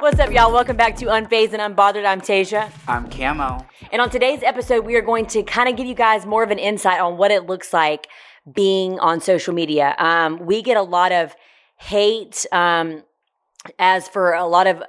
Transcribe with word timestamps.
What's 0.00 0.18
up, 0.18 0.32
y'all? 0.32 0.52
Welcome 0.52 0.76
back 0.76 0.96
to 0.96 1.06
Unfazed 1.06 1.52
and 1.54 1.76
Unbothered. 1.76 2.04
I'm 2.04 2.20
Tasia. 2.20 2.70
I'm 2.86 3.08
Camo. 3.08 3.66
And 3.90 4.02
on 4.02 4.10
today's 4.10 4.42
episode, 4.42 4.84
we 4.84 4.94
are 4.96 5.02
going 5.02 5.26
to 5.26 5.42
kind 5.42 5.68
of 5.68 5.76
give 5.76 5.86
you 5.86 5.94
guys 5.94 6.26
more 6.26 6.42
of 6.42 6.50
an 6.50 6.58
insight 6.58 7.00
on 7.00 7.16
what 7.16 7.30
it 7.30 7.46
looks 7.46 7.72
like 7.72 8.08
being 8.52 8.98
on 9.00 9.20
social 9.20 9.54
media. 9.54 9.94
Um, 9.98 10.44
we 10.44 10.62
get 10.62 10.76
a 10.76 10.82
lot 10.82 11.12
of 11.12 11.34
hate, 11.76 12.46
um, 12.52 13.02
as 13.78 14.08
for 14.08 14.32
a 14.32 14.46
lot 14.46 14.66
of 14.66 14.82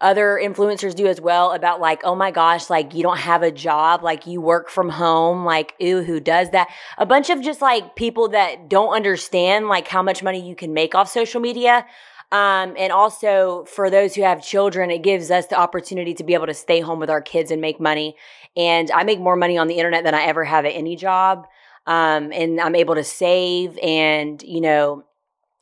other 0.00 0.40
influencers 0.42 0.94
do 0.94 1.06
as 1.06 1.20
well, 1.20 1.52
about 1.52 1.80
like, 1.80 2.00
oh 2.04 2.14
my 2.14 2.30
gosh, 2.30 2.70
like 2.70 2.94
you 2.94 3.02
don't 3.02 3.18
have 3.18 3.42
a 3.42 3.50
job, 3.50 4.02
like 4.02 4.26
you 4.26 4.40
work 4.40 4.70
from 4.70 4.88
home, 4.88 5.44
like, 5.44 5.74
ooh, 5.82 6.02
who 6.02 6.20
does 6.20 6.50
that? 6.50 6.68
A 6.98 7.04
bunch 7.04 7.30
of 7.30 7.42
just 7.42 7.60
like 7.60 7.96
people 7.96 8.28
that 8.28 8.68
don't 8.68 8.94
understand 8.94 9.68
like 9.68 9.88
how 9.88 10.02
much 10.02 10.22
money 10.22 10.46
you 10.46 10.56
can 10.56 10.72
make 10.72 10.94
off 10.94 11.10
social 11.10 11.40
media. 11.40 11.86
Um, 12.32 12.74
and 12.78 12.92
also 12.92 13.64
for 13.64 13.90
those 13.90 14.14
who 14.14 14.22
have 14.22 14.42
children, 14.42 14.90
it 14.90 15.02
gives 15.02 15.30
us 15.30 15.46
the 15.46 15.58
opportunity 15.58 16.14
to 16.14 16.24
be 16.24 16.34
able 16.34 16.46
to 16.46 16.54
stay 16.54 16.80
home 16.80 17.00
with 17.00 17.10
our 17.10 17.20
kids 17.20 17.50
and 17.50 17.60
make 17.60 17.80
money. 17.80 18.16
And 18.56 18.90
I 18.92 19.02
make 19.02 19.20
more 19.20 19.36
money 19.36 19.58
on 19.58 19.66
the 19.66 19.74
internet 19.74 20.04
than 20.04 20.14
I 20.14 20.22
ever 20.22 20.44
have 20.44 20.64
at 20.64 20.70
any 20.70 20.96
job. 20.96 21.46
Um, 21.86 22.32
and 22.32 22.60
I'm 22.60 22.76
able 22.76 22.94
to 22.94 23.04
save 23.04 23.76
and, 23.82 24.40
you 24.42 24.60
know, 24.60 25.04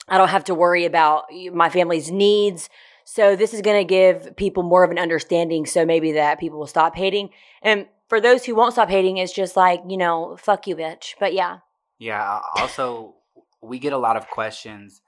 I 0.08 0.18
don't 0.18 0.28
have 0.28 0.44
to 0.44 0.54
worry 0.54 0.84
about 0.84 1.24
my 1.52 1.70
family's 1.70 2.10
needs. 2.10 2.68
So 3.10 3.36
this 3.36 3.54
is 3.54 3.62
going 3.62 3.80
to 3.80 3.88
give 3.88 4.36
people 4.36 4.62
more 4.62 4.84
of 4.84 4.90
an 4.90 4.98
understanding. 4.98 5.64
So 5.64 5.86
maybe 5.86 6.12
that 6.12 6.38
people 6.38 6.58
will 6.58 6.66
stop 6.66 6.94
hating. 6.94 7.30
And 7.62 7.86
for 8.06 8.20
those 8.20 8.44
who 8.44 8.54
won't 8.54 8.74
stop 8.74 8.90
hating, 8.90 9.16
it's 9.16 9.32
just 9.32 9.56
like, 9.56 9.80
you 9.88 9.96
know, 9.96 10.36
fuck 10.38 10.66
you, 10.66 10.76
bitch. 10.76 11.14
But 11.18 11.32
yeah. 11.32 11.60
Yeah. 11.98 12.40
Also, 12.56 13.14
we 13.62 13.78
get 13.78 13.94
a 13.94 13.98
lot 13.98 14.18
of 14.18 14.28
questions 14.28 15.00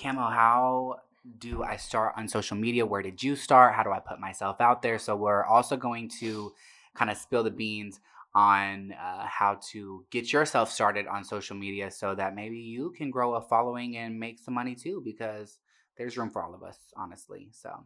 Camo, 0.00 0.30
how 0.30 0.96
do 1.38 1.62
I 1.62 1.76
start 1.76 2.14
on 2.16 2.26
social 2.26 2.56
media? 2.56 2.86
Where 2.86 3.02
did 3.02 3.22
you 3.22 3.36
start? 3.36 3.74
How 3.74 3.82
do 3.82 3.90
I 3.90 4.00
put 4.00 4.18
myself 4.18 4.58
out 4.58 4.80
there? 4.80 4.98
So 4.98 5.14
we're 5.14 5.44
also 5.44 5.76
going 5.76 6.10
to 6.20 6.52
kind 6.94 7.10
of 7.10 7.18
spill 7.18 7.44
the 7.44 7.50
beans 7.50 8.00
on 8.34 8.92
uh, 8.92 9.26
how 9.26 9.58
to 9.72 10.06
get 10.10 10.32
yourself 10.32 10.72
started 10.72 11.06
on 11.06 11.22
social 11.22 11.56
media 11.56 11.90
so 11.90 12.14
that 12.14 12.34
maybe 12.34 12.56
you 12.56 12.94
can 12.96 13.10
grow 13.10 13.34
a 13.34 13.42
following 13.42 13.98
and 13.98 14.18
make 14.18 14.38
some 14.38 14.54
money 14.54 14.74
too 14.74 15.02
because 15.04 15.58
there's 15.96 16.16
room 16.16 16.30
for 16.30 16.42
all 16.42 16.54
of 16.54 16.62
us 16.62 16.78
honestly 16.96 17.48
so 17.52 17.84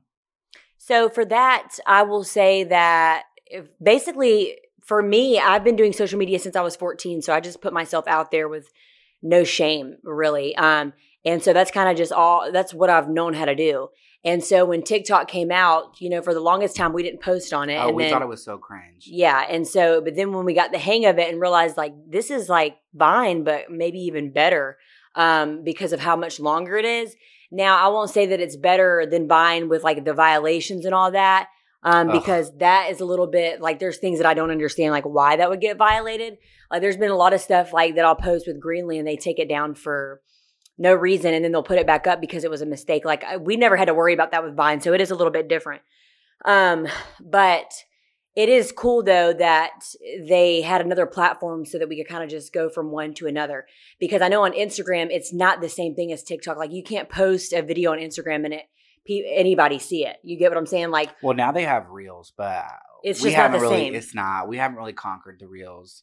so 0.77 1.09
for 1.09 1.25
that 1.25 1.79
i 1.87 2.03
will 2.03 2.25
say 2.25 2.65
that 2.65 3.25
basically 3.83 4.57
for 4.83 5.03
me 5.03 5.39
i've 5.39 5.65
been 5.65 5.77
doing 5.77 5.93
social 5.93 6.19
media 6.19 6.39
since 6.39 6.57
i 6.57 6.63
was 6.63 6.77
14 6.77 7.23
so 7.23 7.33
i 7.33 7.41
just 7.41 7.61
put 7.61 7.73
myself 7.73 8.07
out 8.07 8.31
there 8.31 8.49
with 8.49 8.71
no 9.23 9.45
shame 9.45 9.97
really 10.03 10.57
um, 10.57 10.93
and 11.25 11.43
so 11.43 11.53
that's 11.53 11.71
kind 11.71 11.89
of 11.89 11.97
just 11.97 12.13
all, 12.13 12.51
that's 12.51 12.73
what 12.73 12.91
I've 12.91 13.09
known 13.09 13.35
how 13.35 13.45
to 13.45 13.55
do. 13.55 13.89
And 14.25 14.45
so 14.45 14.67
when 14.67 14.83
TikTok 14.83 15.29
came 15.29 15.51
out, 15.51 16.01
you 16.01 16.11
know, 16.11 16.21
for 16.21 16.35
the 16.35 16.41
longest 16.41 16.77
time 16.77 16.93
we 16.93 17.03
didn't 17.03 17.23
post 17.23 17.53
on 17.53 17.71
it. 17.71 17.77
Oh, 17.77 17.89
and 17.89 17.97
we 17.97 18.05
then, 18.05 18.13
thought 18.13 18.23
it 18.23 18.29
was 18.29 18.45
so 18.45 18.59
cringe. 18.59 19.07
Yeah. 19.07 19.47
And 19.49 19.67
so, 19.67 20.01
but 20.03 20.15
then 20.15 20.33
when 20.33 20.45
we 20.45 20.53
got 20.53 20.73
the 20.73 20.79
hang 20.79 21.07
of 21.07 21.19
it 21.19 21.31
and 21.31 21.41
realized 21.41 21.77
like 21.77 21.95
this 22.07 22.31
is 22.31 22.49
like 22.49 22.77
Vine, 22.95 23.45
but 23.45 23.71
maybe 23.71 23.99
even 24.01 24.31
better 24.31 24.77
um, 25.15 25.65
because 25.65 25.93
of 25.93 26.01
how 26.01 26.17
much 26.17 26.39
longer 26.39 26.77
it 26.77 26.85
is. 26.85 27.17
Now, 27.51 27.85
I 27.85 27.89
won't 27.89 28.11
say 28.11 28.27
that 28.27 28.41
it's 28.41 28.57
better 28.57 29.07
than 29.11 29.29
Vine 29.29 29.69
with 29.69 29.83
like 29.83 30.05
the 30.05 30.15
violations 30.15 30.85
and 30.85 30.95
all 30.95 31.11
that. 31.13 31.49
Um, 31.83 32.13
because 32.13 32.55
that 32.59 32.91
is 32.91 33.01
a 33.01 33.07
little 33.07 33.27
bit 33.27 33.63
like 33.63 33.79
there's 33.79 33.97
things 33.97 34.19
that 34.19 34.27
I 34.27 34.35
don't 34.35 34.51
understand, 34.51 34.93
like 34.93 35.05
why 35.05 35.37
that 35.37 35.49
would 35.49 35.63
get 35.63 35.79
violated. 35.79 36.37
Like 36.71 36.83
there's 36.83 36.99
been 36.99 37.11
a 37.11 37.17
lot 37.17 37.33
of 37.33 37.41
stuff 37.41 37.73
like 37.73 37.95
that 37.95 38.05
I'll 38.05 38.15
post 38.15 38.47
with 38.47 38.63
Greenlee 38.63 38.99
and 38.99 39.09
they 39.09 39.17
take 39.17 39.39
it 39.39 39.49
down 39.49 39.75
for 39.75 40.21
no 40.77 40.95
reason 40.95 41.33
and 41.33 41.43
then 41.43 41.53
they'll 41.53 41.63
put 41.63 41.79
it 41.79 41.87
back 41.87 42.07
up 42.07 42.21
because 42.21 42.45
it 42.45 42.51
was 42.51 42.61
a 42.61 42.67
mistake. 42.67 43.07
Like 43.07 43.25
we 43.41 43.57
never 43.57 43.77
had 43.77 43.87
to 43.87 43.95
worry 43.95 44.13
about 44.13 44.33
that 44.33 44.45
with 44.45 44.55
Vine, 44.55 44.83
so 44.83 44.93
it 44.93 45.01
is 45.01 45.11
a 45.11 45.15
little 45.15 45.33
bit 45.33 45.49
different. 45.49 45.81
Um, 46.45 46.87
but 47.19 47.73
it 48.41 48.49
is 48.49 48.73
cool 48.73 49.03
though 49.03 49.35
that 49.35 49.85
they 50.27 50.63
had 50.63 50.81
another 50.81 51.05
platform 51.05 51.67
so 51.67 51.79
that 51.79 51.91
we 51.91 51.97
could 51.97 52.09
kind 52.09 52.25
of 52.25 52.31
just 52.31 52.55
go 52.55 52.71
from 52.71 52.91
one 52.91 53.13
to 53.15 53.27
another. 53.27 53.67
Because 53.99 54.23
I 54.23 54.29
know 54.29 54.45
on 54.45 54.53
Instagram 54.53 55.09
it's 55.11 55.31
not 55.31 55.61
the 55.61 55.69
same 55.69 55.95
thing 55.95 56.11
as 56.11 56.23
TikTok. 56.23 56.57
Like 56.57 56.73
you 56.73 56.83
can't 56.83 57.11
post 57.11 57.53
a 57.53 57.61
video 57.61 57.93
on 57.93 57.99
Instagram 57.99 58.47
and 58.47 58.55
it 58.55 58.65
anybody 59.09 59.79
see 59.79 60.07
it. 60.07 60.17
You 60.23 60.39
get 60.39 60.51
what 60.51 60.57
I'm 60.57 60.65
saying? 60.65 60.91
Like, 60.91 61.11
well, 61.23 61.37
now 61.37 61.53
they 61.53 61.65
have 61.65 61.91
reels, 61.91 62.33
but 62.35 62.65
it's 63.03 63.21
just 63.21 63.37
not 63.37 63.53
the 63.53 63.59
really, 63.59 63.77
same. 63.77 63.95
It's 63.95 64.15
not. 64.15 64.49
We 64.49 64.57
haven't 64.57 64.79
really 64.79 64.95
conquered 64.95 65.39
the 65.39 65.47
reels 65.47 66.03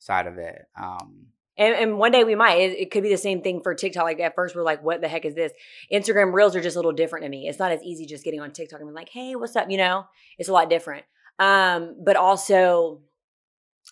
side 0.00 0.26
of 0.26 0.36
it. 0.38 0.62
Um, 0.80 1.26
and, 1.56 1.74
and 1.74 1.98
one 1.98 2.10
day 2.10 2.24
we 2.24 2.34
might. 2.34 2.56
It, 2.58 2.78
it, 2.78 2.90
could 2.90 3.04
be 3.04 3.08
the 3.08 3.16
same 3.16 3.40
thing 3.40 3.60
for 3.62 3.74
TikTok. 3.74 4.02
Like 4.02 4.20
at 4.20 4.34
first 4.34 4.56
we're 4.56 4.64
like, 4.64 4.82
what 4.82 5.00
the 5.00 5.08
heck 5.08 5.24
is 5.24 5.34
this? 5.34 5.52
Instagram 5.92 6.32
Reels 6.32 6.56
are 6.56 6.60
just 6.60 6.76
a 6.76 6.78
little 6.78 6.92
different 6.92 7.24
to 7.24 7.28
me. 7.28 7.46
It's 7.48 7.58
not 7.58 7.70
as 7.70 7.82
easy 7.82 8.04
just 8.06 8.24
getting 8.24 8.40
on 8.40 8.50
TikTok 8.50 8.80
and 8.80 8.88
being 8.88 8.94
like, 8.94 9.10
hey, 9.10 9.36
what's 9.36 9.54
up? 9.54 9.70
You 9.70 9.78
know, 9.78 10.06
it's 10.38 10.48
a 10.48 10.52
lot 10.52 10.70
different. 10.70 11.04
Um, 11.38 11.96
but 12.04 12.16
also 12.16 13.02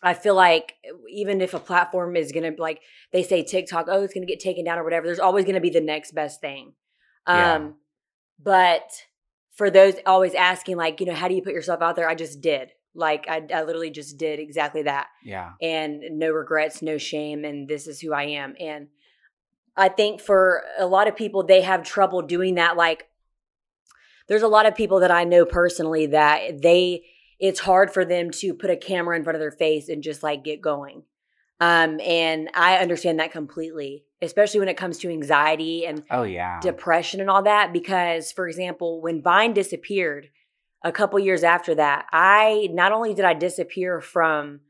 I 0.02 0.14
feel 0.14 0.34
like 0.34 0.74
even 1.10 1.40
if 1.40 1.54
a 1.54 1.58
platform 1.58 2.16
is 2.16 2.32
gonna 2.32 2.52
like 2.58 2.80
they 3.12 3.22
say 3.22 3.42
TikTok, 3.42 3.86
oh, 3.88 4.02
it's 4.02 4.14
gonna 4.14 4.26
get 4.26 4.40
taken 4.40 4.64
down 4.64 4.78
or 4.78 4.84
whatever, 4.84 5.06
there's 5.06 5.18
always 5.18 5.44
gonna 5.44 5.60
be 5.60 5.70
the 5.70 5.80
next 5.80 6.12
best 6.12 6.40
thing. 6.40 6.74
Um, 7.26 7.36
yeah. 7.36 7.68
but 8.42 8.90
for 9.56 9.70
those 9.70 9.94
always 10.04 10.34
asking, 10.34 10.76
like, 10.76 11.00
you 11.00 11.06
know, 11.06 11.14
how 11.14 11.28
do 11.28 11.34
you 11.34 11.42
put 11.42 11.54
yourself 11.54 11.82
out 11.82 11.96
there? 11.96 12.08
I 12.08 12.14
just 12.14 12.40
did. 12.40 12.72
Like 12.94 13.26
I, 13.28 13.42
I 13.52 13.62
literally 13.62 13.90
just 13.90 14.18
did 14.18 14.38
exactly 14.38 14.82
that. 14.82 15.08
Yeah. 15.24 15.52
And 15.60 16.02
no 16.12 16.30
regrets, 16.30 16.82
no 16.82 16.98
shame, 16.98 17.44
and 17.44 17.68
this 17.68 17.86
is 17.86 18.00
who 18.00 18.12
I 18.12 18.24
am. 18.24 18.54
And 18.58 18.88
I 19.76 19.88
think 19.88 20.20
for 20.20 20.62
a 20.78 20.86
lot 20.86 21.08
of 21.08 21.16
people, 21.16 21.42
they 21.42 21.62
have 21.62 21.82
trouble 21.82 22.22
doing 22.22 22.54
that. 22.54 22.76
Like, 22.76 23.08
there's 24.28 24.42
a 24.42 24.48
lot 24.48 24.66
of 24.66 24.74
people 24.74 25.00
that 25.00 25.10
I 25.10 25.24
know 25.24 25.44
personally 25.44 26.06
that 26.06 26.62
they, 26.62 27.04
it's 27.38 27.60
hard 27.60 27.92
for 27.92 28.04
them 28.04 28.30
to 28.30 28.54
put 28.54 28.70
a 28.70 28.76
camera 28.76 29.16
in 29.16 29.24
front 29.24 29.36
of 29.36 29.40
their 29.40 29.50
face 29.50 29.88
and 29.88 30.02
just 30.02 30.22
like 30.22 30.44
get 30.44 30.60
going. 30.60 31.02
Um, 31.60 32.00
and 32.00 32.50
I 32.54 32.76
understand 32.76 33.18
that 33.18 33.32
completely, 33.32 34.04
especially 34.20 34.60
when 34.60 34.68
it 34.68 34.76
comes 34.76 34.98
to 34.98 35.10
anxiety 35.10 35.86
and 35.86 36.02
Oh 36.10 36.24
yeah. 36.24 36.60
depression 36.60 37.20
and 37.20 37.30
all 37.30 37.42
that. 37.44 37.72
Because, 37.72 38.30
for 38.32 38.46
example, 38.46 39.00
when 39.00 39.22
Vine 39.22 39.54
disappeared 39.54 40.28
a 40.84 40.92
couple 40.92 41.18
years 41.18 41.42
after 41.42 41.74
that, 41.74 42.06
I 42.12 42.68
not 42.72 42.92
only 42.92 43.14
did 43.14 43.24
I 43.24 43.34
disappear 43.34 44.00
from, 44.00 44.60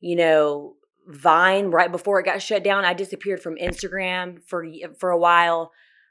you 0.00 0.16
know, 0.16 0.74
Vine 1.06 1.66
right 1.70 1.92
before 1.92 2.18
it 2.18 2.24
got 2.24 2.42
shut 2.42 2.64
down, 2.64 2.84
I 2.84 2.94
disappeared 2.94 3.40
from 3.40 3.56
Instagram 3.56 4.42
for 4.46 4.66
for 4.98 5.10
a 5.10 5.18
while. 5.18 5.70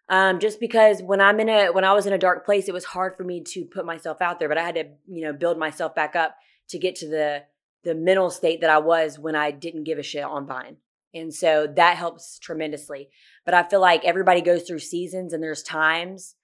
Um, 0.09 0.39
just 0.39 0.59
because 0.59 1.01
when 1.01 1.21
I'm 1.21 1.39
in 1.39 1.49
a 1.49 1.67
when 1.71 1.85
I 1.85 1.93
was 1.93 2.05
in 2.05 2.13
a 2.13 2.17
dark 2.17 2.45
place, 2.45 2.67
it 2.67 2.73
was 2.73 2.85
hard 2.85 3.15
for 3.15 3.23
me 3.23 3.41
to 3.41 3.65
put 3.65 3.85
myself 3.85 4.21
out 4.21 4.39
there, 4.39 4.49
but 4.49 4.57
I 4.57 4.63
had 4.63 4.75
to, 4.75 4.85
you 5.07 5.23
know, 5.23 5.33
build 5.33 5.57
myself 5.57 5.95
back 5.95 6.15
up 6.15 6.35
to 6.69 6.79
get 6.79 6.95
to 6.97 7.07
the 7.07 7.43
the 7.83 7.95
mental 7.95 8.29
state 8.29 8.61
that 8.61 8.69
I 8.69 8.79
was 8.79 9.19
when 9.19 9.35
I 9.35 9.51
didn't 9.51 9.83
give 9.83 9.97
a 9.97 10.03
shit 10.03 10.23
on 10.23 10.45
Vine. 10.45 10.77
And 11.13 11.33
so 11.33 11.67
that 11.75 11.97
helps 11.97 12.39
tremendously. 12.39 13.09
But 13.45 13.53
I 13.53 13.63
feel 13.63 13.81
like 13.81 14.03
everybody 14.03 14.41
goes 14.41 14.63
through 14.63 14.79
seasons 14.79 15.31
and 15.31 15.43
there's 15.43 15.61
times 15.61 16.35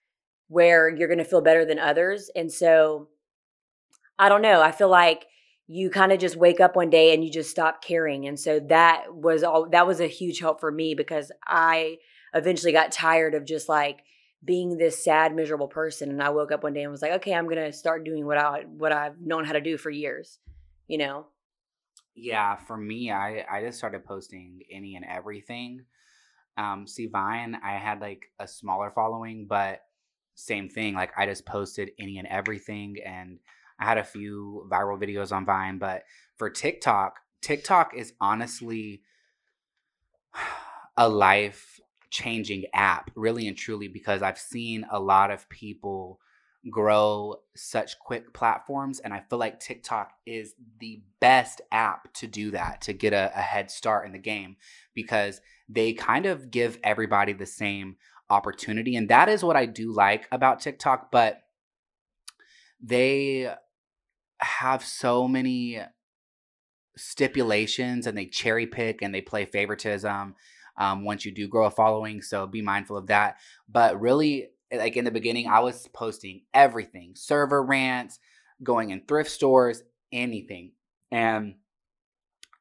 where 0.47 0.89
you're 0.89 1.07
going 1.07 1.19
to 1.19 1.23
feel 1.23 1.41
better 1.41 1.65
than 1.65 1.79
others. 1.79 2.29
And 2.35 2.51
so 2.51 3.07
I 4.17 4.29
don't 4.29 4.41
know. 4.41 4.61
I 4.61 4.71
feel 4.71 4.89
like 4.89 5.25
you 5.67 5.89
kind 5.89 6.11
of 6.11 6.19
just 6.19 6.35
wake 6.35 6.59
up 6.59 6.75
one 6.75 6.89
day 6.89 7.13
and 7.13 7.23
you 7.23 7.31
just 7.31 7.49
stop 7.49 7.83
caring. 7.83 8.27
And 8.27 8.39
so 8.39 8.59
that 8.69 9.13
was 9.13 9.43
all 9.43 9.69
that 9.69 9.87
was 9.87 9.99
a 9.99 10.07
huge 10.07 10.39
help 10.39 10.59
for 10.59 10.71
me 10.71 10.93
because 10.93 11.31
I 11.47 11.97
eventually 12.33 12.71
got 12.71 12.91
tired 12.91 13.35
of 13.35 13.45
just 13.45 13.69
like 13.69 14.03
being 14.43 14.77
this 14.77 15.03
sad, 15.03 15.35
miserable 15.35 15.67
person. 15.67 16.09
And 16.09 16.21
I 16.21 16.29
woke 16.29 16.51
up 16.51 16.63
one 16.63 16.73
day 16.73 16.83
and 16.83 16.91
was 16.91 17.01
like, 17.01 17.11
okay, 17.13 17.33
I'm 17.33 17.47
gonna 17.47 17.73
start 17.73 18.05
doing 18.05 18.25
what 18.25 18.37
I 18.37 18.65
what 18.77 18.91
I've 18.91 19.19
known 19.19 19.45
how 19.45 19.53
to 19.53 19.61
do 19.61 19.77
for 19.77 19.89
years. 19.89 20.39
You 20.87 20.97
know? 20.97 21.27
Yeah, 22.15 22.55
for 22.55 22.77
me, 22.77 23.11
I 23.11 23.45
I 23.49 23.63
just 23.63 23.77
started 23.77 24.05
posting 24.05 24.61
any 24.71 24.95
and 24.95 25.05
everything. 25.05 25.85
Um, 26.57 26.87
see, 26.87 27.07
Vine, 27.07 27.57
I 27.63 27.73
had 27.73 28.01
like 28.01 28.25
a 28.39 28.47
smaller 28.47 28.91
following, 28.91 29.45
but 29.47 29.81
same 30.35 30.69
thing. 30.69 30.93
Like 30.93 31.11
I 31.17 31.25
just 31.25 31.45
posted 31.45 31.91
any 31.99 32.17
and 32.17 32.27
everything, 32.27 32.97
and 33.05 33.39
I 33.79 33.85
had 33.85 33.97
a 33.97 34.03
few 34.03 34.67
viral 34.69 35.01
videos 35.01 35.31
on 35.31 35.45
Vine. 35.45 35.77
But 35.77 36.03
for 36.37 36.49
TikTok, 36.49 37.19
TikTok 37.41 37.93
is 37.95 38.13
honestly 38.19 39.03
a 40.97 41.07
life 41.07 41.79
changing 42.09 42.65
app, 42.73 43.11
really 43.15 43.47
and 43.47 43.57
truly, 43.57 43.87
because 43.87 44.21
I've 44.21 44.37
seen 44.37 44.85
a 44.91 44.99
lot 44.99 45.31
of 45.31 45.49
people 45.49 46.19
grow 46.69 47.35
such 47.55 47.97
quick 47.99 48.33
platforms. 48.33 48.99
And 48.99 49.13
I 49.13 49.21
feel 49.29 49.39
like 49.39 49.59
TikTok 49.59 50.11
is 50.25 50.55
the 50.79 51.01
best 51.19 51.61
app 51.71 52.13
to 52.15 52.27
do 52.27 52.51
that, 52.51 52.81
to 52.81 52.93
get 52.93 53.13
a, 53.13 53.31
a 53.35 53.41
head 53.41 53.71
start 53.71 54.05
in 54.05 54.11
the 54.11 54.19
game, 54.19 54.57
because 54.93 55.41
they 55.67 55.93
kind 55.93 56.25
of 56.25 56.51
give 56.51 56.79
everybody 56.83 57.33
the 57.33 57.45
same 57.45 57.95
opportunity. 58.29 58.95
And 58.95 59.09
that 59.09 59.29
is 59.29 59.43
what 59.43 59.55
I 59.55 59.65
do 59.65 59.93
like 59.93 60.27
about 60.31 60.59
TikTok. 60.59 61.11
But 61.11 61.41
they 62.81 63.53
have 64.39 64.83
so 64.83 65.27
many 65.27 65.81
stipulations 66.97 68.05
and 68.07 68.17
they 68.17 68.25
cherry 68.25 68.67
pick 68.67 69.01
and 69.01 69.13
they 69.13 69.21
play 69.21 69.45
favoritism 69.45 70.35
um, 70.79 71.03
once 71.03 71.25
you 71.25 71.31
do 71.31 71.47
grow 71.47 71.65
a 71.65 71.71
following. 71.71 72.21
So 72.21 72.47
be 72.47 72.61
mindful 72.61 72.97
of 72.97 73.07
that. 73.07 73.37
But 73.67 73.99
really, 73.99 74.47
like 74.71 74.97
in 74.97 75.05
the 75.05 75.11
beginning, 75.11 75.47
I 75.47 75.59
was 75.59 75.87
posting 75.89 76.43
everything 76.53 77.13
server 77.15 77.63
rants, 77.63 78.19
going 78.63 78.89
in 78.89 79.01
thrift 79.05 79.29
stores, 79.29 79.83
anything. 80.11 80.71
And 81.11 81.55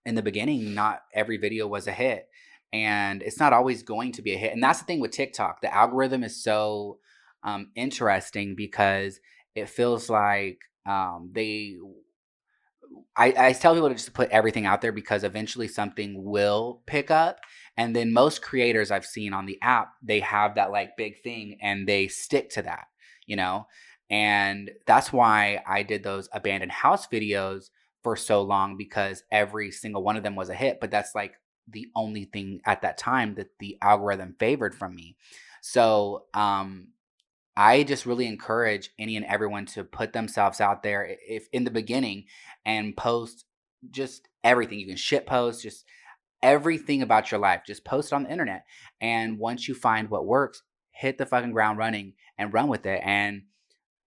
in 0.04 0.14
the 0.14 0.22
beginning, 0.22 0.74
not 0.74 1.02
every 1.14 1.36
video 1.36 1.66
was 1.66 1.86
a 1.86 1.92
hit. 1.92 2.28
And 2.72 3.22
it's 3.22 3.40
not 3.40 3.52
always 3.54 3.82
going 3.82 4.12
to 4.12 4.22
be 4.22 4.34
a 4.34 4.38
hit. 4.38 4.52
And 4.52 4.62
that's 4.62 4.80
the 4.80 4.84
thing 4.84 5.00
with 5.00 5.12
TikTok. 5.12 5.62
The 5.62 5.74
algorithm 5.74 6.22
is 6.22 6.42
so 6.42 6.98
um, 7.42 7.70
interesting 7.74 8.54
because 8.56 9.20
it 9.54 9.68
feels 9.68 10.10
like 10.10 10.58
um, 10.84 11.30
they 11.32 11.76
I, 13.16 13.34
I 13.36 13.52
tell 13.52 13.74
people 13.74 13.88
to 13.88 13.94
just 13.94 14.12
put 14.12 14.30
everything 14.30 14.64
out 14.66 14.80
there 14.80 14.92
because 14.92 15.24
eventually 15.24 15.68
something 15.68 16.24
will 16.24 16.82
pick 16.86 17.10
up. 17.10 17.40
And 17.78 17.94
then 17.94 18.12
most 18.12 18.42
creators 18.42 18.90
I've 18.90 19.06
seen 19.06 19.32
on 19.32 19.46
the 19.46 19.58
app, 19.62 19.92
they 20.02 20.18
have 20.20 20.56
that 20.56 20.72
like 20.72 20.96
big 20.96 21.22
thing 21.22 21.58
and 21.62 21.88
they 21.88 22.08
stick 22.08 22.50
to 22.50 22.62
that, 22.62 22.88
you 23.24 23.36
know? 23.36 23.68
And 24.10 24.72
that's 24.84 25.12
why 25.12 25.62
I 25.64 25.84
did 25.84 26.02
those 26.02 26.28
abandoned 26.32 26.72
house 26.72 27.06
videos 27.06 27.70
for 28.02 28.16
so 28.16 28.42
long 28.42 28.76
because 28.76 29.22
every 29.30 29.70
single 29.70 30.02
one 30.02 30.16
of 30.16 30.24
them 30.24 30.34
was 30.34 30.48
a 30.48 30.54
hit. 30.54 30.80
But 30.80 30.90
that's 30.90 31.14
like 31.14 31.34
the 31.68 31.86
only 31.94 32.24
thing 32.24 32.60
at 32.66 32.82
that 32.82 32.98
time 32.98 33.36
that 33.36 33.50
the 33.60 33.78
algorithm 33.80 34.34
favored 34.40 34.74
from 34.74 34.96
me. 34.96 35.16
So 35.60 36.24
um, 36.34 36.88
I 37.56 37.84
just 37.84 38.06
really 38.06 38.26
encourage 38.26 38.90
any 38.98 39.16
and 39.16 39.26
everyone 39.26 39.66
to 39.66 39.84
put 39.84 40.12
themselves 40.12 40.60
out 40.60 40.82
there 40.82 41.16
if 41.28 41.46
in 41.52 41.62
the 41.62 41.70
beginning 41.70 42.24
and 42.64 42.96
post 42.96 43.44
just 43.90 44.28
everything. 44.42 44.80
You 44.80 44.86
can 44.86 44.96
shit 44.96 45.26
post, 45.26 45.62
just 45.62 45.84
everything 46.42 47.02
about 47.02 47.30
your 47.30 47.40
life. 47.40 47.62
Just 47.66 47.84
post 47.84 48.12
it 48.12 48.14
on 48.14 48.24
the 48.24 48.32
internet. 48.32 48.64
And 49.00 49.38
once 49.38 49.68
you 49.68 49.74
find 49.74 50.10
what 50.10 50.26
works, 50.26 50.62
hit 50.90 51.18
the 51.18 51.26
fucking 51.26 51.52
ground 51.52 51.78
running 51.78 52.14
and 52.36 52.52
run 52.52 52.68
with 52.68 52.86
it. 52.86 53.00
And 53.04 53.42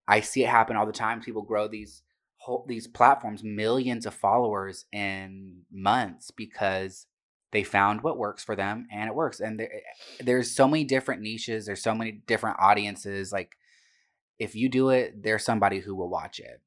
I 0.08 0.20
see 0.20 0.44
it 0.44 0.48
happen 0.48 0.76
all 0.76 0.86
the 0.86 0.92
time. 0.92 1.20
People 1.20 1.42
grow 1.42 1.68
these 1.68 2.02
whole 2.36 2.64
these 2.66 2.86
platforms, 2.88 3.44
millions 3.44 4.04
of 4.04 4.14
followers 4.14 4.86
in 4.92 5.62
months 5.70 6.30
because 6.30 7.06
they 7.52 7.62
found 7.62 8.02
what 8.02 8.18
works 8.18 8.42
for 8.42 8.56
them 8.56 8.86
and 8.90 9.08
it 9.08 9.14
works 9.14 9.38
and 9.38 9.60
there, 9.60 9.72
eh, 9.72 9.76
eh, 9.76 10.22
there's 10.24 10.50
so 10.50 10.66
many 10.66 10.84
different 10.84 11.20
niches 11.20 11.66
there's 11.66 11.82
so 11.82 11.94
many 11.94 12.10
different 12.10 12.56
audiences 12.58 13.30
like 13.30 13.52
if 14.38 14.54
you 14.54 14.68
do 14.68 14.88
it 14.88 15.22
there's 15.22 15.44
somebody 15.44 15.78
who 15.78 15.94
will 15.94 16.08
watch 16.08 16.40
it 16.40 16.60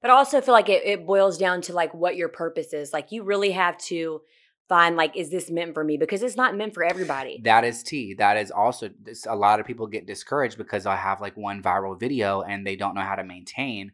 but 0.00 0.10
I 0.10 0.14
also 0.14 0.40
feel 0.40 0.54
like 0.54 0.68
it, 0.68 0.84
it 0.84 1.06
boils 1.06 1.38
down 1.38 1.60
to 1.62 1.72
like 1.72 1.92
what 1.92 2.16
your 2.16 2.28
purpose 2.28 2.72
is 2.72 2.92
like 2.92 3.12
you 3.12 3.24
really 3.24 3.50
have 3.50 3.76
to 3.78 4.22
find 4.68 4.96
like 4.96 5.16
is 5.16 5.30
this 5.30 5.50
meant 5.50 5.74
for 5.74 5.84
me 5.84 5.96
because 5.96 6.22
it's 6.22 6.36
not 6.36 6.56
meant 6.56 6.72
for 6.72 6.82
everybody 6.82 7.40
that 7.44 7.64
is 7.64 7.82
t 7.82 8.14
that 8.14 8.36
is 8.36 8.50
also 8.50 8.90
this, 9.02 9.26
a 9.26 9.34
lot 9.34 9.60
of 9.60 9.66
people 9.66 9.86
get 9.86 10.06
discouraged 10.06 10.56
because 10.56 10.86
i 10.86 10.96
have 10.96 11.20
like 11.20 11.36
one 11.36 11.62
viral 11.62 11.98
video 11.98 12.40
and 12.40 12.66
they 12.66 12.74
don't 12.74 12.94
know 12.94 13.02
how 13.02 13.14
to 13.14 13.24
maintain 13.24 13.92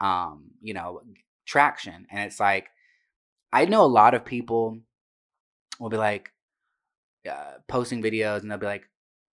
um 0.00 0.50
you 0.60 0.74
know 0.74 1.00
traction 1.46 2.06
and 2.10 2.20
it's 2.20 2.38
like 2.38 2.68
i 3.52 3.64
know 3.64 3.82
a 3.82 3.86
lot 3.86 4.14
of 4.14 4.24
people 4.24 4.78
will 5.80 5.88
be 5.88 5.96
like 5.96 6.30
uh, 7.28 7.54
posting 7.68 8.02
videos 8.02 8.42
and 8.42 8.50
they'll 8.50 8.58
be 8.58 8.66
like, 8.66 8.88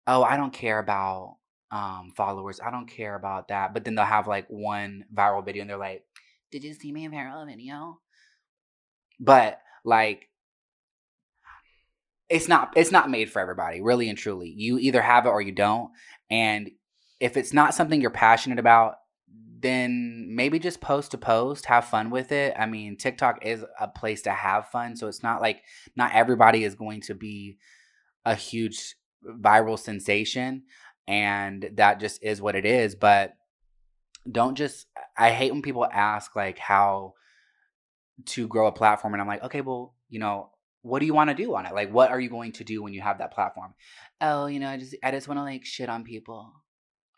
"Oh, 0.06 0.22
I 0.22 0.36
don't 0.36 0.52
care 0.52 0.78
about 0.78 1.38
um, 1.70 2.12
followers. 2.16 2.60
I 2.64 2.70
don't 2.70 2.86
care 2.86 3.16
about 3.16 3.48
that." 3.48 3.74
But 3.74 3.84
then 3.84 3.94
they'll 3.94 4.04
have 4.04 4.28
like 4.28 4.46
one 4.48 5.04
viral 5.12 5.44
video 5.44 5.62
and 5.62 5.70
they're 5.70 5.78
like, 5.78 6.04
"Did 6.52 6.64
you 6.64 6.74
see 6.74 6.92
my 6.92 7.08
viral 7.08 7.46
video?" 7.46 8.00
But 9.18 9.60
like 9.84 10.28
it's 12.34 12.48
not 12.48 12.72
it's 12.74 12.90
not 12.90 13.08
made 13.08 13.30
for 13.30 13.38
everybody, 13.38 13.80
really 13.80 14.08
and 14.08 14.18
truly. 14.18 14.52
You 14.56 14.76
either 14.78 15.00
have 15.00 15.24
it 15.24 15.28
or 15.28 15.40
you 15.40 15.52
don't. 15.52 15.90
And 16.28 16.72
if 17.20 17.36
it's 17.36 17.52
not 17.52 17.74
something 17.74 18.00
you're 18.00 18.10
passionate 18.10 18.58
about, 18.58 18.96
then 19.60 20.34
maybe 20.34 20.58
just 20.58 20.80
post 20.80 21.12
to 21.12 21.18
post, 21.18 21.66
have 21.66 21.84
fun 21.84 22.10
with 22.10 22.32
it. 22.32 22.52
I 22.58 22.66
mean, 22.66 22.96
TikTok 22.96 23.46
is 23.46 23.64
a 23.78 23.86
place 23.86 24.22
to 24.22 24.32
have 24.32 24.68
fun, 24.70 24.96
so 24.96 25.06
it's 25.06 25.22
not 25.22 25.40
like 25.40 25.62
not 25.94 26.12
everybody 26.12 26.64
is 26.64 26.74
going 26.74 27.02
to 27.02 27.14
be 27.14 27.56
a 28.24 28.34
huge 28.34 28.96
viral 29.24 29.78
sensation 29.78 30.64
and 31.06 31.70
that 31.74 32.00
just 32.00 32.20
is 32.20 32.42
what 32.42 32.56
it 32.56 32.66
is, 32.66 32.96
but 32.96 33.34
don't 34.28 34.56
just 34.56 34.86
I 35.16 35.30
hate 35.30 35.52
when 35.52 35.62
people 35.62 35.86
ask 35.86 36.34
like 36.34 36.58
how 36.58 37.14
to 38.26 38.48
grow 38.48 38.66
a 38.66 38.72
platform 38.72 39.14
and 39.14 39.20
I'm 39.20 39.28
like, 39.28 39.44
"Okay, 39.44 39.60
well, 39.60 39.94
you 40.08 40.18
know, 40.18 40.50
what 40.84 41.00
do 41.00 41.06
you 41.06 41.14
want 41.14 41.30
to 41.30 41.34
do 41.34 41.54
on 41.54 41.66
it? 41.66 41.74
Like 41.74 41.92
what 41.92 42.10
are 42.10 42.20
you 42.20 42.30
going 42.30 42.52
to 42.52 42.64
do 42.64 42.82
when 42.82 42.92
you 42.92 43.00
have 43.00 43.18
that 43.18 43.32
platform?" 43.32 43.74
Oh, 44.20 44.46
you 44.46 44.60
know, 44.60 44.68
I 44.68 44.76
just 44.76 44.94
I 45.02 45.10
just 45.10 45.26
want 45.28 45.38
to 45.38 45.42
like 45.42 45.64
shit 45.64 45.88
on 45.88 46.04
people 46.04 46.52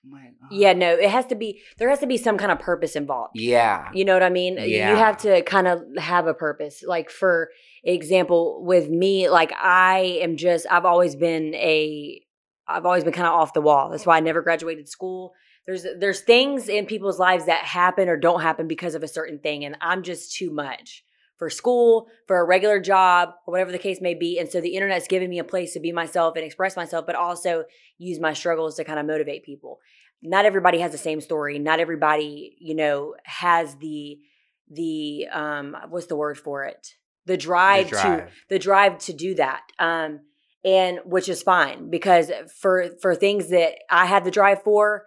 my 0.08 0.30
God. 0.40 0.50
Yeah, 0.50 0.70
oh. 0.70 0.78
no, 0.78 0.94
it 0.94 1.10
has 1.10 1.26
to 1.26 1.34
be 1.34 1.62
there 1.78 1.88
has 1.88 2.00
to 2.00 2.06
be 2.06 2.16
some 2.16 2.38
kind 2.38 2.52
of 2.52 2.58
purpose 2.58 2.96
involved. 2.96 3.32
Yeah. 3.34 3.90
You 3.92 4.04
know 4.04 4.14
what 4.14 4.22
I 4.22 4.30
mean? 4.30 4.56
Yeah. 4.58 4.90
You 4.90 4.96
have 4.96 5.16
to 5.18 5.42
kind 5.42 5.66
of 5.66 5.82
have 5.98 6.26
a 6.26 6.34
purpose. 6.34 6.82
Like 6.86 7.10
for 7.10 7.50
example, 7.84 8.64
with 8.64 8.88
me, 8.88 9.28
like 9.28 9.52
I 9.52 10.18
am 10.22 10.36
just 10.36 10.66
I've 10.70 10.84
always 10.84 11.16
been 11.16 11.54
a 11.54 12.20
I've 12.68 12.86
always 12.86 13.04
been 13.04 13.12
kind 13.12 13.28
of 13.28 13.34
off 13.34 13.52
the 13.52 13.60
wall. 13.60 13.90
That's 13.90 14.06
why 14.06 14.16
I 14.16 14.20
never 14.20 14.42
graduated 14.42 14.88
school. 14.88 15.34
There's 15.66 15.86
there's 15.98 16.20
things 16.20 16.68
in 16.68 16.86
people's 16.86 17.18
lives 17.18 17.46
that 17.46 17.64
happen 17.64 18.08
or 18.08 18.16
don't 18.16 18.42
happen 18.42 18.68
because 18.68 18.94
of 18.94 19.02
a 19.02 19.08
certain 19.08 19.38
thing 19.38 19.64
and 19.64 19.76
I'm 19.80 20.02
just 20.02 20.34
too 20.36 20.50
much 20.50 21.04
for 21.38 21.50
school, 21.50 22.08
for 22.26 22.38
a 22.38 22.44
regular 22.44 22.80
job, 22.80 23.30
or 23.46 23.52
whatever 23.52 23.72
the 23.72 23.78
case 23.78 24.00
may 24.00 24.14
be. 24.14 24.38
And 24.38 24.50
so 24.50 24.60
the 24.60 24.74
internet's 24.74 25.08
given 25.08 25.30
me 25.30 25.38
a 25.38 25.44
place 25.44 25.72
to 25.74 25.80
be 25.80 25.92
myself 25.92 26.36
and 26.36 26.44
express 26.44 26.76
myself, 26.76 27.06
but 27.06 27.14
also 27.14 27.64
use 27.98 28.18
my 28.20 28.32
struggles 28.32 28.76
to 28.76 28.84
kind 28.84 28.98
of 28.98 29.06
motivate 29.06 29.44
people 29.44 29.80
not 30.22 30.46
everybody 30.46 30.78
has 30.78 30.92
the 30.92 30.98
same 30.98 31.20
story. 31.20 31.58
Not 31.58 31.78
everybody, 31.78 32.56
you 32.58 32.74
know, 32.74 33.14
has 33.24 33.76
the 33.76 34.18
the 34.68 35.26
um 35.32 35.76
what's 35.90 36.06
the 36.06 36.16
word 36.16 36.38
for 36.38 36.64
it? 36.64 36.94
the 37.26 37.36
drive, 37.36 37.90
The 37.90 37.96
to 37.96 38.28
the 38.48 38.58
drive 38.58 38.98
to 38.98 39.12
do 39.12 39.34
that. 39.34 39.62
Um, 39.78 40.20
and 40.64 41.00
which 41.04 41.28
is 41.28 41.42
fine 41.42 41.90
because 41.90 42.30
for 42.60 42.90
for 43.00 43.14
things 43.14 43.50
that 43.50 43.74
I 43.90 44.06
have 44.06 44.24
the 44.24 44.30
drive 44.30 44.62
for 44.62 45.06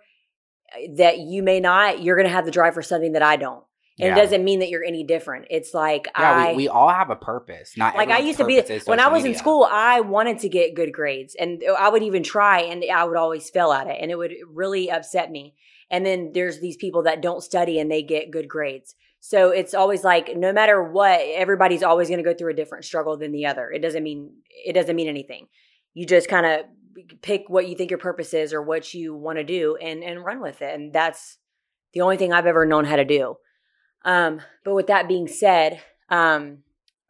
uh, 0.74 0.96
that 0.98 1.20
you 1.20 1.44
may 1.44 1.60
not, 1.60 2.02
you're 2.02 2.18
gonna 2.18 2.30
have 2.30 2.46
the 2.46 2.52
drive 2.52 2.74
for 2.74 2.82
something 2.82 3.14
that 3.14 3.24
I 3.24 3.36
don't. 3.36 3.64
And 4.00 4.08
Yeah. 4.08 4.14
it 4.14 4.22
doesn't 4.22 4.44
mean 4.44 4.60
that 4.60 4.70
you're 4.70 4.84
any 4.84 5.04
different. 5.04 5.48
It's 5.50 5.74
like 5.74 6.08
Yeah, 6.18 6.32
I 6.32 6.50
we, 6.52 6.56
we 6.56 6.70
all 6.70 6.90
have 6.90 7.10
a 7.10 7.16
purpose. 7.16 7.76
Not 7.76 7.96
like 7.96 8.10
I 8.10 8.20
used 8.20 8.40
to 8.40 8.46
be 8.46 8.62
when 8.86 9.00
I 9.00 9.10
was 9.10 9.26
in 9.26 9.36
school, 9.36 9.68
I 9.70 10.00
wanted 10.02 10.40
to 10.40 10.50
get 10.50 10.74
good 10.74 10.94
grades 10.94 11.36
and 11.40 11.62
uh, 11.68 11.74
I 11.74 11.90
would 11.90 12.04
even 12.04 12.24
try 12.24 12.62
and 12.62 12.84
I 12.92 13.04
would 13.04 13.18
always 13.18 13.50
fail 13.50 13.72
at 13.74 13.88
it 13.88 13.98
and 14.02 14.10
it 14.10 14.18
would 14.18 14.34
really 14.48 14.90
upset 14.90 15.30
me. 15.32 15.54
And 15.92 16.06
then 16.06 16.32
there's 16.34 16.60
these 16.60 16.78
people 16.78 17.04
that 17.04 17.22
don't 17.22 17.42
study 17.42 17.80
and 17.80 17.92
they 17.92 18.02
get 18.02 18.32
good 18.32 18.48
grades. 18.48 18.96
So 19.20 19.50
it's 19.50 19.74
always 19.74 20.04
like 20.04 20.36
no 20.38 20.54
matter 20.54 20.82
what, 20.82 21.20
everybody's 21.20 21.84
always 21.84 22.08
going 22.08 22.24
to 22.24 22.30
go 22.30 22.34
through 22.34 22.52
a 22.52 22.56
different 22.56 22.86
struggle 22.86 23.18
than 23.18 23.32
the 23.34 23.48
other. 23.48 23.70
It 23.70 23.80
doesn't 23.82 24.04
mean 24.04 24.32
it 24.66 24.74
doesn't 24.74 24.96
mean 24.96 25.10
anything. 25.10 25.48
You 25.94 26.06
just 26.06 26.30
kind 26.30 26.46
of 26.46 26.66
pick 27.22 27.46
what 27.48 27.68
you 27.68 27.76
think 27.76 27.92
your 27.92 27.98
purpose 27.98 28.34
is 28.34 28.54
or 28.54 28.62
what 28.62 28.94
you 28.94 29.14
want 29.14 29.40
to 29.40 29.44
do 29.44 29.76
and 29.76 30.04
and 30.04 30.24
run 30.24 30.42
with 30.42 30.62
it. 30.62 30.74
And 30.74 30.94
that's 30.94 31.38
the 31.94 32.02
only 32.02 32.18
thing 32.18 32.32
I've 32.32 32.46
ever 32.46 32.66
known 32.66 32.86
how 32.86 32.96
to 32.96 33.06
do. 33.06 33.36
Um, 34.06 34.42
but 34.64 34.74
with 34.74 34.88
that 34.88 35.08
being 35.08 35.28
said, 35.28 35.82
um, 36.10 36.60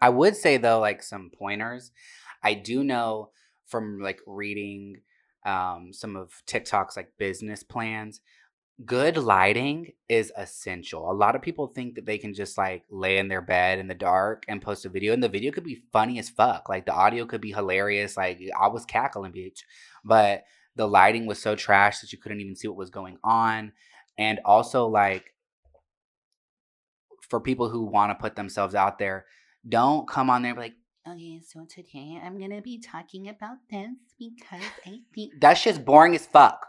I 0.01 0.09
would 0.09 0.35
say 0.35 0.57
though, 0.57 0.79
like 0.79 1.03
some 1.03 1.31
pointers. 1.37 1.91
I 2.43 2.53
do 2.53 2.83
know 2.83 3.31
from 3.67 3.99
like 4.01 4.19
reading 4.25 5.01
um, 5.45 5.91
some 5.91 6.15
of 6.15 6.31
TikTok's 6.45 6.97
like 6.97 7.11
business 7.17 7.63
plans. 7.63 8.21
Good 8.85 9.17
lighting 9.17 9.91
is 10.07 10.31
essential. 10.37 11.11
A 11.11 11.13
lot 11.13 11.35
of 11.35 11.41
people 11.41 11.67
think 11.67 11.95
that 11.95 12.05
they 12.05 12.17
can 12.17 12.33
just 12.33 12.57
like 12.57 12.83
lay 12.89 13.17
in 13.17 13.27
their 13.27 13.41
bed 13.41 13.77
in 13.77 13.87
the 13.87 13.93
dark 13.93 14.45
and 14.47 14.61
post 14.61 14.85
a 14.85 14.89
video, 14.89 15.13
and 15.13 15.21
the 15.21 15.27
video 15.27 15.51
could 15.51 15.65
be 15.65 15.83
funny 15.91 16.17
as 16.17 16.29
fuck. 16.29 16.69
Like 16.69 16.85
the 16.85 16.93
audio 16.93 17.25
could 17.25 17.41
be 17.41 17.51
hilarious. 17.51 18.15
Like 18.15 18.39
I 18.57 18.67
was 18.67 18.85
cackling, 18.85 19.33
bitch. 19.33 19.63
But 20.05 20.45
the 20.77 20.87
lighting 20.87 21.25
was 21.25 21.41
so 21.41 21.55
trash 21.55 21.99
that 21.99 22.13
you 22.13 22.17
couldn't 22.17 22.39
even 22.39 22.55
see 22.55 22.69
what 22.69 22.77
was 22.77 22.89
going 22.89 23.17
on. 23.21 23.73
And 24.17 24.39
also, 24.45 24.87
like, 24.87 25.33
for 27.29 27.39
people 27.39 27.69
who 27.69 27.83
want 27.83 28.11
to 28.11 28.21
put 28.21 28.35
themselves 28.35 28.75
out 28.75 28.99
there, 28.99 29.25
don't 29.67 30.07
come 30.07 30.29
on 30.29 30.41
there 30.41 30.51
and 30.51 30.57
be 30.57 30.63
like, 30.63 30.73
okay, 31.07 31.41
so 31.45 31.65
today 31.65 32.19
I'm 32.23 32.39
gonna 32.39 32.61
be 32.61 32.79
talking 32.79 33.29
about 33.29 33.57
this 33.69 33.91
because 34.17 34.63
I 34.85 34.99
think 35.15 35.33
that's 35.39 35.63
just 35.63 35.85
boring 35.85 36.15
as 36.15 36.25
fuck. 36.25 36.65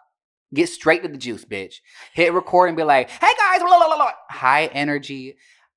Get 0.53 0.69
straight 0.69 1.03
to 1.03 1.09
the 1.09 1.17
juice, 1.17 1.45
bitch. 1.45 1.77
Hit 2.13 2.33
record 2.33 2.69
and 2.69 2.77
be 2.77 2.83
like, 2.83 3.09
hey 3.11 3.33
guys, 3.39 3.61
blah, 3.61 3.79
blah, 3.79 3.87
blah, 3.87 3.97
blah." 3.97 4.13
high 4.29 4.67
energy, 4.67 5.37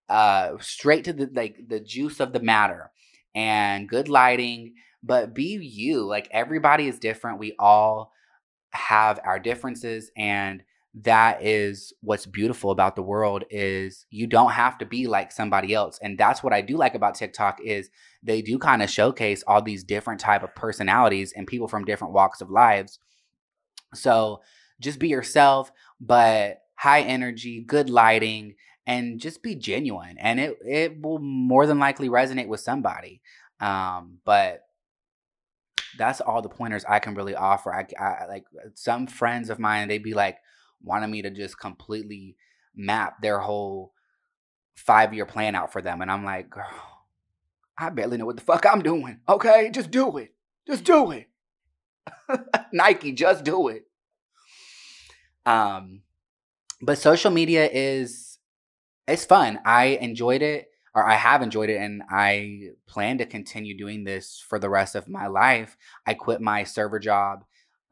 uh, 0.10 0.54
straight 0.60 1.04
to 1.06 1.14
the 1.14 1.30
like 1.34 1.58
the 1.68 1.80
juice 1.80 2.20
of 2.20 2.34
the 2.34 2.40
matter 2.40 2.92
and 3.36 3.90
good 3.90 4.10
lighting, 4.10 4.74
but 5.02 5.34
be 5.34 5.58
you. 5.62 6.06
Like 6.06 6.28
everybody 6.32 6.88
is 6.88 7.00
different. 7.00 7.40
We 7.40 7.56
all 7.60 8.12
have 8.72 9.20
our 9.24 9.40
differences 9.40 10.12
and 10.18 10.64
that 10.96 11.42
is 11.42 11.92
what's 12.02 12.28
beautiful 12.28 12.70
about 12.70 12.96
the 12.96 13.02
world 13.02 13.44
is 13.50 14.06
you 14.12 14.28
don't 14.28 14.52
have 14.52 14.78
to 14.78 14.86
be 14.86 15.08
like 15.08 15.32
somebody 15.32 15.74
else. 15.74 15.98
And 16.02 16.18
that's 16.18 16.44
what 16.44 16.54
i 16.54 16.62
do 16.62 16.78
like 16.78 16.94
about 16.94 17.16
tiktok 17.16 17.60
is 17.64 17.90
they 18.22 18.42
do 18.42 18.60
kind 18.60 18.84
of 18.84 18.90
showcase 18.90 19.44
all 19.48 19.62
these 19.62 19.84
different 19.84 20.20
type 20.20 20.44
of 20.44 20.54
personalities 20.56 21.34
and 21.36 21.48
people 21.48 21.68
from 21.68 21.86
different 21.86 22.14
walks 22.14 22.42
of 22.42 22.52
lives. 22.52 23.00
So 23.96 24.42
just 24.80 25.00
be 25.00 25.08
yourself 25.10 25.72
but 26.00 26.62
high 26.76 27.02
energy 27.02 27.62
good 27.62 27.90
lighting 27.90 28.56
and 28.86 29.20
just 29.20 29.42
be 29.42 29.56
genuine. 29.56 30.18
And 30.20 30.40
it 30.40 30.58
it 30.64 31.02
will 31.02 31.20
more 31.20 31.66
than 31.66 31.80
likely 31.80 32.10
resonate 32.10 32.48
with 32.48 32.60
somebody. 32.60 33.22
Um 33.60 34.20
but 34.26 34.66
that's 35.98 36.22
all 36.22 36.42
the 36.42 36.50
pointers 36.50 36.86
I 36.88 37.00
can 37.00 37.16
really 37.16 37.36
offer. 37.36 37.74
I, 37.74 37.86
I 38.00 38.26
like 38.26 38.46
some 38.76 39.08
friends 39.08 39.50
of 39.50 39.60
mine, 39.60 39.88
they'd 39.88 40.04
be 40.04 40.14
like 40.14 40.38
wanting 40.84 41.12
me 41.12 41.22
to 41.22 41.30
just 41.30 41.60
completely 41.60 42.36
map 42.76 43.22
their 43.22 43.40
whole 43.40 43.94
five 44.76 45.14
year 45.14 45.26
plan 45.26 45.56
out 45.56 45.72
for 45.72 45.82
them. 45.82 46.02
And 46.02 46.12
I'm 46.12 46.26
like, 46.26 46.50
girl, 46.50 46.66
I 47.78 47.90
barely 47.90 48.18
know 48.18 48.26
what 48.26 48.36
the 48.36 48.44
fuck 48.44 48.66
I'm 48.66 48.82
doing. 48.82 49.20
Okay, 49.28 49.70
just 49.72 49.92
do 49.92 50.18
it. 50.18 50.34
Just 50.68 50.84
do 50.84 51.12
it. 51.12 51.28
Nike, 52.74 53.12
just 53.12 53.44
do 53.44 53.68
it. 53.68 53.86
Um, 55.46 56.02
but 56.82 56.98
social 56.98 57.32
media 57.32 57.70
is 57.72 58.40
it's 59.08 59.26
fun. 59.26 59.60
I 59.66 59.86
enjoyed 60.02 60.42
it, 60.42 60.70
or 60.96 61.06
I 61.06 61.16
have 61.16 61.42
enjoyed 61.42 61.70
it, 61.70 61.78
and 61.78 62.04
I 62.10 62.70
plan 62.88 63.18
to 63.18 63.26
continue 63.26 63.78
doing 63.78 64.04
this 64.04 64.44
for 64.48 64.60
the 64.60 64.70
rest 64.70 64.96
of 64.96 65.10
my 65.10 65.28
life. 65.28 65.78
I 66.06 66.14
quit 66.14 66.42
my 66.42 66.64
server 66.64 67.00
job 67.00 67.44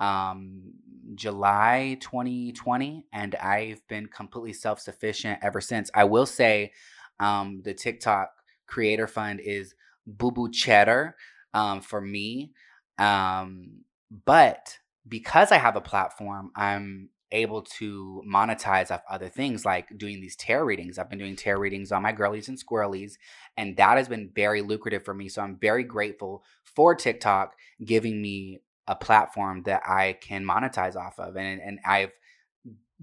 um 0.01 0.73
July 1.15 1.97
2020 2.01 3.05
and 3.13 3.35
I've 3.35 3.87
been 3.87 4.07
completely 4.07 4.53
self-sufficient 4.53 5.39
ever 5.43 5.61
since. 5.61 5.91
I 5.95 6.05
will 6.05 6.25
say 6.25 6.73
um 7.19 7.61
the 7.63 7.73
TikTok 7.73 8.31
creator 8.67 9.07
fund 9.07 9.39
is 9.41 9.75
boo 10.07 10.31
boo 10.31 10.51
cheddar 10.51 11.15
um 11.53 11.81
for 11.81 12.01
me. 12.01 12.51
Um 12.97 13.83
but 14.25 14.79
because 15.07 15.51
I 15.51 15.57
have 15.57 15.75
a 15.77 15.81
platform, 15.81 16.51
I'm 16.55 17.09
able 17.31 17.61
to 17.61 18.21
monetize 18.27 18.91
off 18.91 19.03
other 19.09 19.29
things 19.29 19.63
like 19.65 19.97
doing 19.97 20.19
these 20.19 20.35
tarot 20.35 20.65
readings. 20.65 20.99
I've 20.99 21.09
been 21.09 21.19
doing 21.19 21.37
tarot 21.37 21.61
readings 21.61 21.91
on 21.91 22.01
my 22.03 22.11
girlies 22.11 22.49
and 22.49 22.57
squirrelies, 22.57 23.13
and 23.55 23.77
that 23.77 23.97
has 23.97 24.09
been 24.09 24.31
very 24.35 24.61
lucrative 24.61 25.05
for 25.05 25.13
me. 25.13 25.29
So 25.29 25.41
I'm 25.41 25.57
very 25.57 25.83
grateful 25.83 26.43
for 26.63 26.93
TikTok 26.93 27.55
giving 27.85 28.21
me 28.21 28.61
a 28.87 28.95
platform 28.95 29.63
that 29.63 29.81
I 29.85 30.13
can 30.13 30.43
monetize 30.43 30.95
off 30.95 31.19
of. 31.19 31.35
And, 31.37 31.61
and 31.61 31.79
I've 31.85 32.11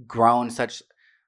grown 0.07 0.51
such 0.51 0.83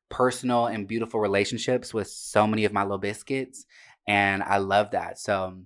personal 0.08 0.66
and 0.66 0.88
beautiful 0.88 1.20
relationships 1.20 1.94
with 1.94 2.08
so 2.08 2.46
many 2.46 2.64
of 2.64 2.72
my 2.72 2.82
little 2.82 2.98
biscuits. 2.98 3.64
And 4.06 4.42
I 4.42 4.58
love 4.58 4.90
that. 4.90 5.18
So 5.18 5.58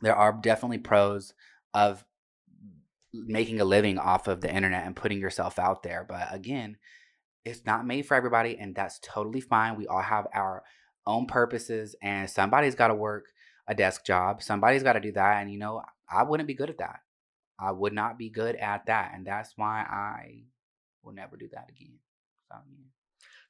there 0.00 0.16
are 0.16 0.32
definitely 0.32 0.78
pros 0.78 1.34
of 1.74 2.04
making 3.12 3.60
a 3.60 3.64
living 3.64 3.98
off 3.98 4.28
of 4.28 4.40
the 4.40 4.54
internet 4.54 4.86
and 4.86 4.96
putting 4.96 5.20
yourself 5.20 5.58
out 5.58 5.82
there. 5.82 6.04
But 6.08 6.28
again, 6.30 6.76
it's 7.44 7.64
not 7.64 7.86
made 7.86 8.06
for 8.06 8.14
everybody, 8.14 8.58
and 8.58 8.74
that's 8.74 9.00
totally 9.02 9.40
fine. 9.40 9.76
We 9.76 9.86
all 9.86 10.02
have 10.02 10.26
our 10.34 10.62
own 11.06 11.26
purposes, 11.26 11.96
and 12.02 12.28
somebody's 12.28 12.74
got 12.74 12.88
to 12.88 12.94
work 12.94 13.26
a 13.66 13.74
desk 13.74 14.04
job. 14.04 14.42
Somebody's 14.42 14.82
got 14.82 14.94
to 14.94 15.00
do 15.00 15.12
that. 15.12 15.40
And, 15.40 15.50
you 15.50 15.58
know, 15.58 15.82
I 16.10 16.22
wouldn't 16.22 16.46
be 16.46 16.54
good 16.54 16.70
at 16.70 16.78
that. 16.78 17.00
I 17.58 17.72
would 17.72 17.92
not 17.92 18.18
be 18.18 18.30
good 18.30 18.56
at 18.56 18.86
that. 18.86 19.12
And 19.14 19.26
that's 19.26 19.52
why 19.56 19.80
I 19.80 20.44
will 21.02 21.12
never 21.12 21.36
do 21.36 21.48
that 21.52 21.68
again. 21.68 21.98
So, 22.50 22.56
yeah. 22.70 22.84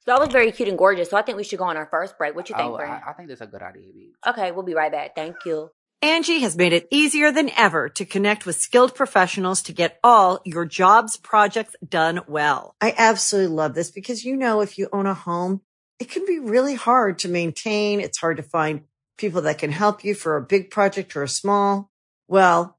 So 0.05 0.11
that 0.11 0.19
was 0.19 0.29
very 0.29 0.51
cute 0.51 0.69
and 0.69 0.77
gorgeous. 0.77 1.09
So 1.09 1.17
I 1.17 1.21
think 1.21 1.37
we 1.37 1.43
should 1.43 1.59
go 1.59 1.65
on 1.65 1.77
our 1.77 1.85
first 1.85 2.17
break. 2.17 2.35
What 2.35 2.49
you 2.49 2.55
think, 2.55 2.69
oh, 2.69 2.77
Brandon? 2.77 3.01
I, 3.05 3.11
I 3.11 3.13
think 3.13 3.29
that's 3.29 3.41
a 3.41 3.47
good 3.47 3.61
idea, 3.61 3.91
B. 3.93 4.13
Okay, 4.25 4.51
we'll 4.51 4.63
be 4.63 4.73
right 4.73 4.91
back. 4.91 5.15
Thank 5.15 5.35
you. 5.45 5.69
Angi 6.01 6.39
has 6.39 6.55
made 6.55 6.71
it 6.71 6.87
easier 6.91 7.29
than 7.31 7.49
ever 7.57 7.89
to 7.89 8.05
connect 8.05 8.45
with 8.45 8.55
skilled 8.55 8.95
professionals 8.95 9.61
to 9.63 9.73
get 9.73 9.99
all 10.01 10.39
your 10.45 10.63
jobs 10.63 11.17
projects 11.17 11.75
done 11.85 12.21
well. 12.25 12.75
I 12.79 12.95
absolutely 12.97 13.53
love 13.53 13.73
this 13.73 13.91
because, 13.91 14.23
you 14.23 14.37
know, 14.37 14.61
if 14.61 14.77
you 14.77 14.87
own 14.93 15.05
a 15.05 15.13
home, 15.13 15.61
it 15.99 16.09
can 16.09 16.25
be 16.25 16.39
really 16.39 16.75
hard 16.75 17.19
to 17.19 17.27
maintain. 17.27 17.99
It's 17.99 18.17
hard 18.17 18.37
to 18.37 18.43
find 18.43 18.85
people 19.17 19.41
that 19.41 19.57
can 19.57 19.73
help 19.73 20.05
you 20.05 20.15
for 20.15 20.37
a 20.37 20.41
big 20.41 20.71
project 20.71 21.17
or 21.17 21.23
a 21.23 21.27
small. 21.27 21.91
Well, 22.29 22.78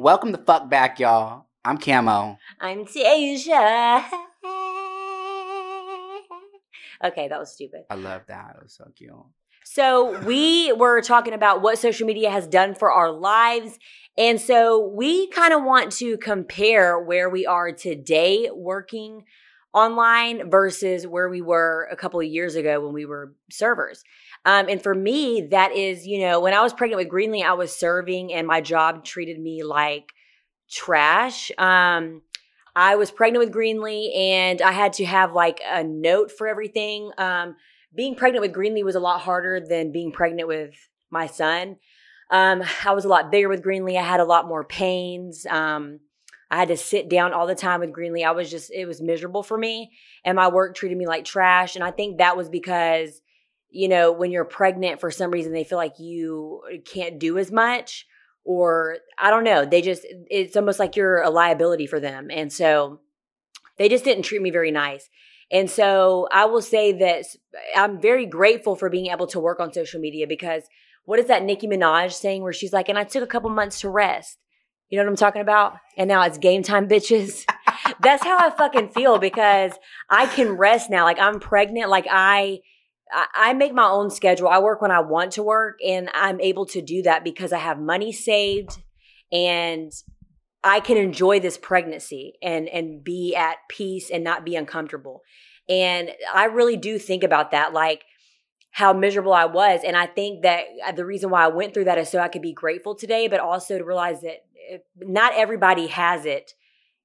Welcome 0.00 0.30
the 0.30 0.38
fuck 0.38 0.70
back, 0.70 1.00
y'all. 1.00 1.46
I'm 1.64 1.76
Camo. 1.76 2.38
I'm 2.60 2.84
Tasia. 2.84 4.04
okay, 7.04 7.26
that 7.26 7.40
was 7.40 7.52
stupid. 7.52 7.80
I 7.90 7.96
love 7.96 8.22
that. 8.28 8.54
It 8.54 8.62
was 8.62 8.74
so 8.74 8.84
cute. 8.94 9.10
So 9.64 10.16
we 10.20 10.72
were 10.72 11.02
talking 11.02 11.34
about 11.34 11.62
what 11.62 11.80
social 11.80 12.06
media 12.06 12.30
has 12.30 12.46
done 12.46 12.76
for 12.76 12.92
our 12.92 13.10
lives. 13.10 13.76
And 14.16 14.40
so 14.40 14.86
we 14.86 15.26
kind 15.30 15.52
of 15.52 15.64
want 15.64 15.90
to 15.94 16.16
compare 16.18 17.00
where 17.00 17.28
we 17.28 17.44
are 17.44 17.72
today 17.72 18.50
working 18.54 19.24
online 19.74 20.48
versus 20.48 21.08
where 21.08 21.28
we 21.28 21.42
were 21.42 21.88
a 21.90 21.96
couple 21.96 22.20
of 22.20 22.26
years 22.26 22.54
ago 22.54 22.80
when 22.84 22.94
we 22.94 23.04
were 23.04 23.34
servers. 23.50 24.04
Um, 24.44 24.68
and 24.68 24.82
for 24.82 24.94
me, 24.94 25.48
that 25.50 25.72
is, 25.72 26.06
you 26.06 26.20
know, 26.20 26.40
when 26.40 26.54
I 26.54 26.62
was 26.62 26.72
pregnant 26.72 27.02
with 27.02 27.12
Greenlee, 27.12 27.44
I 27.44 27.52
was 27.52 27.74
serving 27.74 28.32
and 28.32 28.46
my 28.46 28.60
job 28.60 29.04
treated 29.04 29.38
me 29.38 29.62
like 29.62 30.12
trash. 30.70 31.50
Um, 31.58 32.22
I 32.74 32.96
was 32.96 33.10
pregnant 33.10 33.44
with 33.44 33.54
Greenlee 33.54 34.16
and 34.16 34.62
I 34.62 34.72
had 34.72 34.94
to 34.94 35.04
have 35.04 35.32
like 35.32 35.60
a 35.68 35.82
note 35.82 36.30
for 36.30 36.46
everything. 36.46 37.10
Um, 37.18 37.56
being 37.94 38.14
pregnant 38.14 38.42
with 38.42 38.54
Greenlee 38.54 38.84
was 38.84 38.94
a 38.94 39.00
lot 39.00 39.20
harder 39.20 39.60
than 39.60 39.92
being 39.92 40.12
pregnant 40.12 40.48
with 40.48 40.74
my 41.10 41.26
son. 41.26 41.76
Um, 42.30 42.62
I 42.84 42.92
was 42.92 43.04
a 43.04 43.08
lot 43.08 43.30
bigger 43.30 43.48
with 43.48 43.64
Greenlee. 43.64 43.98
I 43.98 44.02
had 44.02 44.20
a 44.20 44.24
lot 44.24 44.46
more 44.46 44.62
pains. 44.62 45.46
Um, 45.46 46.00
I 46.50 46.56
had 46.58 46.68
to 46.68 46.76
sit 46.76 47.08
down 47.08 47.32
all 47.32 47.46
the 47.46 47.54
time 47.54 47.80
with 47.80 47.92
Greenlee. 47.92 48.26
I 48.26 48.30
was 48.30 48.50
just, 48.50 48.70
it 48.70 48.86
was 48.86 49.02
miserable 49.02 49.42
for 49.42 49.58
me. 49.58 49.90
And 50.24 50.36
my 50.36 50.48
work 50.48 50.74
treated 50.74 50.96
me 50.96 51.06
like 51.06 51.24
trash. 51.24 51.74
And 51.74 51.84
I 51.84 51.90
think 51.90 52.18
that 52.18 52.36
was 52.36 52.48
because, 52.48 53.20
you 53.70 53.88
know, 53.88 54.12
when 54.12 54.30
you're 54.30 54.44
pregnant, 54.44 55.00
for 55.00 55.10
some 55.10 55.30
reason, 55.30 55.52
they 55.52 55.64
feel 55.64 55.78
like 55.78 55.98
you 55.98 56.62
uh, 56.72 56.76
can't 56.84 57.18
do 57.18 57.38
as 57.38 57.50
much. 57.50 58.06
Or 58.44 58.98
I 59.18 59.30
don't 59.30 59.44
know. 59.44 59.66
They 59.66 59.82
just, 59.82 60.06
it's 60.30 60.56
almost 60.56 60.78
like 60.78 60.96
you're 60.96 61.20
a 61.20 61.28
liability 61.28 61.86
for 61.86 62.00
them. 62.00 62.30
And 62.30 62.50
so 62.50 63.00
they 63.76 63.88
just 63.88 64.04
didn't 64.04 64.24
treat 64.24 64.40
me 64.40 64.50
very 64.50 64.70
nice. 64.70 65.10
And 65.50 65.70
so 65.70 66.28
I 66.30 66.44
will 66.46 66.62
say 66.62 66.92
that 66.92 67.24
I'm 67.76 68.00
very 68.00 68.26
grateful 68.26 68.76
for 68.76 68.90
being 68.90 69.10
able 69.10 69.26
to 69.28 69.40
work 69.40 69.60
on 69.60 69.72
social 69.72 70.00
media 70.00 70.26
because 70.26 70.64
what 71.04 71.18
is 71.18 71.26
that 71.26 71.42
Nicki 71.42 71.66
Minaj 71.66 72.12
saying 72.12 72.42
where 72.42 72.52
she's 72.52 72.72
like, 72.72 72.88
and 72.88 72.98
I 72.98 73.04
took 73.04 73.22
a 73.22 73.26
couple 73.26 73.48
months 73.50 73.80
to 73.80 73.88
rest. 73.88 74.38
You 74.90 74.98
know 74.98 75.04
what 75.04 75.10
I'm 75.10 75.16
talking 75.16 75.42
about? 75.42 75.76
And 75.96 76.08
now 76.08 76.22
it's 76.22 76.38
game 76.38 76.62
time, 76.62 76.88
bitches. 76.88 77.44
That's 78.00 78.24
how 78.24 78.38
I 78.38 78.50
fucking 78.50 78.90
feel 78.90 79.18
because 79.18 79.72
I 80.08 80.26
can 80.26 80.52
rest 80.52 80.90
now. 80.90 81.04
Like 81.04 81.18
I'm 81.18 81.40
pregnant. 81.40 81.90
Like 81.90 82.06
I, 82.10 82.60
I 83.12 83.52
make 83.54 83.72
my 83.72 83.88
own 83.88 84.10
schedule. 84.10 84.48
I 84.48 84.58
work 84.58 84.82
when 84.82 84.90
I 84.90 85.00
want 85.00 85.32
to 85.32 85.42
work 85.42 85.78
and 85.86 86.10
I'm 86.12 86.40
able 86.40 86.66
to 86.66 86.82
do 86.82 87.02
that 87.02 87.24
because 87.24 87.52
I 87.52 87.58
have 87.58 87.78
money 87.78 88.12
saved 88.12 88.78
and 89.32 89.92
I 90.64 90.80
can 90.80 90.96
enjoy 90.96 91.40
this 91.40 91.56
pregnancy 91.56 92.34
and 92.42 92.68
and 92.68 93.02
be 93.02 93.34
at 93.36 93.56
peace 93.68 94.10
and 94.10 94.24
not 94.24 94.44
be 94.44 94.56
uncomfortable. 94.56 95.22
And 95.68 96.10
I 96.32 96.46
really 96.46 96.76
do 96.76 96.98
think 96.98 97.22
about 97.22 97.50
that 97.52 97.72
like 97.72 98.04
how 98.72 98.92
miserable 98.92 99.32
I 99.32 99.46
was 99.46 99.80
and 99.84 99.96
I 99.96 100.06
think 100.06 100.42
that 100.42 100.64
uh, 100.86 100.92
the 100.92 101.04
reason 101.04 101.30
why 101.30 101.44
I 101.44 101.48
went 101.48 101.74
through 101.74 101.84
that 101.84 101.98
is 101.98 102.10
so 102.10 102.18
I 102.18 102.28
could 102.28 102.42
be 102.42 102.52
grateful 102.52 102.94
today 102.94 103.28
but 103.28 103.40
also 103.40 103.78
to 103.78 103.84
realize 103.84 104.20
that 104.20 104.44
not 104.96 105.32
everybody 105.34 105.86
has 105.86 106.26
it 106.26 106.52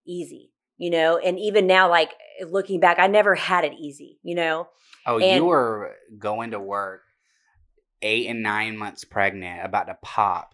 easy, 0.06 0.52
you 0.78 0.90
know? 0.90 1.18
And 1.18 1.40
even 1.40 1.66
now 1.66 1.90
like 1.90 2.12
looking 2.46 2.80
back 2.80 3.00
I 3.00 3.08
never 3.08 3.36
had 3.36 3.64
it 3.64 3.74
easy, 3.80 4.20
you 4.24 4.36
know? 4.36 4.68
Oh, 5.06 5.20
And- 5.20 5.36
you 5.36 5.46
were 5.46 5.96
going 6.18 6.52
to 6.52 6.60
work 6.60 7.02
eight 8.02 8.28
and 8.28 8.44
nine 8.44 8.78
months 8.78 9.04
pregnant, 9.04 9.66
about 9.66 9.88
to 9.88 9.98
pop, 10.02 10.54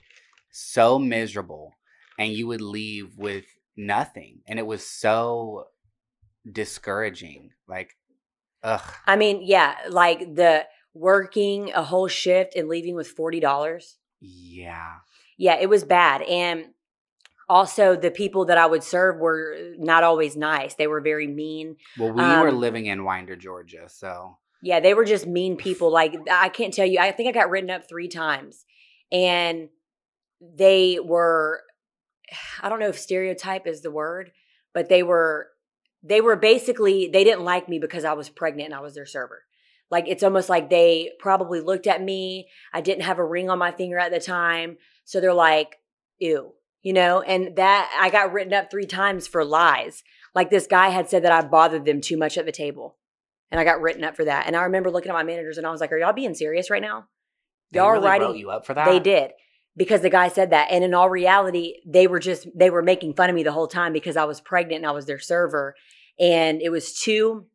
so 0.51 0.99
miserable, 0.99 1.73
and 2.17 2.31
you 2.31 2.47
would 2.47 2.61
leave 2.61 3.17
with 3.17 3.45
nothing. 3.75 4.41
And 4.47 4.59
it 4.59 4.65
was 4.65 4.85
so 4.85 5.65
discouraging. 6.49 7.51
Like, 7.67 7.95
ugh. 8.63 8.81
I 9.05 9.15
mean, 9.15 9.41
yeah, 9.43 9.75
like 9.89 10.19
the 10.35 10.65
working 10.93 11.71
a 11.73 11.83
whole 11.83 12.07
shift 12.07 12.55
and 12.55 12.67
leaving 12.67 12.95
with 12.95 13.15
$40. 13.15 13.97
Yeah. 14.19 14.95
Yeah, 15.37 15.55
it 15.55 15.69
was 15.69 15.83
bad. 15.83 16.21
And 16.23 16.73
also, 17.49 17.95
the 17.95 18.11
people 18.11 18.45
that 18.45 18.57
I 18.57 18.67
would 18.67 18.83
serve 18.83 19.17
were 19.17 19.57
not 19.77 20.03
always 20.03 20.37
nice. 20.37 20.75
They 20.75 20.87
were 20.87 21.01
very 21.01 21.27
mean. 21.27 21.77
Well, 21.97 22.11
we 22.13 22.21
were 22.21 22.49
Um, 22.49 22.59
living 22.59 22.85
in 22.85 23.03
Winder, 23.03 23.35
Georgia, 23.35 23.89
so 23.89 24.37
Yeah, 24.61 24.79
they 24.79 24.93
were 24.93 25.05
just 25.05 25.25
mean 25.25 25.57
people. 25.57 25.91
Like, 25.91 26.15
I 26.29 26.49
can't 26.49 26.73
tell 26.73 26.85
you, 26.85 26.99
I 26.99 27.11
think 27.11 27.29
I 27.29 27.31
got 27.31 27.49
written 27.49 27.69
up 27.69 27.87
three 27.87 28.07
times. 28.07 28.65
And 29.11 29.69
they 30.39 30.99
were, 31.03 31.63
I 32.61 32.69
don't 32.69 32.79
know 32.79 32.89
if 32.89 32.99
stereotype 32.99 33.65
is 33.65 33.81
the 33.81 33.91
word, 33.91 34.31
but 34.73 34.87
they 34.87 35.01
were, 35.01 35.47
they 36.03 36.21
were 36.21 36.35
basically, 36.35 37.09
they 37.11 37.23
didn't 37.23 37.43
like 37.43 37.67
me 37.67 37.79
because 37.79 38.05
I 38.05 38.13
was 38.13 38.29
pregnant 38.29 38.67
and 38.67 38.75
I 38.75 38.81
was 38.81 38.95
their 38.95 39.05
server. 39.05 39.43
Like, 39.89 40.05
it's 40.07 40.23
almost 40.23 40.49
like 40.49 40.69
they 40.69 41.11
probably 41.19 41.61
looked 41.61 41.87
at 41.87 42.03
me. 42.03 42.47
I 42.71 42.81
didn't 42.81 43.03
have 43.03 43.17
a 43.17 43.25
ring 43.25 43.49
on 43.49 43.57
my 43.57 43.71
finger 43.71 43.97
at 43.97 44.11
the 44.11 44.19
time. 44.19 44.77
So 45.03 45.19
they're 45.19 45.33
like, 45.33 45.77
ew, 46.19 46.53
you 46.81 46.93
know? 46.93 47.21
And 47.21 47.55
that, 47.55 47.91
I 47.99 48.09
got 48.09 48.33
written 48.33 48.53
up 48.53 48.69
three 48.69 48.85
times 48.85 49.27
for 49.27 49.43
lies. 49.43 50.03
Like, 50.35 50.49
this 50.49 50.67
guy 50.67 50.89
had 50.89 51.09
said 51.09 51.23
that 51.23 51.31
I 51.31 51.41
bothered 51.41 51.85
them 51.85 52.01
too 52.01 52.17
much 52.17 52.37
at 52.37 52.45
the 52.45 52.51
table. 52.51 52.97
And 53.51 53.59
I 53.59 53.63
got 53.63 53.81
written 53.81 54.03
up 54.03 54.15
for 54.15 54.25
that. 54.25 54.45
And 54.45 54.55
I 54.55 54.63
remember 54.63 54.91
looking 54.91 55.09
at 55.09 55.15
my 55.15 55.23
managers 55.23 55.57
and 55.57 55.65
I 55.65 55.71
was 55.71 55.81
like, 55.81 55.91
are 55.91 55.97
y'all 55.97 56.13
being 56.13 56.35
serious 56.35 56.69
right 56.69 56.81
now? 56.81 57.05
they 57.71 57.79
Y'all 57.79 57.87
are 57.87 57.93
really 57.93 58.05
writing 58.05 58.35
you 58.35 58.51
up 58.51 58.65
for 58.65 58.73
that. 58.73 58.85
they 58.85 58.99
did 58.99 59.31
because 59.75 60.01
the 60.01 60.09
guy 60.09 60.27
said 60.27 60.51
that. 60.51 60.67
And 60.71 60.83
in 60.83 60.93
all 60.93 61.09
reality, 61.09 61.75
they 61.85 62.05
were 62.05 62.19
just, 62.19 62.47
they 62.55 62.69
were 62.69 62.83
making 62.83 63.13
fun 63.13 63.29
of 63.29 63.35
me 63.35 63.43
the 63.43 63.51
whole 63.51 63.67
time 63.67 63.93
because 63.93 64.17
I 64.17 64.25
was 64.25 64.41
pregnant 64.41 64.83
and 64.83 64.87
I 64.87 64.91
was 64.91 65.05
their 65.05 65.19
server. 65.19 65.75
And 66.19 66.61
it 66.61 66.69
was 66.69 66.93
two 66.93 67.45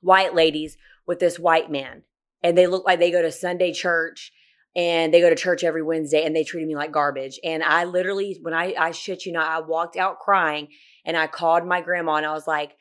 white 0.00 0.34
ladies 0.34 0.76
with 1.06 1.20
this 1.20 1.38
white 1.38 1.70
man. 1.70 2.02
And 2.42 2.56
they 2.56 2.66
look 2.66 2.84
like 2.84 2.98
they 2.98 3.10
go 3.10 3.22
to 3.22 3.30
Sunday 3.30 3.72
church 3.72 4.32
and 4.76 5.12
they 5.12 5.20
go 5.20 5.30
to 5.30 5.36
church 5.36 5.64
every 5.64 5.82
Wednesday 5.82 6.24
and 6.24 6.34
they 6.34 6.44
treated 6.44 6.68
me 6.68 6.76
like 6.76 6.92
garbage. 6.92 7.40
And 7.42 7.62
I 7.62 7.84
literally, 7.84 8.38
when 8.40 8.54
I, 8.54 8.74
I 8.78 8.90
shit 8.92 9.26
you 9.26 9.32
not, 9.32 9.48
I 9.48 9.60
walked 9.60 9.96
out 9.96 10.20
crying 10.20 10.68
and 11.04 11.16
I 11.16 11.26
called 11.26 11.66
my 11.66 11.80
grandma 11.80 12.16
and 12.16 12.26
I 12.26 12.32
was 12.32 12.46
like, 12.46 12.76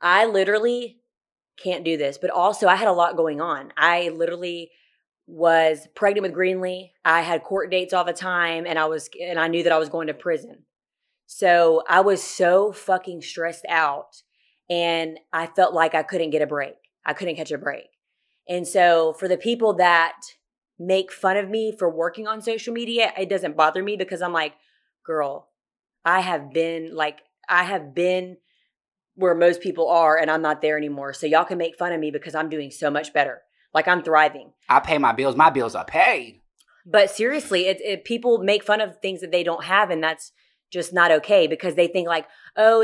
I 0.00 0.26
literally 0.26 0.98
can't 1.56 1.84
do 1.84 1.96
this. 1.96 2.18
But 2.18 2.30
also, 2.30 2.68
I 2.68 2.76
had 2.76 2.88
a 2.88 2.92
lot 2.92 3.16
going 3.16 3.40
on. 3.40 3.72
I 3.76 4.10
literally 4.10 4.70
was 5.26 5.88
pregnant 5.94 6.22
with 6.22 6.36
Greenlee. 6.36 6.90
I 7.04 7.22
had 7.22 7.44
court 7.44 7.70
dates 7.70 7.92
all 7.92 8.04
the 8.04 8.12
time 8.12 8.66
and 8.66 8.78
I 8.78 8.86
was 8.86 9.08
and 9.20 9.38
I 9.38 9.48
knew 9.48 9.62
that 9.62 9.72
I 9.72 9.78
was 9.78 9.88
going 9.88 10.06
to 10.08 10.14
prison. 10.14 10.64
So, 11.26 11.82
I 11.88 12.00
was 12.00 12.22
so 12.22 12.72
fucking 12.72 13.22
stressed 13.22 13.64
out 13.68 14.22
and 14.70 15.18
I 15.32 15.46
felt 15.46 15.74
like 15.74 15.94
I 15.94 16.02
couldn't 16.02 16.30
get 16.30 16.42
a 16.42 16.46
break. 16.46 16.74
I 17.04 17.14
couldn't 17.14 17.36
catch 17.36 17.50
a 17.50 17.58
break. 17.58 17.86
And 18.48 18.66
so, 18.66 19.12
for 19.14 19.26
the 19.28 19.36
people 19.36 19.74
that 19.74 20.14
make 20.86 21.12
fun 21.12 21.36
of 21.36 21.48
me 21.48 21.72
for 21.76 21.88
working 21.88 22.26
on 22.26 22.42
social 22.42 22.72
media, 22.72 23.12
it 23.18 23.28
doesn't 23.28 23.56
bother 23.56 23.82
me 23.82 23.96
because 23.96 24.22
I'm 24.22 24.32
like, 24.32 24.54
girl, 25.04 25.48
I 26.04 26.20
have 26.20 26.52
been 26.52 26.94
like 26.94 27.20
I 27.48 27.64
have 27.64 27.94
been 27.94 28.38
where 29.14 29.34
most 29.34 29.60
people 29.60 29.88
are 29.88 30.16
and 30.16 30.30
I'm 30.30 30.42
not 30.42 30.62
there 30.62 30.76
anymore. 30.76 31.12
So 31.12 31.26
y'all 31.26 31.44
can 31.44 31.58
make 31.58 31.76
fun 31.76 31.92
of 31.92 32.00
me 32.00 32.10
because 32.10 32.34
I'm 32.34 32.48
doing 32.48 32.70
so 32.70 32.90
much 32.90 33.12
better. 33.12 33.42
Like 33.74 33.88
I'm 33.88 34.02
thriving. 34.02 34.52
I 34.68 34.80
pay 34.80 34.98
my 34.98 35.12
bills. 35.12 35.36
My 35.36 35.50
bills 35.50 35.74
are 35.74 35.84
paid. 35.84 36.40
But 36.84 37.10
seriously, 37.10 37.66
it, 37.66 37.80
it 37.80 38.04
people 38.04 38.38
make 38.38 38.64
fun 38.64 38.80
of 38.80 38.98
things 38.98 39.20
that 39.20 39.30
they 39.30 39.44
don't 39.44 39.64
have 39.64 39.90
and 39.90 40.02
that's 40.02 40.32
just 40.72 40.92
not 40.92 41.12
okay 41.12 41.46
because 41.46 41.74
they 41.74 41.86
think 41.86 42.08
like, 42.08 42.26
oh, 42.56 42.82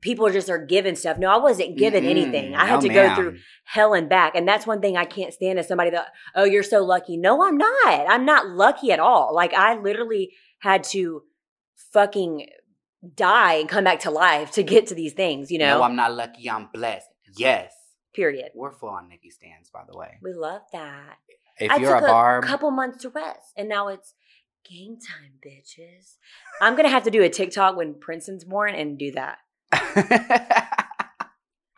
people 0.00 0.28
just 0.30 0.50
are 0.50 0.58
given 0.64 0.96
stuff. 0.96 1.18
No, 1.18 1.30
I 1.30 1.36
wasn't 1.36 1.78
given 1.78 2.04
Mm-mm. 2.04 2.10
anything. 2.10 2.54
I 2.54 2.66
had 2.66 2.82
No, 2.82 2.88
to 2.88 2.94
go 2.94 3.14
through 3.14 3.38
hell 3.64 3.94
and 3.94 4.08
back. 4.08 4.34
And 4.34 4.46
that's 4.46 4.66
one 4.66 4.80
thing 4.80 4.96
I 4.96 5.04
can't 5.04 5.32
stand 5.32 5.58
is 5.58 5.68
somebody 5.68 5.90
that, 5.90 6.08
oh, 6.34 6.44
you're 6.44 6.62
so 6.64 6.84
lucky. 6.84 7.16
No, 7.16 7.46
I'm 7.46 7.56
not. 7.56 7.86
I'm 7.86 8.24
not 8.24 8.48
lucky 8.48 8.90
at 8.90 8.98
all. 8.98 9.32
Like 9.34 9.54
I 9.54 9.78
literally 9.78 10.32
had 10.58 10.82
to 10.84 11.22
fucking 11.92 12.48
die 13.14 13.54
and 13.54 13.68
come 13.68 13.84
back 13.84 14.00
to 14.00 14.10
life 14.10 14.50
to 14.52 14.64
get 14.64 14.88
to 14.88 14.94
these 14.94 15.12
things, 15.12 15.52
you 15.52 15.58
know? 15.58 15.78
No, 15.78 15.84
I'm 15.84 15.96
not 15.96 16.12
lucky. 16.12 16.50
I'm 16.50 16.68
blessed. 16.74 17.06
Yes. 17.36 17.72
Period. 18.14 18.50
We're 18.54 18.72
full 18.72 18.88
on 18.88 19.08
Nicki 19.08 19.30
stands, 19.30 19.70
by 19.70 19.82
the 19.88 19.96
way. 19.96 20.18
We 20.22 20.32
love 20.32 20.62
that. 20.72 21.18
If 21.60 21.70
I 21.70 21.76
you're 21.76 21.96
a 21.96 22.00
took 22.00 22.08
barb, 22.08 22.44
couple 22.44 22.70
months 22.72 23.02
to 23.02 23.10
rest, 23.10 23.52
and 23.56 23.68
now 23.68 23.88
it's 23.88 24.14
game 24.70 24.96
time, 24.98 25.32
bitches. 25.44 26.16
I'm 26.60 26.76
gonna 26.76 26.88
have 26.88 27.04
to 27.04 27.10
do 27.10 27.22
a 27.22 27.28
TikTok 27.28 27.76
when 27.76 27.94
Princeton's 27.94 28.44
born 28.44 28.74
and 28.74 28.98
do 28.98 29.12
that. 29.12 29.38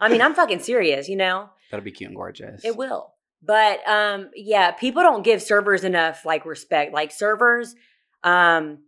I 0.03 0.09
mean, 0.09 0.23
I'm 0.23 0.35
fucking 0.35 0.61
serious, 0.61 1.09
you 1.09 1.17
know. 1.17 1.51
that'll 1.71 1.85
be 1.85 1.91
cute 1.93 2.09
and 2.09 2.17
gorgeous. 2.17 2.65
It 2.65 2.77
will. 2.77 3.13
But 3.43 3.87
um, 3.89 4.31
yeah, 4.35 4.71
people 4.73 5.03
don't 5.03 5.23
give 5.23 5.43
servers 5.43 5.85
enough 5.85 6.25
like 6.25 6.45
respect. 6.47 6.93
Like 6.93 7.11
servers, 7.13 7.75
um, 8.23 8.79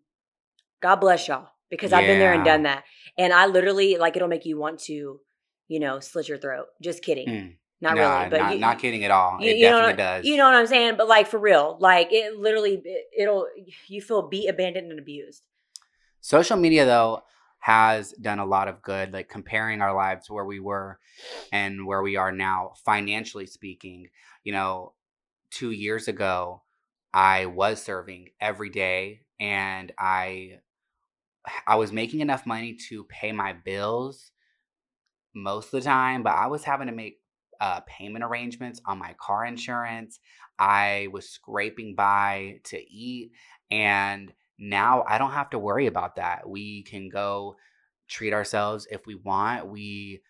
God 0.83 0.97
bless 0.97 1.29
y'all 1.29 1.49
because 1.71 1.93
I've 1.93 2.07
been 2.07 2.19
there 2.19 2.33
and 2.35 2.45
done 2.45 2.62
that, 2.65 2.85
and 3.17 3.33
I 3.33 3.47
literally 3.47 3.97
like 3.97 4.17
it'll 4.17 4.29
make 4.29 4.45
you 4.47 4.59
want 4.59 4.81
to, 4.81 5.21
you 5.69 5.81
know, 5.81 6.01
slit 6.01 6.29
your 6.29 6.38
throat. 6.38 6.67
Just 6.83 7.03
kidding, 7.03 7.29
Mm. 7.29 7.57
Not 7.83 7.97
Nah, 7.97 8.18
really, 8.18 8.31
but 8.31 8.38
not, 8.40 8.55
you, 8.55 8.61
not 8.61 8.79
kidding 8.79 9.05
at 9.05 9.11
all. 9.11 9.38
you, 9.40 9.51
it 9.51 9.57
you 9.57 9.62
definitely 9.64 9.95
does. 9.95 10.25
You 10.25 10.37
know 10.37 10.45
what 10.45 10.55
I'm 10.55 10.66
saying? 10.66 10.95
But 10.97 11.09
like 11.09 11.27
for 11.27 11.38
real, 11.38 11.77
like 11.81 12.12
it 12.12 12.38
literally, 12.38 12.81
it, 12.85 13.07
it'll 13.16 13.47
you 13.88 14.01
feel 14.01 14.29
beat, 14.29 14.49
abandoned, 14.49 14.90
and 14.90 14.99
abused. 14.99 15.42
Social 16.21 16.57
media 16.57 16.85
though 16.87 17.23
has 17.59 18.12
done 18.12 18.38
a 18.38 18.45
lot 18.47 18.68
of 18.68 18.83
good, 18.83 19.12
like 19.12 19.29
comparing 19.29 19.81
our 19.81 19.95
lives 19.95 20.31
where 20.31 20.45
we 20.45 20.61
were 20.61 20.99
and 21.53 21.87
where 21.87 22.03
we 22.03 22.16
are 22.16 22.33
now, 22.33 22.73
financially 22.85 23.47
speaking. 23.47 24.09
You 24.45 24.53
know, 24.53 24.92
two 25.51 25.71
years 25.71 26.09
ago, 26.09 26.62
I 27.12 27.47
was 27.47 27.83
serving 27.83 28.31
every 28.40 28.71
day, 28.71 29.23
and 29.40 29.92
I 29.99 30.59
I 31.66 31.77
was 31.77 31.92
making 31.92 32.21
enough 32.21 32.47
money 32.47 32.77
to 32.88 33.05
pay 33.05 33.33
my 33.33 33.53
bills 33.53 34.31
most 35.35 35.66
of 35.66 35.71
the 35.73 35.81
time, 35.83 36.23
but 36.23 36.35
I 36.35 36.47
was 36.47 36.64
having 36.64 36.87
to 36.88 36.92
make 36.92 37.21
uh, 37.62 37.81
payment 37.83 38.25
arrangements 38.25 38.83
on 38.87 38.98
my 38.98 39.14
car 39.20 39.46
insurance. 39.46 40.20
I 40.59 41.09
was 41.12 41.31
scraping 41.31 41.96
by 41.96 42.61
to 42.66 42.79
eat, 42.79 43.33
and 43.70 44.35
now 44.59 45.05
I 45.09 45.18
don't 45.18 45.33
have 45.33 45.51
to 45.53 45.61
worry 45.61 45.87
about 45.88 46.16
that. 46.16 46.48
We 46.48 46.85
can 46.85 47.11
go 47.11 47.57
treat 48.09 48.35
ourselves 48.35 48.87
if 48.90 49.07
we 49.07 49.16
want. 49.16 49.68
We, 49.68 50.22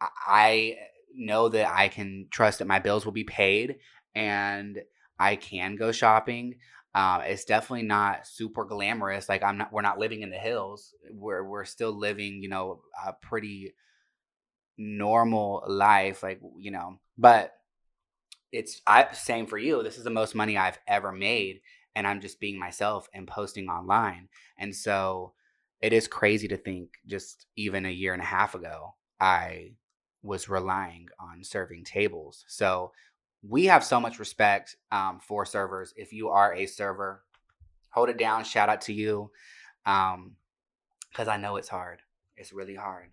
I- 0.00 0.76
know 1.18 1.48
that 1.48 1.72
I 1.74 1.88
can 1.88 2.26
trust 2.30 2.58
that 2.58 2.66
my 2.68 2.78
bills 2.78 3.06
will 3.06 3.12
be 3.12 3.24
paid, 3.24 3.76
and 4.14 4.82
I 5.18 5.36
can 5.36 5.76
go 5.76 5.90
shopping. 5.90 6.56
Um, 6.94 7.22
it's 7.22 7.46
definitely 7.46 7.86
not 7.86 8.26
super 8.26 8.66
glamorous. 8.66 9.28
Like 9.28 9.42
I'm 9.42 9.56
not. 9.58 9.72
We're 9.72 9.80
not 9.82 9.98
living 9.98 10.20
in 10.22 10.30
the 10.30 10.36
hills. 10.36 10.94
We're 11.10 11.42
we're 11.44 11.64
still 11.64 11.92
living, 11.98 12.42
you 12.42 12.50
know, 12.50 12.82
a 13.06 13.14
pretty 13.14 13.74
normal 14.78 15.64
life. 15.66 16.22
Like 16.22 16.40
you 16.58 16.70
know, 16.70 16.98
but 17.18 17.52
it's 18.52 18.80
I 18.86 19.12
same 19.12 19.46
for 19.46 19.58
you. 19.58 19.82
This 19.82 19.98
is 19.98 20.04
the 20.04 20.10
most 20.10 20.34
money 20.34 20.56
I've 20.56 20.78
ever 20.86 21.12
made, 21.12 21.60
and 21.94 22.06
I'm 22.06 22.20
just 22.20 22.40
being 22.40 22.58
myself 22.58 23.08
and 23.12 23.26
posting 23.26 23.68
online. 23.68 24.28
And 24.58 24.74
so 24.74 25.32
it 25.80 25.92
is 25.92 26.08
crazy 26.08 26.48
to 26.48 26.56
think 26.56 26.90
just 27.06 27.46
even 27.56 27.84
a 27.84 27.90
year 27.90 28.12
and 28.12 28.22
a 28.22 28.26
half 28.26 28.54
ago, 28.54 28.94
I 29.20 29.72
was 30.22 30.48
relying 30.48 31.08
on 31.20 31.44
serving 31.44 31.84
tables. 31.84 32.44
So 32.48 32.92
we 33.42 33.66
have 33.66 33.84
so 33.84 34.00
much 34.00 34.18
respect 34.18 34.76
um, 34.90 35.20
for 35.20 35.44
servers. 35.44 35.92
If 35.96 36.12
you 36.12 36.28
are 36.30 36.54
a 36.54 36.66
server, 36.66 37.22
hold 37.90 38.08
it 38.08 38.18
down. 38.18 38.44
Shout 38.44 38.68
out 38.68 38.80
to 38.82 38.92
you. 38.92 39.30
Um, 39.84 40.32
because 41.10 41.28
I 41.28 41.38
know 41.38 41.56
it's 41.56 41.68
hard. 41.68 42.02
It's 42.36 42.52
really 42.52 42.74
hard. 42.74 43.10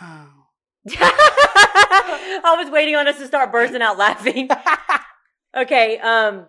I 0.00 0.26
was 2.58 2.70
waiting 2.70 2.96
on 2.96 3.08
us 3.08 3.18
to 3.18 3.26
start 3.26 3.52
bursting 3.52 3.82
out 3.82 3.98
laughing. 3.98 4.48
okay, 5.56 5.98
um, 5.98 6.46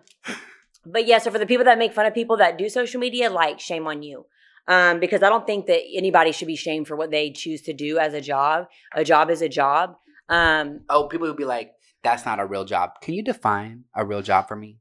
but 0.84 1.06
yeah. 1.06 1.18
So 1.18 1.30
for 1.30 1.38
the 1.38 1.46
people 1.46 1.64
that 1.64 1.78
make 1.78 1.92
fun 1.92 2.06
of 2.06 2.14
people 2.14 2.36
that 2.38 2.58
do 2.58 2.68
social 2.68 3.00
media, 3.00 3.30
like 3.30 3.60
shame 3.60 3.86
on 3.86 4.02
you. 4.02 4.26
Um, 4.68 4.98
because 4.98 5.22
I 5.22 5.28
don't 5.28 5.46
think 5.46 5.66
that 5.66 5.82
anybody 5.94 6.32
should 6.32 6.48
be 6.48 6.56
shamed 6.56 6.88
for 6.88 6.96
what 6.96 7.12
they 7.12 7.30
choose 7.30 7.62
to 7.62 7.72
do 7.72 7.98
as 7.98 8.14
a 8.14 8.20
job. 8.20 8.66
A 8.94 9.04
job 9.04 9.30
is 9.30 9.40
a 9.40 9.48
job. 9.48 9.94
Um, 10.28 10.80
oh, 10.90 11.06
people 11.06 11.28
would 11.28 11.36
be 11.36 11.44
like, 11.44 11.70
that's 12.02 12.26
not 12.26 12.40
a 12.40 12.46
real 12.46 12.64
job. 12.64 13.00
Can 13.00 13.14
you 13.14 13.22
define 13.22 13.84
a 13.94 14.04
real 14.04 14.22
job 14.22 14.48
for 14.48 14.56
me? 14.56 14.80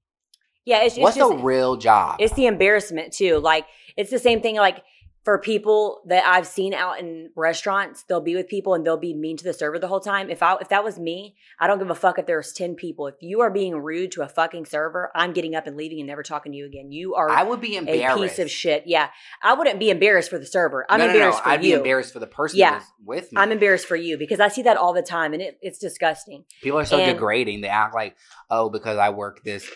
yeah, 0.66 0.82
it's, 0.82 0.96
it's 0.96 1.04
What's 1.04 1.18
just 1.18 1.32
a 1.32 1.38
real 1.38 1.78
job? 1.78 2.18
it's 2.20 2.34
the 2.34 2.48
embarrassment 2.48 3.14
too. 3.14 3.38
Like 3.38 3.66
it's 3.96 4.10
the 4.10 4.20
same 4.20 4.42
thing. 4.42 4.56
Like 4.56 4.84
for 5.26 5.40
people 5.40 6.04
that 6.06 6.24
I've 6.24 6.46
seen 6.46 6.72
out 6.76 7.00
in 7.00 7.32
restaurants, 7.36 8.04
they'll 8.04 8.22
be 8.22 8.36
with 8.36 8.48
people 8.48 8.76
and 8.76 8.86
they'll 8.86 8.96
be 8.96 9.16
mean 9.16 9.38
to 9.38 9.44
the 9.44 9.54
server 9.54 9.80
the 9.80 9.88
whole 9.88 10.00
time. 10.00 10.30
If 10.30 10.44
I 10.44 10.56
if 10.62 10.70
that 10.70 10.84
was 10.84 11.00
me, 11.00 11.36
I 11.60 11.66
don't 11.66 11.80
give 11.80 11.90
a 11.90 11.96
fuck 11.96 12.20
if 12.20 12.28
there's 12.28 12.54
ten 12.54 12.76
people. 12.76 13.08
If 13.08 13.16
you 13.22 13.42
are 13.42 13.50
being 13.50 13.76
rude 13.76 14.12
to 14.14 14.22
a 14.22 14.30
fucking 14.30 14.68
server, 14.68 15.12
I'm 15.16 15.34
getting 15.34 15.56
up 15.56 15.66
and 15.66 15.76
leaving 15.76 16.00
and 16.00 16.06
never 16.08 16.22
talking 16.22 16.52
to 16.52 16.58
you 16.58 16.68
again. 16.68 16.92
You 16.92 17.16
are 17.16 17.28
I 17.28 17.42
would 17.42 17.60
be 17.60 17.76
embarrassed. 17.76 18.18
a 18.18 18.22
piece 18.22 18.40
of 18.40 18.52
shit. 18.52 18.84
Yeah, 18.86 19.10
I 19.42 19.54
wouldn't 19.56 19.80
be 19.80 19.90
embarrassed 19.90 20.30
for 20.30 20.38
the 20.38 20.46
server. 20.46 20.86
I'm 20.90 21.00
no, 21.00 21.08
no, 21.08 21.14
embarrassed 21.14 21.40
no. 21.40 21.44
for 21.44 21.50
I'd 21.50 21.64
you. 21.64 21.72
be 21.72 21.78
embarrassed 21.78 22.14
for 22.14 22.20
the 22.20 22.28
person 22.28 22.60
Yeah. 22.60 22.82
with 23.04 23.32
me. 23.34 23.42
I'm 23.42 23.52
embarrassed 23.52 23.88
for 23.88 23.96
you 23.96 24.20
because 24.20 24.40
I 24.40 24.48
see 24.50 24.62
that 24.62 24.78
all 24.78 24.94
the 24.94 25.02
time 25.02 25.34
and 25.34 25.42
it, 25.42 25.58
it's 25.60 25.80
disgusting. 25.80 26.46
People 26.62 26.78
are 26.78 26.86
so 26.86 27.00
And- 27.00 27.12
degrading. 27.12 27.62
They 27.62 27.68
act 27.68 27.96
like, 27.96 28.16
oh, 28.52 28.70
because 28.70 29.00
I 29.00 29.10
work 29.10 29.44
this 29.44 29.68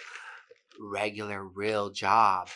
regular, 0.80 1.44
real 1.44 1.90
job. 1.90 2.50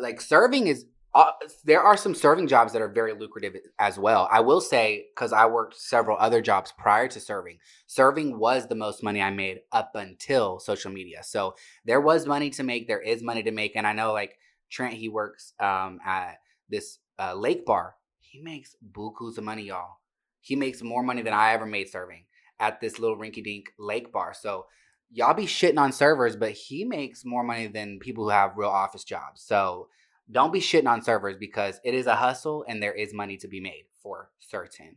Like 0.00 0.20
serving 0.20 0.66
is. 0.66 0.86
Uh, 1.14 1.32
there 1.64 1.82
are 1.82 1.96
some 1.96 2.14
serving 2.14 2.46
jobs 2.46 2.72
that 2.72 2.80
are 2.80 2.88
very 2.88 3.12
lucrative 3.12 3.54
as 3.78 3.98
well. 3.98 4.28
I 4.32 4.40
will 4.40 4.62
say 4.62 5.08
because 5.14 5.32
I 5.32 5.44
worked 5.44 5.76
several 5.76 6.16
other 6.18 6.40
jobs 6.40 6.72
prior 6.78 7.06
to 7.08 7.20
serving. 7.20 7.58
Serving 7.86 8.38
was 8.38 8.66
the 8.66 8.74
most 8.74 9.02
money 9.02 9.20
I 9.20 9.30
made 9.30 9.60
up 9.72 9.90
until 9.94 10.58
social 10.58 10.90
media. 10.90 11.22
So 11.22 11.54
there 11.84 12.00
was 12.00 12.26
money 12.26 12.48
to 12.50 12.62
make. 12.62 12.88
There 12.88 13.02
is 13.02 13.22
money 13.22 13.42
to 13.42 13.50
make, 13.50 13.76
and 13.76 13.86
I 13.86 13.92
know 13.92 14.12
like 14.12 14.38
Trent, 14.70 14.94
he 14.94 15.10
works 15.10 15.52
um, 15.60 16.00
at 16.04 16.38
this 16.70 16.98
uh, 17.18 17.34
lake 17.34 17.66
bar. 17.66 17.96
He 18.18 18.40
makes 18.40 18.74
bukus 18.92 19.36
of 19.36 19.44
money, 19.44 19.64
y'all. 19.64 19.98
He 20.40 20.56
makes 20.56 20.82
more 20.82 21.02
money 21.02 21.20
than 21.20 21.34
I 21.34 21.52
ever 21.52 21.66
made 21.66 21.90
serving 21.90 22.24
at 22.58 22.80
this 22.80 22.98
little 22.98 23.18
rinky 23.18 23.44
dink 23.44 23.66
lake 23.78 24.12
bar. 24.12 24.32
So 24.32 24.64
y'all 25.10 25.34
be 25.34 25.44
shitting 25.44 25.78
on 25.78 25.92
servers, 25.92 26.36
but 26.36 26.52
he 26.52 26.84
makes 26.84 27.22
more 27.22 27.44
money 27.44 27.66
than 27.66 27.98
people 27.98 28.24
who 28.24 28.30
have 28.30 28.56
real 28.56 28.70
office 28.70 29.04
jobs. 29.04 29.42
So 29.42 29.88
don't 30.30 30.52
be 30.52 30.60
shitting 30.60 30.88
on 30.88 31.02
servers 31.02 31.36
because 31.38 31.80
it 31.84 31.94
is 31.94 32.06
a 32.06 32.16
hustle 32.16 32.64
and 32.68 32.82
there 32.82 32.92
is 32.92 33.12
money 33.12 33.36
to 33.38 33.48
be 33.48 33.60
made 33.60 33.84
for 34.02 34.30
certain. 34.38 34.96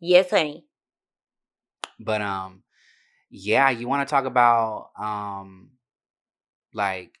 Yes, 0.00 0.30
honey. 0.30 0.64
But 1.98 2.22
um 2.22 2.62
yeah, 3.30 3.70
you 3.70 3.88
want 3.88 4.06
to 4.06 4.10
talk 4.10 4.24
about 4.24 4.90
um 4.98 5.70
like 6.72 7.18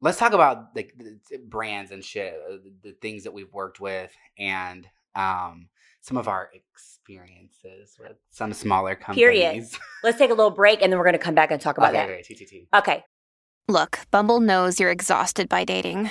let's 0.00 0.18
talk 0.18 0.32
about 0.32 0.68
like 0.76 0.94
the, 0.96 1.18
the 1.30 1.38
brands 1.38 1.90
and 1.90 2.04
shit, 2.04 2.34
uh, 2.48 2.56
the, 2.82 2.90
the 2.90 2.92
things 3.00 3.24
that 3.24 3.32
we've 3.32 3.52
worked 3.52 3.80
with 3.80 4.10
and 4.38 4.86
um 5.14 5.68
some 6.00 6.16
of 6.16 6.28
our 6.28 6.50
experiences 6.54 7.96
with 7.98 8.16
some 8.30 8.52
smaller 8.52 8.94
companies. 8.94 9.22
Period. 9.22 9.66
Let's 10.04 10.16
take 10.16 10.30
a 10.30 10.34
little 10.34 10.50
break 10.50 10.80
and 10.80 10.92
then 10.92 10.98
we're 10.98 11.04
going 11.04 11.12
to 11.14 11.18
come 11.18 11.34
back 11.34 11.50
and 11.50 11.60
talk 11.60 11.76
about 11.76 11.94
okay, 11.94 12.06
that. 12.06 12.10
okay, 12.10 12.34
TTT. 12.34 12.78
Okay. 12.78 13.04
Look, 13.68 14.00
Bumble 14.10 14.40
knows 14.40 14.80
you're 14.80 14.90
exhausted 14.90 15.48
by 15.48 15.64
dating. 15.64 16.10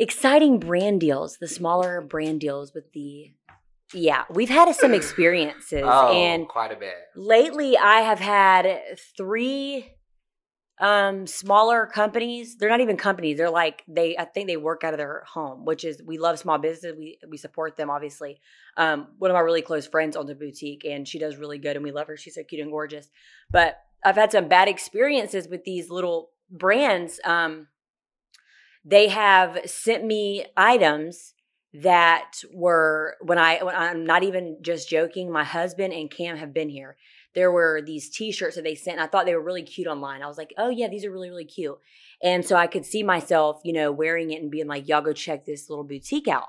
exciting 0.00 0.58
brand 0.58 1.00
deals, 1.00 1.36
the 1.40 1.46
smaller 1.48 2.00
brand 2.00 2.40
deals 2.40 2.72
with 2.74 2.92
the 2.92 3.32
yeah, 3.92 4.24
we've 4.30 4.48
had 4.48 4.72
some 4.74 4.94
experiences 5.00 5.82
Oh, 5.84 6.12
and 6.12 6.48
quite 6.48 6.72
a 6.72 6.76
bit. 6.76 6.94
lately 7.16 7.76
I 7.76 8.00
have 8.00 8.18
had 8.20 8.80
three 9.16 9.92
um 10.80 11.26
smaller 11.26 11.86
companies. 11.86 12.56
They're 12.56 12.70
not 12.70 12.80
even 12.80 12.96
companies. 12.96 13.36
They're 13.36 13.50
like 13.50 13.82
they 13.86 14.16
I 14.16 14.24
think 14.24 14.46
they 14.46 14.56
work 14.56 14.82
out 14.84 14.94
of 14.94 14.98
their 14.98 15.24
home, 15.30 15.64
which 15.66 15.84
is 15.84 16.00
we 16.06 16.16
love 16.18 16.38
small 16.38 16.56
business. 16.58 16.94
We 16.96 17.18
we 17.28 17.36
support 17.36 17.76
them 17.76 17.90
obviously. 17.90 18.40
Um 18.78 19.08
one 19.18 19.30
of 19.30 19.34
my 19.34 19.40
really 19.40 19.60
close 19.60 19.86
friends 19.86 20.16
owns 20.16 20.30
a 20.30 20.34
boutique 20.34 20.84
and 20.86 21.06
she 21.06 21.18
does 21.18 21.36
really 21.36 21.58
good 21.58 21.76
and 21.76 21.84
we 21.84 21.92
love 21.92 22.06
her. 22.06 22.16
She's 22.16 22.36
so 22.36 22.44
cute 22.44 22.62
and 22.62 22.70
gorgeous. 22.70 23.10
But 23.50 23.76
I've 24.04 24.16
had 24.16 24.32
some 24.32 24.48
bad 24.48 24.68
experiences 24.68 25.48
with 25.48 25.64
these 25.64 25.90
little 25.90 26.30
brands. 26.50 27.20
Um 27.24 27.66
they 28.84 29.08
have 29.08 29.58
sent 29.66 30.04
me 30.04 30.46
items 30.56 31.34
that 31.72 32.32
were 32.52 33.16
when 33.20 33.38
I 33.38 33.62
when 33.62 33.74
I'm 33.74 34.04
not 34.04 34.22
even 34.22 34.58
just 34.60 34.88
joking, 34.88 35.30
my 35.30 35.44
husband 35.44 35.92
and 35.92 36.10
Cam 36.10 36.36
have 36.36 36.52
been 36.52 36.68
here. 36.68 36.96
There 37.34 37.52
were 37.52 37.80
these 37.80 38.10
t-shirts 38.10 38.56
that 38.56 38.64
they 38.64 38.74
sent 38.74 38.98
I 38.98 39.06
thought 39.06 39.24
they 39.24 39.34
were 39.34 39.42
really 39.42 39.62
cute 39.62 39.86
online. 39.86 40.22
I 40.22 40.26
was 40.26 40.38
like, 40.38 40.52
"Oh 40.58 40.68
yeah, 40.68 40.88
these 40.88 41.04
are 41.04 41.12
really 41.12 41.30
really 41.30 41.44
cute." 41.44 41.78
And 42.22 42.44
so 42.44 42.56
I 42.56 42.66
could 42.66 42.84
see 42.84 43.02
myself, 43.02 43.60
you 43.64 43.72
know, 43.72 43.92
wearing 43.92 44.32
it 44.32 44.42
and 44.42 44.50
being 44.50 44.66
like, 44.66 44.88
"Y'all 44.88 45.00
go 45.00 45.12
check 45.12 45.44
this 45.44 45.70
little 45.70 45.84
boutique 45.84 46.26
out." 46.26 46.48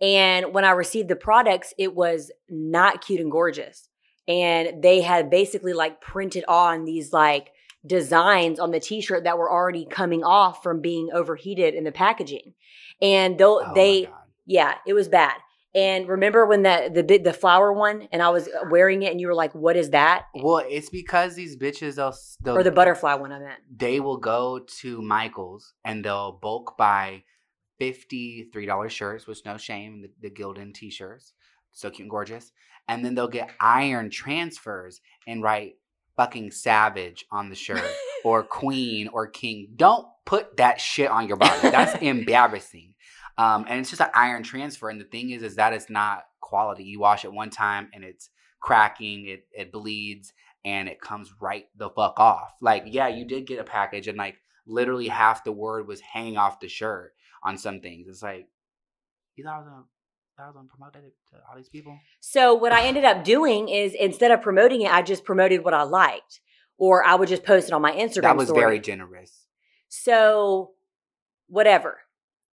And 0.00 0.52
when 0.52 0.64
I 0.64 0.70
received 0.70 1.08
the 1.08 1.16
products, 1.16 1.74
it 1.78 1.94
was 1.94 2.30
not 2.48 3.04
cute 3.04 3.20
and 3.20 3.30
gorgeous. 3.30 3.88
And 4.28 4.82
they 4.82 5.00
had 5.00 5.30
basically 5.30 5.72
like 5.72 6.00
printed 6.00 6.44
on 6.46 6.84
these 6.84 7.12
like 7.12 7.50
designs 7.86 8.58
on 8.58 8.70
the 8.70 8.80
t-shirt 8.80 9.24
that 9.24 9.38
were 9.38 9.50
already 9.50 9.86
coming 9.86 10.24
off 10.24 10.62
from 10.62 10.80
being 10.80 11.10
overheated 11.12 11.74
in 11.74 11.84
the 11.84 11.92
packaging. 11.92 12.54
And 13.02 13.38
though 13.38 13.60
Oh, 13.60 13.72
they 13.74 14.08
yeah, 14.46 14.74
it 14.86 14.92
was 14.94 15.08
bad. 15.08 15.34
And 15.74 16.08
remember 16.08 16.46
when 16.46 16.62
the 16.62 16.90
the 16.92 17.18
the 17.18 17.32
flower 17.32 17.72
one 17.72 18.08
and 18.12 18.22
I 18.22 18.30
was 18.30 18.48
wearing 18.70 19.02
it 19.02 19.10
and 19.10 19.20
you 19.20 19.26
were 19.26 19.34
like, 19.34 19.52
"What 19.54 19.76
is 19.76 19.90
that?" 19.90 20.26
Well, 20.34 20.62
it's 20.68 20.88
because 20.88 21.34
these 21.34 21.56
bitches 21.56 21.96
they'll, 21.96 22.14
they'll 22.42 22.58
Or 22.58 22.62
the 22.62 22.70
butterfly 22.70 23.14
one 23.14 23.32
I 23.32 23.40
meant. 23.40 23.60
they 23.76 23.98
will 23.98 24.18
go 24.18 24.60
to 24.80 25.02
Michael's 25.02 25.74
and 25.84 26.04
they'll 26.04 26.38
bulk 26.40 26.76
buy 26.78 27.24
fifty 27.78 28.48
three 28.52 28.66
dollar 28.66 28.88
shirts, 28.88 29.26
which 29.26 29.44
no 29.44 29.56
shame, 29.56 30.02
the, 30.02 30.28
the 30.28 30.34
Gildan 30.34 30.72
t 30.72 30.90
shirts, 30.90 31.32
so 31.72 31.90
cute 31.90 32.02
and 32.02 32.10
gorgeous, 32.10 32.52
and 32.86 33.04
then 33.04 33.16
they'll 33.16 33.26
get 33.26 33.50
iron 33.60 34.10
transfers 34.10 35.00
and 35.26 35.42
write 35.42 35.74
fucking 36.16 36.50
savage 36.50 37.24
on 37.30 37.48
the 37.48 37.54
shirt 37.54 37.84
or 38.24 38.42
queen 38.42 39.08
or 39.08 39.26
king. 39.26 39.68
Don't 39.76 40.06
put 40.24 40.56
that 40.56 40.80
shit 40.80 41.10
on 41.10 41.28
your 41.28 41.36
body. 41.36 41.70
That's 41.70 41.94
embarrassing. 42.02 42.94
Um, 43.36 43.66
and 43.68 43.80
it's 43.80 43.90
just 43.90 44.00
an 44.00 44.10
iron 44.14 44.42
transfer. 44.42 44.88
And 44.88 45.00
the 45.00 45.04
thing 45.04 45.30
is, 45.30 45.42
is 45.42 45.56
that 45.56 45.72
it's 45.72 45.90
not 45.90 46.24
quality. 46.40 46.84
You 46.84 47.00
wash 47.00 47.24
it 47.24 47.32
one 47.32 47.50
time 47.50 47.90
and 47.92 48.04
it's 48.04 48.30
cracking, 48.60 49.26
it 49.26 49.46
it 49.52 49.72
bleeds, 49.72 50.32
and 50.64 50.88
it 50.88 51.00
comes 51.00 51.34
right 51.40 51.66
the 51.76 51.90
fuck 51.90 52.18
off. 52.18 52.54
Like, 52.60 52.84
yeah, 52.86 53.08
you 53.08 53.26
did 53.26 53.46
get 53.46 53.60
a 53.60 53.64
package, 53.64 54.08
and 54.08 54.16
like 54.16 54.36
literally 54.66 55.08
half 55.08 55.44
the 55.44 55.52
word 55.52 55.86
was 55.86 56.00
hanging 56.00 56.38
off 56.38 56.60
the 56.60 56.68
shirt 56.68 57.12
on 57.42 57.58
some 57.58 57.80
things. 57.80 58.08
It's 58.08 58.22
like 58.22 58.48
you 59.36 59.44
thought 59.44 59.54
I 59.54 59.58
was 59.58 59.68
gonna, 59.68 59.84
thought 60.36 60.44
I 60.44 60.46
was 60.46 60.56
gonna 60.56 60.92
to 61.30 61.36
all 61.48 61.56
these 61.56 61.68
people. 61.68 61.98
So 62.20 62.54
what 62.54 62.72
I 62.72 62.86
ended 62.86 63.04
up 63.04 63.24
doing 63.24 63.68
is 63.68 63.94
instead 63.94 64.30
of 64.30 64.42
promoting 64.42 64.82
it, 64.82 64.92
I 64.92 65.02
just 65.02 65.24
promoted 65.24 65.64
what 65.64 65.74
I 65.74 65.82
liked, 65.82 66.40
or 66.78 67.04
I 67.04 67.14
would 67.14 67.28
just 67.28 67.44
post 67.44 67.68
it 67.68 67.72
on 67.72 67.82
my 67.82 67.92
Instagram. 67.92 68.22
that 68.22 68.36
was 68.36 68.48
story. 68.48 68.60
very 68.60 68.80
generous. 68.80 69.46
So, 69.88 70.72
whatever. 71.46 71.98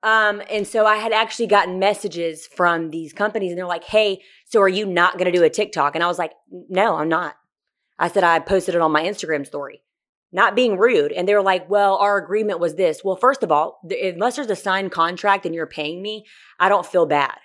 Um, 0.03 0.41
and 0.49 0.67
so 0.67 0.85
I 0.85 0.97
had 0.97 1.11
actually 1.11 1.47
gotten 1.47 1.79
messages 1.79 2.47
from 2.47 2.89
these 2.89 3.13
companies, 3.13 3.51
and 3.51 3.57
they're 3.57 3.67
like, 3.67 3.83
"Hey, 3.83 4.21
so 4.45 4.59
are 4.61 4.69
you 4.69 4.85
not 4.85 5.13
going 5.13 5.31
to 5.31 5.37
do 5.37 5.43
a 5.43 5.49
TikTok?" 5.49 5.95
And 5.95 6.03
I 6.03 6.07
was 6.07 6.19
like, 6.19 6.33
"No, 6.49 6.95
I'm 6.95 7.09
not." 7.09 7.35
I 7.99 8.07
said 8.07 8.23
I 8.23 8.39
posted 8.39 8.73
it 8.75 8.81
on 8.81 8.91
my 8.91 9.03
Instagram 9.03 9.45
story, 9.45 9.83
not 10.31 10.55
being 10.55 10.77
rude. 10.77 11.11
And 11.11 11.27
they 11.27 11.35
were 11.35 11.43
like, 11.43 11.69
"Well, 11.69 11.97
our 11.97 12.17
agreement 12.17 12.59
was 12.59 12.75
this." 12.75 13.03
Well, 13.03 13.15
first 13.15 13.43
of 13.43 13.51
all, 13.51 13.79
th- 13.87 14.15
unless 14.15 14.35
there's 14.37 14.49
a 14.49 14.55
signed 14.55 14.91
contract 14.91 15.45
and 15.45 15.53
you're 15.53 15.67
paying 15.67 16.01
me, 16.01 16.25
I 16.59 16.69
don't 16.69 16.85
feel 16.85 17.05
bad 17.05 17.37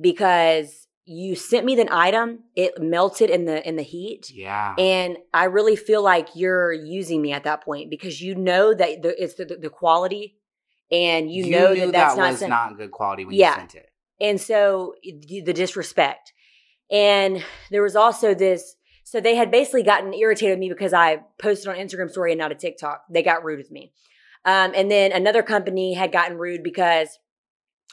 because 0.00 0.86
you 1.04 1.34
sent 1.34 1.64
me 1.64 1.74
the 1.74 1.88
item, 1.90 2.44
it 2.54 2.80
melted 2.80 3.30
in 3.30 3.44
the 3.44 3.66
in 3.68 3.76
the 3.76 3.82
heat. 3.82 4.30
Yeah. 4.32 4.74
And 4.78 5.16
I 5.34 5.44
really 5.44 5.76
feel 5.76 6.02
like 6.02 6.28
you're 6.34 6.72
using 6.72 7.20
me 7.20 7.32
at 7.32 7.44
that 7.44 7.64
point 7.64 7.90
because 7.90 8.20
you 8.20 8.34
know 8.34 8.72
that 8.74 9.02
the, 9.02 9.20
it's 9.22 9.34
the, 9.34 9.44
the 9.44 9.70
quality 9.70 10.36
and 10.92 11.30
you, 11.30 11.50
know 11.50 11.72
knew 11.72 11.86
that 11.86 11.92
that's 11.92 12.16
not, 12.16 12.30
was 12.32 12.42
not 12.42 12.76
good 12.76 12.90
quality 12.90 13.24
when 13.24 13.34
Yeah. 13.34 13.50
you 13.50 13.56
sent 13.56 13.74
it. 13.74 13.90
and 14.20 14.40
so 14.40 14.94
the 15.02 15.52
disrespect. 15.52 16.32
And 16.90 17.44
there 17.70 17.82
was 17.82 17.96
also 17.96 18.34
this 18.34 18.76
so 19.04 19.20
they 19.20 19.34
had 19.34 19.50
basically 19.50 19.82
gotten 19.82 20.14
irritated 20.14 20.52
with 20.52 20.60
me 20.60 20.68
because 20.68 20.92
I 20.92 21.22
posted 21.40 21.68
on 21.68 21.76
Instagram 21.76 22.10
story 22.10 22.30
and 22.32 22.38
not 22.38 22.52
a 22.52 22.54
TikTok. 22.54 23.02
They 23.10 23.24
got 23.24 23.42
rude 23.44 23.58
with 23.58 23.70
me. 23.72 23.92
Um, 24.44 24.72
and 24.74 24.88
then 24.88 25.10
another 25.10 25.42
company 25.42 25.94
had 25.94 26.12
gotten 26.12 26.38
rude 26.38 26.62
because 26.62 27.18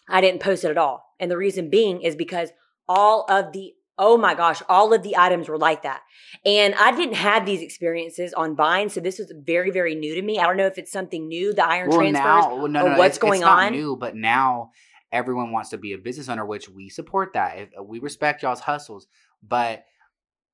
I 0.08 0.22
didn't 0.22 0.42
post 0.42 0.64
it 0.64 0.70
at 0.70 0.78
all. 0.78 1.07
And 1.20 1.32
the 1.32 1.38
reason 1.38 1.70
being 1.70 2.02
is 2.02 2.16
because 2.16 2.52
all 2.88 3.26
of 3.30 3.54
the 3.54 3.74
oh 4.00 4.18
my 4.18 4.36
gosh, 4.36 4.62
all 4.70 4.94
of 4.94 5.02
the 5.02 5.18
items 5.18 5.50
were 5.50 5.58
like 5.58 5.82
that. 5.82 6.02
And 6.46 6.76
I 6.76 6.96
didn't 6.96 7.16
have 7.16 7.46
these 7.46 7.62
experiences 7.62 8.34
on 8.34 8.56
Vine, 8.56 8.90
so 8.90 9.00
this 9.00 9.18
was 9.18 9.34
very, 9.36 9.72
very 9.72 9.96
new 9.96 10.14
to 10.16 10.22
me. 10.22 10.38
I 10.40 10.44
don't 10.44 10.58
know 10.58 10.68
if 10.68 10.78
it's 10.78 10.92
something 10.92 11.28
new, 11.28 11.54
the 11.54 11.66
iron 11.66 11.90
well, 11.90 12.00
transfers, 12.00 12.24
now, 12.24 12.56
well, 12.56 12.68
no, 12.68 12.82
or 12.82 12.84
no, 12.84 12.92
no, 12.92 12.98
what's 12.98 13.16
it's, 13.16 13.18
going 13.18 13.42
it's 13.42 13.46
not 13.46 13.66
on. 13.66 13.72
new, 13.72 13.96
but 13.96 14.16
now 14.16 14.72
everyone 15.12 15.52
wants 15.52 15.70
to 15.70 15.78
be 15.78 15.94
a 15.94 15.98
business 15.98 16.30
owner, 16.30 16.46
which 16.46 16.70
we 16.70 16.90
support 16.90 17.34
that. 17.34 17.58
If, 17.58 17.70
uh, 17.80 17.84
we 17.84 18.00
respect 18.00 18.44
y'all's 18.44 18.60
hustles, 18.60 19.08
but 19.42 19.86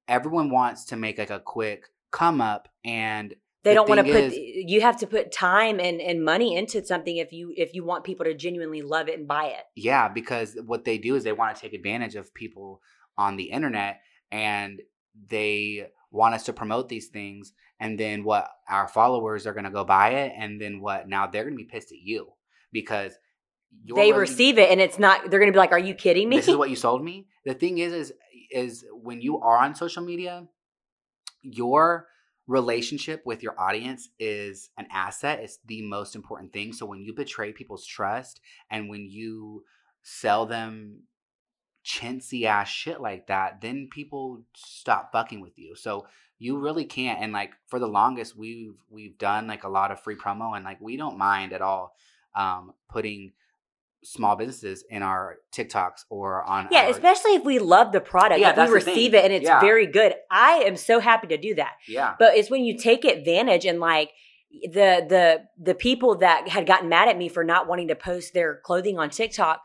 everyone 0.08 0.50
wants 0.50 0.86
to 0.86 0.96
make 0.96 1.18
like 1.18 1.30
a 1.30 1.40
quick 1.40 1.86
come 2.12 2.40
up 2.40 2.70
and 2.86 3.36
they 3.64 3.72
the 3.72 3.76
don't 3.76 3.90
want 3.90 4.06
to 4.06 4.12
put 4.12 4.24
is- 4.26 4.34
you 4.36 4.82
have 4.82 4.98
to 4.98 5.08
put 5.08 5.32
time 5.32 5.80
and, 5.80 6.02
and 6.02 6.24
money 6.24 6.56
into 6.56 6.86
something 6.86 7.18
if 7.18 7.32
you 7.32 7.54
if 7.56 7.74
you 7.74 7.84
want 7.84 8.04
people 8.04 8.26
to 8.26 8.34
genuinely 8.34 8.82
love 8.82 9.08
it 9.10 9.18
and 9.18 9.28
buy 9.28 9.46
it. 9.46 9.64
Yeah, 9.76 10.08
because 10.10 10.58
what 10.66 10.86
they 10.86 10.98
do 10.98 11.16
is 11.16 11.24
they 11.24 11.32
want 11.34 11.56
to 11.56 11.62
take 11.62 11.74
advantage 11.74 12.16
of 12.16 12.34
people 12.34 12.82
on 13.18 13.38
the 13.38 13.46
internet 13.46 14.02
and 14.32 14.82
they 15.30 15.88
want 16.12 16.36
us 16.36 16.44
to 16.44 16.54
promote 16.54 16.90
these 16.90 17.08
things 17.08 17.54
and 17.80 18.00
then 18.00 18.24
what 18.24 18.48
our 18.70 18.88
followers 18.88 19.46
are 19.48 19.54
going 19.54 19.64
to 19.66 19.70
go 19.72 19.84
buy 19.84 20.10
it 20.10 20.34
and 20.38 20.62
then 20.62 20.80
what 20.80 21.08
now 21.08 21.28
they're 21.28 21.44
going 21.44 21.58
to 21.58 21.64
be 21.64 21.70
pissed 21.70 21.92
at 21.92 21.98
you 22.00 22.28
because 22.72 23.14
you're 23.84 23.96
they 23.96 24.12
really- 24.12 24.20
receive 24.22 24.58
it 24.60 24.70
and 24.70 24.80
it's 24.80 25.00
not 25.00 25.30
they're 25.30 25.40
gonna 25.40 25.52
be 25.52 25.58
like, 25.58 25.72
Are 25.72 25.80
you 25.80 25.94
kidding 25.96 26.30
me? 26.30 26.36
this 26.38 26.48
is 26.48 26.56
what 26.56 26.70
you 26.70 26.76
sold 26.76 27.04
me. 27.04 27.28
The 27.46 27.54
thing 27.54 27.78
is, 27.80 27.94
is, 27.94 28.14
is 28.52 28.86
when 28.92 29.22
you 29.22 29.40
are 29.40 29.58
on 29.58 29.76
social 29.76 30.04
media, 30.04 30.46
your 31.42 32.08
relationship 32.48 33.22
with 33.26 33.42
your 33.42 33.60
audience 33.60 34.10
is 34.20 34.70
an 34.78 34.88
asset. 34.92 35.40
It's 35.40 35.60
the 35.66 35.82
most 35.82 36.16
important 36.16 36.52
thing. 36.52 36.74
So 36.74 36.86
when 36.86 37.02
you 37.02 37.14
betray 37.14 37.54
people's 37.54 37.86
trust 37.86 38.42
and 38.70 38.90
when 38.90 39.08
you 39.10 39.64
sell 40.02 40.46
them 40.46 41.04
chintzy 41.86 42.44
ass 42.44 42.70
shit 42.70 43.02
like 43.02 43.28
that, 43.28 43.62
then 43.62 43.88
people 43.92 44.44
stop 44.56 45.12
fucking 45.12 45.42
with 45.42 45.58
you. 45.58 45.76
So 45.76 46.06
you 46.40 46.58
really 46.58 46.86
can't. 46.86 47.22
And 47.22 47.32
like 47.32 47.54
for 47.68 47.80
the 47.80 47.88
longest, 47.88 48.38
we've 48.38 48.76
we've 48.90 49.18
done 49.18 49.48
like 49.48 49.64
a 49.64 49.70
lot 49.70 49.92
of 49.92 50.02
free 50.02 50.16
promo, 50.16 50.56
and 50.56 50.66
like 50.66 50.82
we 50.82 50.98
don't 50.98 51.18
mind 51.18 51.54
at 51.54 51.62
all 51.62 51.96
um, 52.36 52.74
putting 52.90 53.34
small 54.04 54.36
businesses 54.36 54.84
in 54.90 55.02
our 55.02 55.38
TikToks 55.52 56.06
or 56.10 56.44
on 56.44 56.68
Yeah, 56.72 56.84
our, 56.84 56.90
especially 56.90 57.36
if 57.36 57.44
we 57.44 57.60
love 57.60 57.92
the 57.92 58.02
product. 58.02 58.40
Yeah, 58.40 58.52
if 58.52 58.58
we 58.70 58.74
receive 58.74 59.14
it 59.14 59.24
and 59.24 59.34
it's 59.34 59.46
Yeah. 59.46 59.60
very 59.60 59.88
good. 59.88 60.16
I 60.30 60.64
am 60.66 60.76
so 60.76 61.00
happy 61.00 61.28
to 61.28 61.38
do 61.38 61.56
that. 61.56 61.74
yeah 61.88 62.16
But 62.20 62.36
it's 62.38 62.50
when 62.50 62.64
you 62.64 62.78
take 62.78 63.06
advantage 63.06 63.66
and 63.66 63.80
like 63.80 64.12
the 64.64 65.04
the 65.10 65.44
the 65.60 65.74
people 65.74 66.18
that 66.20 66.48
had 66.48 66.68
gotten 66.68 66.88
mad 66.90 67.08
at 67.08 67.18
me 67.18 67.28
for 67.30 67.44
not 67.44 67.68
wanting 67.68 67.88
to 67.88 67.96
post 67.96 68.34
their 68.34 68.60
clothing 68.64 69.00
on 69.00 69.10
TikTok, 69.10 69.62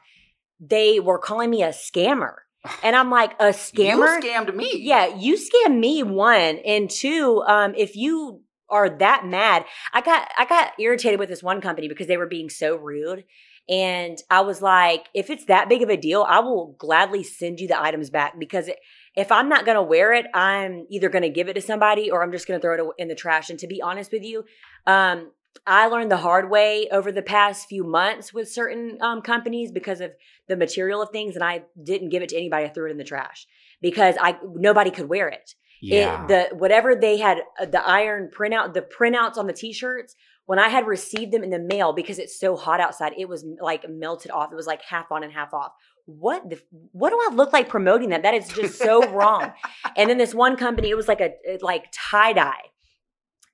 they 0.60 0.98
were 1.00 1.18
calling 1.18 1.50
me 1.50 1.62
a 1.62 1.68
scammer. 1.70 2.34
And 2.82 2.96
I'm 2.96 3.10
like, 3.10 3.32
a 3.40 3.46
scammer? 3.52 4.22
You 4.22 4.30
scammed 4.30 4.54
me. 4.54 4.70
Yeah, 4.78 5.14
you 5.16 5.36
scam 5.36 5.78
me 5.78 6.02
one 6.02 6.58
and 6.64 6.90
two. 6.90 7.42
Um, 7.46 7.74
if 7.76 7.96
you 7.96 8.42
are 8.70 8.90
that 8.90 9.24
mad, 9.26 9.64
I 9.92 10.00
got 10.00 10.28
I 10.36 10.44
got 10.44 10.72
irritated 10.78 11.18
with 11.20 11.28
this 11.28 11.42
one 11.42 11.60
company 11.60 11.88
because 11.88 12.06
they 12.06 12.16
were 12.16 12.26
being 12.26 12.50
so 12.50 12.76
rude, 12.76 13.24
And 13.68 14.18
I 14.30 14.40
was 14.40 14.62
like, 14.62 15.08
if 15.14 15.28
it's 15.28 15.44
that 15.44 15.68
big 15.68 15.82
of 15.82 15.90
a 15.90 15.96
deal, 15.96 16.24
I 16.26 16.40
will 16.40 16.74
gladly 16.78 17.22
send 17.22 17.60
you 17.60 17.68
the 17.68 17.80
items 17.80 18.08
back 18.08 18.38
because 18.38 18.70
if 19.14 19.30
I'm 19.30 19.48
not 19.48 19.66
going 19.66 19.76
to 19.76 19.82
wear 19.82 20.14
it, 20.14 20.26
I'm 20.32 20.86
either 20.90 21.08
going 21.08 21.22
to 21.22 21.28
give 21.28 21.48
it 21.48 21.54
to 21.54 21.60
somebody 21.60 22.10
or 22.10 22.22
I'm 22.22 22.32
just 22.32 22.48
going 22.48 22.58
to 22.58 22.62
throw 22.62 22.74
it 22.74 22.94
in 22.98 23.08
the 23.08 23.14
trash. 23.14 23.50
And 23.50 23.58
to 23.58 23.66
be 23.66 23.82
honest 23.82 24.10
with 24.10 24.22
you, 24.22 24.44
um, 24.86 25.32
I 25.66 25.86
learned 25.86 26.10
the 26.10 26.18
hard 26.18 26.50
way 26.50 26.88
over 26.90 27.12
the 27.12 27.22
past 27.22 27.68
few 27.68 27.84
months 27.84 28.32
with 28.32 28.48
certain 28.50 28.98
um, 29.00 29.22
companies 29.22 29.72
because 29.72 30.00
of 30.00 30.12
the 30.46 30.56
material 30.56 31.02
of 31.02 31.10
things, 31.10 31.34
and 31.34 31.44
I 31.44 31.64
didn't 31.82 32.10
give 32.10 32.22
it 32.22 32.30
to 32.30 32.36
anybody. 32.36 32.64
I 32.64 32.68
threw 32.68 32.86
it 32.86 32.92
in 32.92 32.98
the 32.98 33.04
trash 33.04 33.46
because 33.82 34.14
I 34.20 34.38
nobody 34.54 34.90
could 34.90 35.08
wear 35.08 35.28
it. 35.28 35.54
Yeah. 35.80 36.24
It, 36.24 36.28
the 36.28 36.56
whatever 36.56 36.94
they 36.94 37.18
had 37.18 37.38
uh, 37.60 37.66
the 37.66 37.86
iron 37.86 38.30
printout, 38.36 38.74
the 38.74 38.82
printouts 38.82 39.36
on 39.36 39.46
the 39.46 39.52
t-shirts. 39.52 40.14
When 40.48 40.58
I 40.58 40.68
had 40.68 40.86
received 40.86 41.30
them 41.30 41.44
in 41.44 41.50
the 41.50 41.58
mail 41.58 41.92
because 41.92 42.18
it's 42.18 42.40
so 42.40 42.56
hot 42.56 42.80
outside, 42.80 43.12
it 43.18 43.28
was 43.28 43.44
like 43.60 43.86
melted 43.86 44.30
off. 44.30 44.50
It 44.50 44.54
was 44.56 44.66
like 44.66 44.80
half 44.80 45.12
on 45.12 45.22
and 45.22 45.30
half 45.30 45.52
off. 45.52 45.72
What 46.06 46.48
the, 46.48 46.58
what 46.92 47.10
do 47.10 47.20
I 47.20 47.34
look 47.34 47.52
like 47.52 47.68
promoting 47.68 48.08
that? 48.08 48.22
That 48.22 48.32
is 48.32 48.48
just 48.48 48.78
so 48.78 49.06
wrong. 49.10 49.52
And 49.96 50.08
then 50.08 50.16
this 50.16 50.34
one 50.34 50.56
company, 50.56 50.88
it 50.88 50.96
was 50.96 51.06
like 51.06 51.20
a 51.20 51.34
like 51.60 51.92
tie 51.92 52.32
dye, 52.32 52.62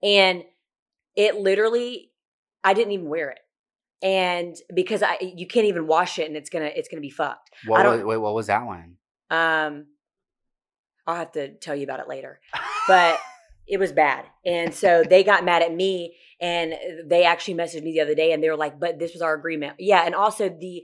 and 0.04 0.44
it 1.16 1.35
literally 1.35 2.12
I 2.62 2.74
didn't 2.74 2.92
even 2.92 3.09
wear 3.09 3.30
it. 3.30 3.40
And 4.00 4.54
because 4.72 5.02
I 5.02 5.18
you 5.20 5.48
can't 5.48 5.66
even 5.66 5.88
wash 5.88 6.20
it 6.20 6.28
and 6.28 6.37
it's 6.37 6.48
gonna 6.48 6.70
it's 6.76 6.88
gonna 6.88 7.00
be 7.00 7.11
fucked. 7.11 7.50
What 7.66 7.85
was, 7.87 8.04
wait, 8.04 8.18
what 8.18 8.35
was 8.35 8.46
that 8.46 8.66
one? 8.66 8.98
Um 9.30 9.87
I'll 11.09 11.16
have 11.16 11.33
to 11.33 11.54
tell 11.54 11.74
you 11.74 11.83
about 11.83 11.98
it 11.98 12.09
later. 12.09 12.38
But 12.87 13.18
it 13.66 13.78
was 13.78 13.90
bad. 13.90 14.26
And 14.46 14.72
so 14.72 15.02
they 15.02 15.24
got 15.24 15.44
mad 15.44 15.62
at 15.62 15.74
me 15.74 16.14
and 16.40 16.75
they 17.07 17.25
actually 17.25 17.55
messaged 17.55 17.83
me 17.83 17.92
the 17.92 18.01
other 18.01 18.14
day 18.14 18.33
and 18.33 18.42
they 18.42 18.51
were 18.51 18.57
like, 18.57 18.79
but 18.79 18.99
this 18.99 19.12
was 19.12 19.23
our 19.23 19.35
agreement. 19.35 19.75
Yeah. 19.79 20.03
And 20.05 20.14
also 20.14 20.49
the, 20.49 20.83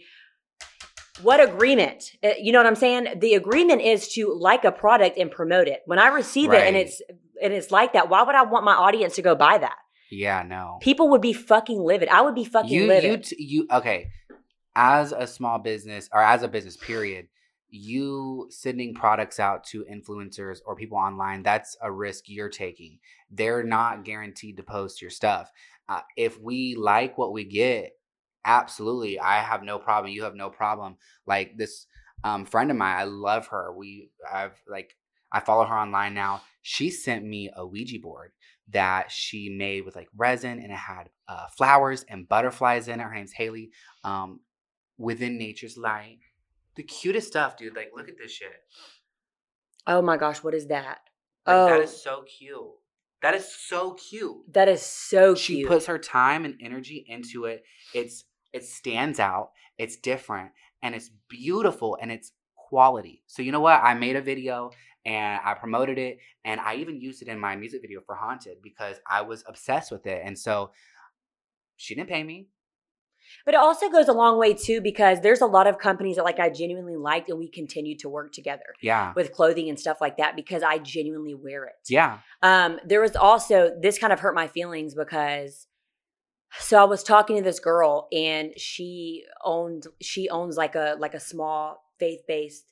what 1.22 1.40
agreement? 1.40 2.04
Uh, 2.22 2.30
You 2.38 2.52
know 2.52 2.58
what 2.58 2.66
I'm 2.66 2.76
saying? 2.76 3.18
The 3.20 3.34
agreement 3.34 3.82
is 3.82 4.08
to 4.14 4.32
like 4.32 4.64
a 4.64 4.72
product 4.72 5.18
and 5.18 5.30
promote 5.30 5.68
it. 5.68 5.80
When 5.86 5.98
I 5.98 6.08
receive 6.08 6.52
it 6.52 6.62
and 6.62 6.76
it's, 6.76 7.02
and 7.42 7.52
it's 7.52 7.70
like 7.70 7.92
that, 7.92 8.08
why 8.08 8.22
would 8.22 8.34
I 8.34 8.42
want 8.42 8.64
my 8.64 8.74
audience 8.74 9.16
to 9.16 9.22
go 9.22 9.34
buy 9.34 9.58
that? 9.58 9.76
Yeah, 10.10 10.42
no. 10.42 10.78
People 10.80 11.10
would 11.10 11.20
be 11.20 11.32
fucking 11.32 11.80
livid. 11.80 12.08
I 12.08 12.22
would 12.22 12.34
be 12.34 12.44
fucking 12.44 12.70
you, 12.70 12.86
livid. 12.86 13.10
you, 13.10 13.16
t- 13.18 13.36
you. 13.44 13.66
Okay, 13.70 14.08
as 14.74 15.12
a 15.12 15.26
small 15.26 15.60
business 15.60 16.08
or 16.12 16.20
as 16.20 16.42
a 16.42 16.48
business, 16.48 16.76
period. 16.76 17.28
You 17.70 18.46
sending 18.50 18.94
products 18.94 19.38
out 19.38 19.64
to 19.64 19.84
influencers 19.84 20.58
or 20.64 20.76
people 20.76 20.98
online, 20.98 21.42
that's 21.42 21.76
a 21.80 21.90
risk 21.90 22.24
you're 22.26 22.48
taking. 22.48 22.98
They're 23.30 23.62
not 23.62 24.04
guaranteed 24.04 24.56
to 24.56 24.62
post 24.62 25.00
your 25.00 25.10
stuff. 25.10 25.50
Uh, 25.88 26.00
if 26.16 26.40
we 26.40 26.76
like 26.76 27.18
what 27.18 27.32
we 27.32 27.44
get, 27.44 27.92
absolutely, 28.44 29.18
I 29.18 29.40
have 29.40 29.62
no 29.62 29.78
problem. 29.78 30.12
You 30.12 30.24
have 30.24 30.34
no 30.34 30.50
problem. 30.50 30.96
Like 31.26 31.56
this 31.56 31.86
um, 32.24 32.44
friend 32.44 32.70
of 32.70 32.76
mine, 32.76 32.96
I 32.98 33.04
love 33.04 33.48
her. 33.48 33.72
We, 33.76 34.10
I've 34.30 34.60
like, 34.68 34.96
I 35.32 35.40
follow 35.40 35.64
her 35.64 35.78
online 35.78 36.14
now. 36.14 36.42
She 36.62 36.90
sent 36.90 37.24
me 37.24 37.50
a 37.54 37.66
Ouija 37.66 37.98
board 38.00 38.32
that 38.70 39.10
she 39.10 39.48
made 39.48 39.84
with 39.84 39.96
like 39.96 40.08
resin 40.16 40.60
and 40.60 40.70
it 40.70 40.78
had 40.78 41.10
uh, 41.28 41.46
flowers 41.56 42.04
and 42.08 42.28
butterflies 42.28 42.88
in 42.88 43.00
it. 43.00 43.04
Her 43.04 43.14
name's 43.14 43.32
Haley. 43.32 43.70
Um, 44.04 44.40
within 45.00 45.38
nature's 45.38 45.76
light. 45.78 46.18
The 46.76 46.82
cutest 46.82 47.28
stuff, 47.28 47.56
dude. 47.56 47.76
Like, 47.76 47.90
look 47.94 48.08
at 48.08 48.16
this 48.20 48.32
shit. 48.32 48.52
oh 49.86 50.02
my 50.02 50.16
gosh, 50.16 50.42
what 50.42 50.54
is 50.54 50.68
that? 50.68 50.98
Like, 51.46 51.56
oh, 51.56 51.66
that 51.66 51.80
is 51.80 51.90
oh. 51.90 51.96
so 52.02 52.24
cute. 52.38 52.68
That 53.22 53.34
is 53.34 53.52
so 53.52 53.94
cute. 53.94 54.52
that 54.52 54.68
is 54.68 54.82
so 54.82 55.34
She 55.34 55.56
cute. 55.56 55.66
She 55.66 55.68
puts 55.68 55.86
her 55.86 55.98
time 55.98 56.44
and 56.44 56.54
energy 56.60 57.04
into 57.06 57.44
it. 57.44 57.64
It's 57.94 58.24
it 58.52 58.64
stands 58.64 59.20
out. 59.20 59.50
It's 59.78 59.96
different 59.96 60.50
and 60.82 60.94
it's 60.94 61.10
beautiful 61.28 61.98
and 62.00 62.10
it's 62.10 62.32
quality. 62.56 63.22
So 63.26 63.42
you 63.42 63.52
know 63.52 63.60
what? 63.60 63.80
I 63.82 63.94
made 63.94 64.16
a 64.16 64.22
video 64.22 64.70
and 65.04 65.40
I 65.44 65.54
promoted 65.54 65.98
it 65.98 66.18
and 66.44 66.60
I 66.60 66.76
even 66.76 67.00
used 67.00 67.22
it 67.22 67.28
in 67.28 67.38
my 67.38 67.56
music 67.56 67.82
video 67.82 68.00
for 68.04 68.14
Haunted 68.14 68.58
because 68.62 68.96
I 69.08 69.22
was 69.22 69.44
obsessed 69.46 69.90
with 69.90 70.06
it. 70.06 70.22
And 70.24 70.38
so 70.38 70.72
she 71.76 71.94
didn't 71.94 72.08
pay 72.08 72.22
me. 72.22 72.48
But 73.44 73.54
it 73.54 73.60
also 73.60 73.88
goes 73.90 74.08
a 74.08 74.12
long 74.12 74.38
way 74.38 74.54
too 74.54 74.80
because 74.80 75.20
there's 75.20 75.40
a 75.40 75.46
lot 75.46 75.66
of 75.66 75.78
companies 75.78 76.16
that 76.16 76.24
like 76.24 76.38
I 76.38 76.50
genuinely 76.50 76.96
liked 76.96 77.28
and 77.28 77.38
we 77.38 77.48
continue 77.48 77.96
to 77.98 78.08
work 78.08 78.32
together 78.32 78.74
Yeah. 78.82 79.12
with 79.14 79.32
clothing 79.32 79.68
and 79.68 79.78
stuff 79.78 80.00
like 80.00 80.16
that 80.18 80.36
because 80.36 80.62
I 80.62 80.78
genuinely 80.78 81.34
wear 81.34 81.64
it. 81.64 81.74
Yeah. 81.88 82.18
Um, 82.42 82.78
there 82.84 83.00
was 83.00 83.16
also 83.16 83.70
this 83.80 83.98
kind 83.98 84.12
of 84.12 84.20
hurt 84.20 84.34
my 84.34 84.46
feelings 84.48 84.94
because 84.94 85.66
so 86.58 86.80
I 86.80 86.84
was 86.84 87.02
talking 87.02 87.36
to 87.36 87.42
this 87.42 87.60
girl 87.60 88.08
and 88.12 88.52
she 88.58 89.24
owned 89.44 89.86
she 90.00 90.28
owns 90.28 90.56
like 90.56 90.74
a 90.74 90.96
like 90.98 91.14
a 91.14 91.20
small 91.20 91.82
faith-based 92.00 92.64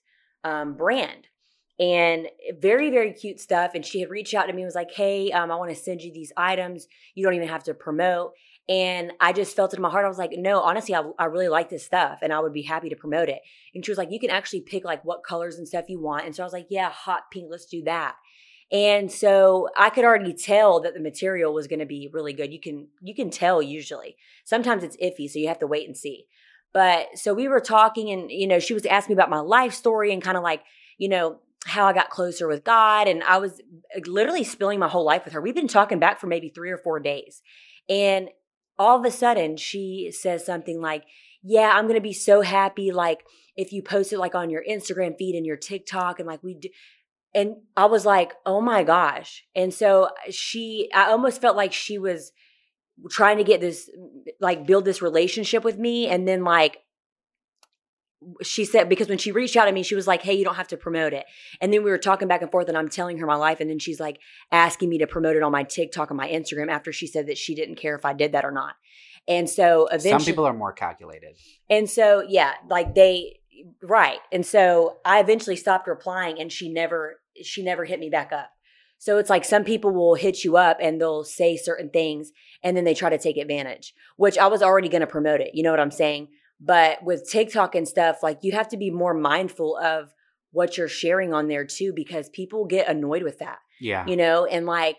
um 0.45 0.75
brand 0.75 1.29
and 1.79 2.27
very 2.61 2.91
very 2.91 3.13
cute 3.13 3.39
stuff 3.39 3.73
and 3.75 3.85
she 3.87 4.01
had 4.01 4.11
reached 4.11 4.35
out 4.35 4.47
to 4.47 4.53
me 4.53 4.63
and 4.63 4.67
was 4.67 4.75
like 4.75 4.91
hey 4.93 5.31
um, 5.31 5.51
i 5.51 5.55
want 5.55 5.71
to 5.71 5.77
send 5.77 6.01
you 6.01 6.13
these 6.13 6.33
items 6.37 6.87
you 7.15 7.25
don't 7.25 7.35
even 7.35 7.49
have 7.49 7.63
to 7.63 7.75
promote 7.75 8.33
and 8.69 9.13
i 9.21 9.33
just 9.33 9.57
felt 9.57 9.73
it 9.73 9.77
in 9.77 9.83
my 9.83 9.91
heart 9.91 10.05
i 10.05 10.09
was 10.09 10.19
like 10.19 10.33
no 10.37 10.61
honestly 10.61 10.95
I, 10.95 11.03
I 11.19 11.25
really 11.27 11.49
like 11.49 11.71
this 11.71 11.85
stuff 11.85 12.19
and 12.23 12.33
i 12.33 12.41
would 12.41 12.53
be 12.53 12.63
happy 12.63 12.89
to 12.89 12.97
promote 12.97 13.29
it 13.29 13.41
and 13.75 13.85
she 13.85 13.91
was 13.91 13.99
like 13.99 14.11
you 14.11 14.21
can 14.21 14.31
actually 14.31 14.61
pick 14.61 14.85
like 14.85 15.05
what 15.05 15.25
colors 15.25 15.57
and 15.57 15.67
stuff 15.67 15.89
you 15.89 16.01
want 16.01 16.27
and 16.27 16.35
so 16.35 16.43
i 16.43 16.47
was 16.47 16.53
like 16.53 16.67
yeah 16.71 16.91
hot 16.91 17.31
pink 17.31 17.49
let's 17.51 17.67
do 17.67 17.83
that 17.85 18.17
and 18.71 19.11
so 19.11 19.69
i 19.77 19.91
could 19.91 20.05
already 20.05 20.35
tell 20.35 20.81
that 20.81 20.95
the 20.95 21.01
material 21.01 21.55
was 21.55 21.67
going 21.67 21.79
to 21.79 21.87
be 21.87 22.11
really 22.13 22.33
good 22.33 22.53
you 22.53 22.61
can 22.61 22.89
you 23.01 23.15
can 23.15 23.31
tell 23.31 23.63
usually 23.63 24.17
sometimes 24.45 24.83
it's 24.85 24.97
iffy 24.99 25.29
so 25.29 25.39
you 25.39 25.49
have 25.49 25.59
to 25.59 25.67
wait 25.67 25.87
and 25.87 25.97
see 25.97 26.27
but 26.73 27.07
so 27.15 27.33
we 27.33 27.49
were 27.49 27.61
talking 27.61 28.11
and 28.11 28.31
you 28.31 28.47
know 28.47 28.59
she 28.59 28.75
was 28.75 28.85
asking 28.87 29.17
me 29.17 29.19
about 29.19 29.31
my 29.31 29.41
life 29.41 29.73
story 29.73 30.13
and 30.13 30.23
kind 30.23 30.37
of 30.37 30.43
like 30.43 30.63
you 30.99 31.09
know 31.09 31.39
how 31.65 31.87
I 31.87 31.93
got 31.93 32.11
closer 32.11 32.49
with 32.49 32.65
God. 32.65 33.09
And 33.09 33.23
I 33.25 33.39
was 33.39 33.61
literally 34.07 34.45
spilling 34.45 34.79
my 34.79 34.89
whole 34.89 35.05
life 35.05 35.25
with 35.25 35.35
her. 35.35 35.41
We've 35.41 35.55
been 35.55 35.69
talking 35.69 35.99
back 35.99 36.21
for 36.21 36.27
maybe 36.27 36.49
three 36.49 36.71
or 36.71 36.79
four 36.79 37.01
days. 37.01 37.43
And 37.89 38.29
all 38.79 38.99
of 38.99 39.05
a 39.05 39.11
sudden, 39.11 39.57
she 39.57 40.11
says 40.13 40.45
something 40.45 40.81
like, 40.81 41.05
Yeah, 41.43 41.73
I'm 41.75 41.85
going 41.85 41.95
to 41.95 42.01
be 42.01 42.13
so 42.13 42.43
happy. 42.43 42.91
Like, 42.91 43.25
if 43.57 43.73
you 43.73 43.83
post 43.83 44.13
it 44.13 44.19
like 44.19 44.35
on 44.35 44.51
your 44.51 44.63
Instagram 44.69 45.17
feed 45.19 45.35
and 45.35 45.47
your 45.47 45.57
TikTok, 45.57 46.19
and 46.19 46.27
like 46.27 46.43
we 46.43 46.55
do. 46.55 46.69
And 47.35 47.57
I 47.77 47.87
was 47.87 48.07
like, 48.07 48.33
Oh 48.47 48.61
my 48.61 48.85
gosh. 48.85 49.45
And 49.55 49.73
so 49.73 50.05
uh, 50.05 50.11
she, 50.31 50.89
I 50.95 51.11
almost 51.11 51.41
felt 51.41 51.57
like 51.57 51.73
she 51.73 51.99
was 51.99 52.33
trying 53.11 53.39
to 53.39 53.45
get 53.45 53.61
this, 53.61 53.91
like, 54.41 54.67
build 54.67 54.85
this 54.85 55.03
relationship 55.03 55.63
with 55.63 55.79
me. 55.79 56.09
And 56.09 56.27
then, 56.27 56.43
like, 56.43 56.79
she 58.43 58.65
said 58.65 58.89
because 58.89 59.09
when 59.09 59.19
she 59.19 59.31
reached 59.31 59.57
out 59.57 59.67
to 59.67 59.73
me 59.73 59.83
she 59.83 59.95
was 59.95 60.07
like 60.07 60.23
hey 60.23 60.35
you 60.35 60.45
don't 60.45 60.57
have 60.57 60.69
to 60.69 60.77
promote 60.77 61.13
it. 61.13 61.25
And 61.61 61.73
then 61.73 61.85
we 61.85 61.91
were 61.91 61.99
talking 61.99 62.29
back 62.29 62.43
and 62.43 62.51
forth 62.51 62.69
and 62.69 62.77
i'm 62.77 62.89
telling 62.89 63.19
her 63.19 63.27
my 63.27 63.37
life 63.37 63.61
and 63.61 63.71
then 63.71 63.79
she's 63.79 64.01
like 64.01 64.19
asking 64.51 64.89
me 64.89 64.99
to 64.99 65.07
promote 65.07 65.37
it 65.37 65.43
on 65.43 65.53
my 65.53 65.63
tiktok 65.63 66.11
and 66.11 66.17
my 66.17 66.29
instagram 66.29 66.69
after 66.69 66.93
she 66.93 67.07
said 67.07 67.27
that 67.29 67.39
she 67.39 67.55
didn't 67.55 67.77
care 67.77 67.95
if 67.95 68.05
i 68.05 68.13
did 68.13 68.33
that 68.33 68.45
or 68.45 68.51
not. 68.51 68.75
And 69.29 69.49
so 69.49 69.87
eventually 69.89 70.11
Some 70.11 70.25
people 70.25 70.47
are 70.47 70.55
more 70.55 70.73
calculated. 70.73 71.37
and 71.71 71.89
so 71.89 72.25
yeah 72.29 72.55
like 72.69 72.95
they 72.95 73.41
right. 73.83 74.19
And 74.33 74.45
so 74.45 74.99
i 75.05 75.21
eventually 75.21 75.57
stopped 75.57 75.87
replying 75.87 76.41
and 76.41 76.51
she 76.51 76.69
never 76.73 77.21
she 77.43 77.63
never 77.63 77.85
hit 77.85 78.01
me 78.01 78.11
back 78.11 78.33
up. 78.33 78.51
So 79.01 79.19
it's 79.19 79.31
like 79.31 79.45
some 79.45 79.63
people 79.63 79.93
will 79.93 80.17
hit 80.17 80.43
you 80.43 80.57
up 80.57 80.79
and 80.83 81.01
they'll 81.01 81.23
say 81.23 81.57
certain 81.57 81.89
things 81.91 82.33
and 82.65 82.77
then 82.77 82.83
they 82.85 82.95
try 82.95 83.11
to 83.11 83.19
take 83.19 83.37
advantage 83.37 83.95
which 84.17 84.37
i 84.39 84.47
was 84.49 84.63
already 84.63 84.89
going 84.89 85.01
to 85.03 85.07
promote 85.07 85.41
it 85.41 85.51
you 85.55 85.63
know 85.63 85.71
what 85.71 85.79
i'm 85.79 85.91
saying 85.93 86.27
but 86.61 87.03
with 87.03 87.29
TikTok 87.31 87.75
and 87.75 87.87
stuff, 87.87 88.19
like 88.23 88.39
you 88.43 88.53
have 88.53 88.69
to 88.69 88.77
be 88.77 88.91
more 88.91 89.15
mindful 89.15 89.77
of 89.77 90.13
what 90.51 90.77
you're 90.77 90.89
sharing 90.89 91.33
on 91.35 91.49
there 91.49 91.65
too, 91.65 91.93
because 91.95 92.29
people 92.31 92.65
get 92.65 92.89
annoyed 92.89 93.23
with 93.23 93.39
that, 93.39 93.59
Yeah. 93.81 94.07
you 94.07 94.17
know, 94.17 94.45
and 94.47 94.67
like 94.67 94.97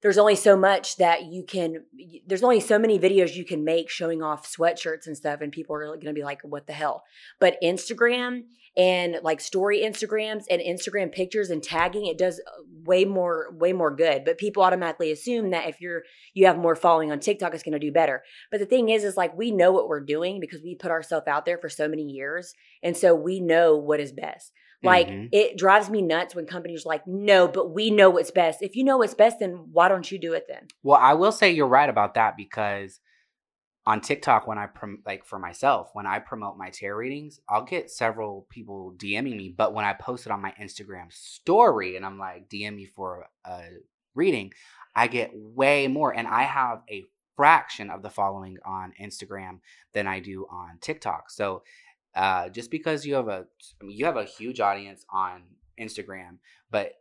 there's 0.00 0.18
only 0.18 0.36
so 0.36 0.56
much 0.56 0.96
that 0.96 1.24
you 1.24 1.44
can, 1.44 1.84
there's 2.26 2.42
only 2.42 2.60
so 2.60 2.78
many 2.78 2.98
videos 2.98 3.34
you 3.36 3.44
can 3.44 3.62
make 3.64 3.88
showing 3.88 4.22
off 4.22 4.50
sweatshirts 4.50 5.06
and 5.06 5.16
stuff, 5.16 5.40
and 5.40 5.52
people 5.52 5.76
are 5.76 5.86
going 5.86 6.00
to 6.06 6.12
be 6.12 6.24
like, 6.24 6.40
what 6.42 6.66
the 6.66 6.72
hell? 6.72 7.04
But 7.38 7.56
Instagram 7.62 8.42
and 8.76 9.18
like 9.22 9.40
story 9.40 9.80
Instagrams 9.80 10.44
and 10.50 10.60
Instagram 10.60 11.12
pictures 11.12 11.50
and 11.50 11.62
tagging, 11.62 12.06
it 12.06 12.16
does 12.18 12.40
way 12.84 13.04
more, 13.04 13.52
way 13.52 13.72
more 13.72 13.94
good. 13.94 14.24
But 14.24 14.38
people 14.38 14.62
automatically 14.62 15.12
assume 15.12 15.50
that 15.50 15.68
if 15.68 15.80
you're, 15.80 16.02
you 16.34 16.46
have 16.46 16.56
more 16.56 16.74
following 16.74 17.12
on 17.12 17.20
TikTok, 17.20 17.54
it's 17.54 17.62
going 17.62 17.72
to 17.72 17.78
do 17.78 17.92
better. 17.92 18.22
But 18.50 18.60
the 18.60 18.66
thing 18.66 18.88
is, 18.88 19.04
is 19.04 19.16
like 19.16 19.36
we 19.36 19.50
know 19.50 19.72
what 19.72 19.88
we're 19.88 20.00
doing 20.00 20.40
because 20.40 20.62
we 20.62 20.74
put 20.74 20.90
ourselves 20.90 21.28
out 21.28 21.44
there 21.44 21.58
for 21.58 21.68
so 21.68 21.86
many 21.86 22.04
years. 22.04 22.54
And 22.82 22.96
so 22.96 23.14
we 23.14 23.40
know 23.40 23.76
what 23.76 24.00
is 24.00 24.12
best. 24.12 24.52
Like 24.82 25.08
Mhm. 25.08 25.28
it 25.30 25.56
drives 25.56 25.88
me 25.88 26.02
nuts 26.02 26.34
when 26.34 26.46
companies 26.46 26.84
are 26.84 26.88
like, 26.88 27.06
no, 27.06 27.46
but 27.46 27.72
we 27.72 27.90
know 27.90 28.10
what's 28.10 28.32
best. 28.32 28.62
If 28.62 28.74
you 28.74 28.82
know 28.82 28.96
what's 28.98 29.14
best, 29.14 29.38
then 29.38 29.68
why 29.70 29.88
don't 29.88 30.10
you 30.10 30.18
do 30.18 30.32
it 30.32 30.46
then? 30.48 30.66
Well, 30.82 30.98
I 31.00 31.14
will 31.14 31.30
say 31.30 31.52
you're 31.52 31.68
right 31.68 31.88
about 31.88 32.14
that 32.14 32.36
because 32.36 32.98
on 33.84 34.00
TikTok, 34.00 34.46
when 34.46 34.58
I 34.58 34.66
prom- 34.66 35.02
like 35.04 35.24
for 35.24 35.38
myself, 35.38 35.90
when 35.92 36.06
I 36.06 36.20
promote 36.20 36.56
my 36.56 36.70
tarot 36.70 36.96
readings, 36.96 37.40
I'll 37.48 37.64
get 37.64 37.90
several 37.90 38.46
people 38.48 38.94
DMing 38.96 39.36
me. 39.36 39.48
But 39.56 39.74
when 39.74 39.84
I 39.84 39.92
post 39.92 40.26
it 40.26 40.32
on 40.32 40.40
my 40.40 40.52
Instagram 40.60 41.12
story 41.12 41.96
and 41.96 42.06
I'm 42.06 42.18
like, 42.18 42.48
DM 42.48 42.76
me 42.76 42.86
for 42.86 43.26
a 43.44 43.62
reading, 44.14 44.52
I 44.94 45.08
get 45.08 45.30
way 45.34 45.88
more. 45.88 46.14
And 46.14 46.28
I 46.28 46.42
have 46.44 46.82
a 46.88 47.04
fraction 47.36 47.90
of 47.90 48.02
the 48.02 48.10
following 48.10 48.58
on 48.64 48.92
Instagram 49.00 49.60
than 49.94 50.06
I 50.06 50.20
do 50.20 50.46
on 50.50 50.78
TikTok. 50.80 51.30
So 51.30 51.62
uh, 52.14 52.50
just 52.50 52.70
because 52.70 53.04
you 53.04 53.14
have 53.14 53.28
a 53.28 53.46
I 53.80 53.84
mean, 53.84 53.96
you 53.96 54.04
have 54.04 54.16
a 54.16 54.24
huge 54.24 54.60
audience 54.60 55.04
on 55.10 55.42
Instagram, 55.80 56.38
but 56.70 56.92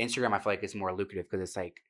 Instagram 0.00 0.32
I 0.32 0.38
feel 0.38 0.52
like 0.52 0.64
is 0.64 0.74
more 0.74 0.94
lucrative 0.94 1.28
because 1.28 1.46
it's 1.46 1.56
like 1.56 1.82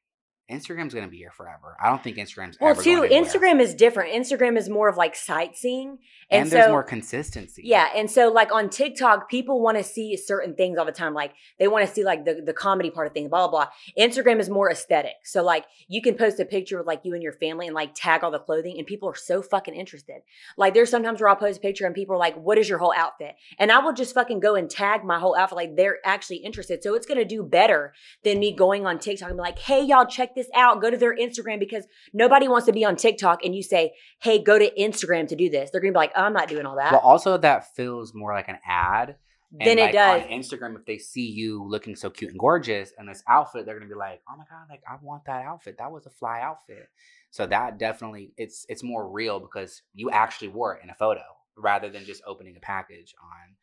Instagram's 0.51 0.93
gonna 0.93 1.09
be 1.09 1.17
here 1.17 1.31
forever. 1.31 1.75
I 1.83 1.89
don't 1.89 2.03
think 2.03 2.19
Instagram's 2.19 2.59
Well, 2.61 2.75
too. 2.75 3.01
Instagram 3.01 3.61
is 3.61 3.75
different. 3.75 4.13
Instagram 4.13 4.59
is 4.59 4.69
more 4.69 4.91
of 4.91 4.97
like 4.99 5.17
sightseeing, 5.17 5.99
and, 6.31 6.43
and, 6.43 6.51
there's 6.51 6.67
so 6.67 6.71
more 6.71 6.83
consistency. 6.83 7.63
Yeah, 7.65 7.89
and 7.95 8.11
so 8.11 8.31
like 8.31 8.53
on 8.53 8.69
TikTok, 8.69 9.31
people 9.31 9.63
want 9.63 9.79
to 9.79 9.85
see 9.85 10.19
certain 10.19 10.55
things 10.55 10.77
all 10.77 10.85
the 10.85 10.93
time. 10.93 11.15
Like 11.15 11.33
they 11.59 11.67
want 11.67 11.89
to 11.89 11.95
see 11.95 12.05
like 12.05 12.27
the, 12.27 12.43
the 12.45 12.53
comedy 12.53 12.91
part 12.91 13.07
of 13.07 13.15
things, 13.15 13.31
blah 13.31 13.49
blah 13.49 13.65
blah. 13.65 13.73
Instagram 13.99 14.39
is 14.39 14.51
more 14.51 14.71
aesthetic. 14.71 15.15
So 15.25 15.43
like 15.43 15.65
you 15.89 16.03
can 16.03 16.15
post 16.15 16.39
a 16.39 16.45
picture 16.45 16.77
with 16.77 16.87
like 16.87 17.01
you 17.05 17.15
and 17.15 17.23
your 17.23 17.33
family 17.33 17.67
and 17.67 17.75
like 17.75 17.95
tag 17.95 18.23
all 18.23 18.31
the 18.31 18.39
clothing, 18.39 18.77
and 18.77 18.87
people 18.87 19.09
are 19.09 19.17
so 19.17 19.41
fucking 19.41 19.75
interested. 19.75 20.21
Like 20.59 20.75
there's 20.75 20.91
sometimes 20.91 21.23
where 21.23 21.31
I'll 21.31 21.37
post 21.37 21.57
a 21.57 21.63
picture 21.63 21.87
and 21.87 21.95
people 21.95 22.17
are 22.17 22.19
like, 22.19 22.37
"What 22.37 22.59
is 22.59 22.69
your 22.69 22.79
whole 22.79 22.93
outfit?" 22.95 23.35
And 23.59 23.73
I 23.73 23.79
will 23.79 23.95
just 23.95 24.13
fucking 24.13 24.41
go 24.41 24.57
and 24.57 24.69
tag 24.69 25.05
my 25.05 25.19
whole 25.19 25.35
outfit. 25.35 25.57
Like 25.57 25.77
they're 25.77 26.01
actually 26.05 26.39
interested. 26.39 26.83
So 26.83 26.95
it's 26.95 27.07
gonna 27.07 27.25
do 27.25 27.43
better 27.43 27.95
than 28.25 28.41
me 28.41 28.55
going 28.55 28.85
on 28.85 28.99
TikTok 28.99 29.31
and 29.31 29.39
be 29.39 29.43
like, 29.43 29.59
"Hey 29.59 29.83
y'all, 29.83 30.05
check 30.05 30.34
this 30.35 30.49
out. 30.55 30.81
Go 30.81 30.91
to 30.91 30.97
their 30.97 31.17
Instagram," 31.17 31.59
because 31.59 31.87
nobody 32.13 32.49
wants 32.49 32.67
to 32.67 32.73
be 32.73 32.85
on 32.85 32.97
TikTok 32.97 33.45
and 33.45 33.55
you 33.55 33.63
say, 33.63 33.95
"Hey, 34.21 34.43
go 34.43 34.59
to 34.59 34.71
Instagram 34.79 35.29
to 35.29 35.37
do 35.37 35.49
this." 35.51 35.71
They're 35.71 35.81
gonna 35.81 35.93
be 35.93 35.99
like, 35.99 36.13
oh, 36.17 36.23
"I'm 36.23 36.33
not 36.33 36.49
doing 36.49 36.67
all 36.67 36.77
that." 36.77 36.93
Well, 36.93 37.01
also 37.01 37.37
that 37.39 37.75
feels 37.75 38.15
more 38.15 38.33
like 38.33 38.49
an 38.49 38.59
ad. 38.67 39.17
Then 39.57 39.79
it 39.79 39.93
does. 39.93 40.23
on 40.23 40.29
Instagram. 40.29 40.77
If 40.77 40.85
they 40.85 40.99
see 40.99 41.31
you 41.31 41.65
looking 41.65 41.95
so 41.95 42.11
cute 42.11 42.33
and 42.33 42.41
gorgeous 42.41 42.93
in 42.99 43.07
this 43.07 43.23
outfit, 43.29 43.67
they're 43.67 43.79
gonna 43.79 43.89
be 43.89 43.95
like, 43.95 44.21
"Oh 44.29 44.37
my 44.37 44.45
god, 44.51 44.67
like 44.69 44.83
I 44.89 44.97
want 45.01 45.27
that 45.27 45.45
outfit. 45.45 45.77
That 45.79 45.93
was 45.93 46.07
a 46.07 46.11
fly 46.11 46.41
outfit." 46.41 46.89
So 47.31 47.47
that 47.47 47.79
definitely 47.79 48.33
it's 48.37 48.67
it's 48.69 48.83
more 48.83 49.09
real 49.09 49.39
because 49.39 49.83
you 49.95 50.11
actually 50.11 50.49
wore 50.49 50.75
it 50.77 50.83
in 50.83 50.91
a 50.91 50.95
photo 50.95 51.23
rather 51.57 51.89
than 51.89 52.05
just 52.05 52.23
opening 52.27 52.57
a 52.57 52.61
package 52.61 53.15
on 53.23 53.55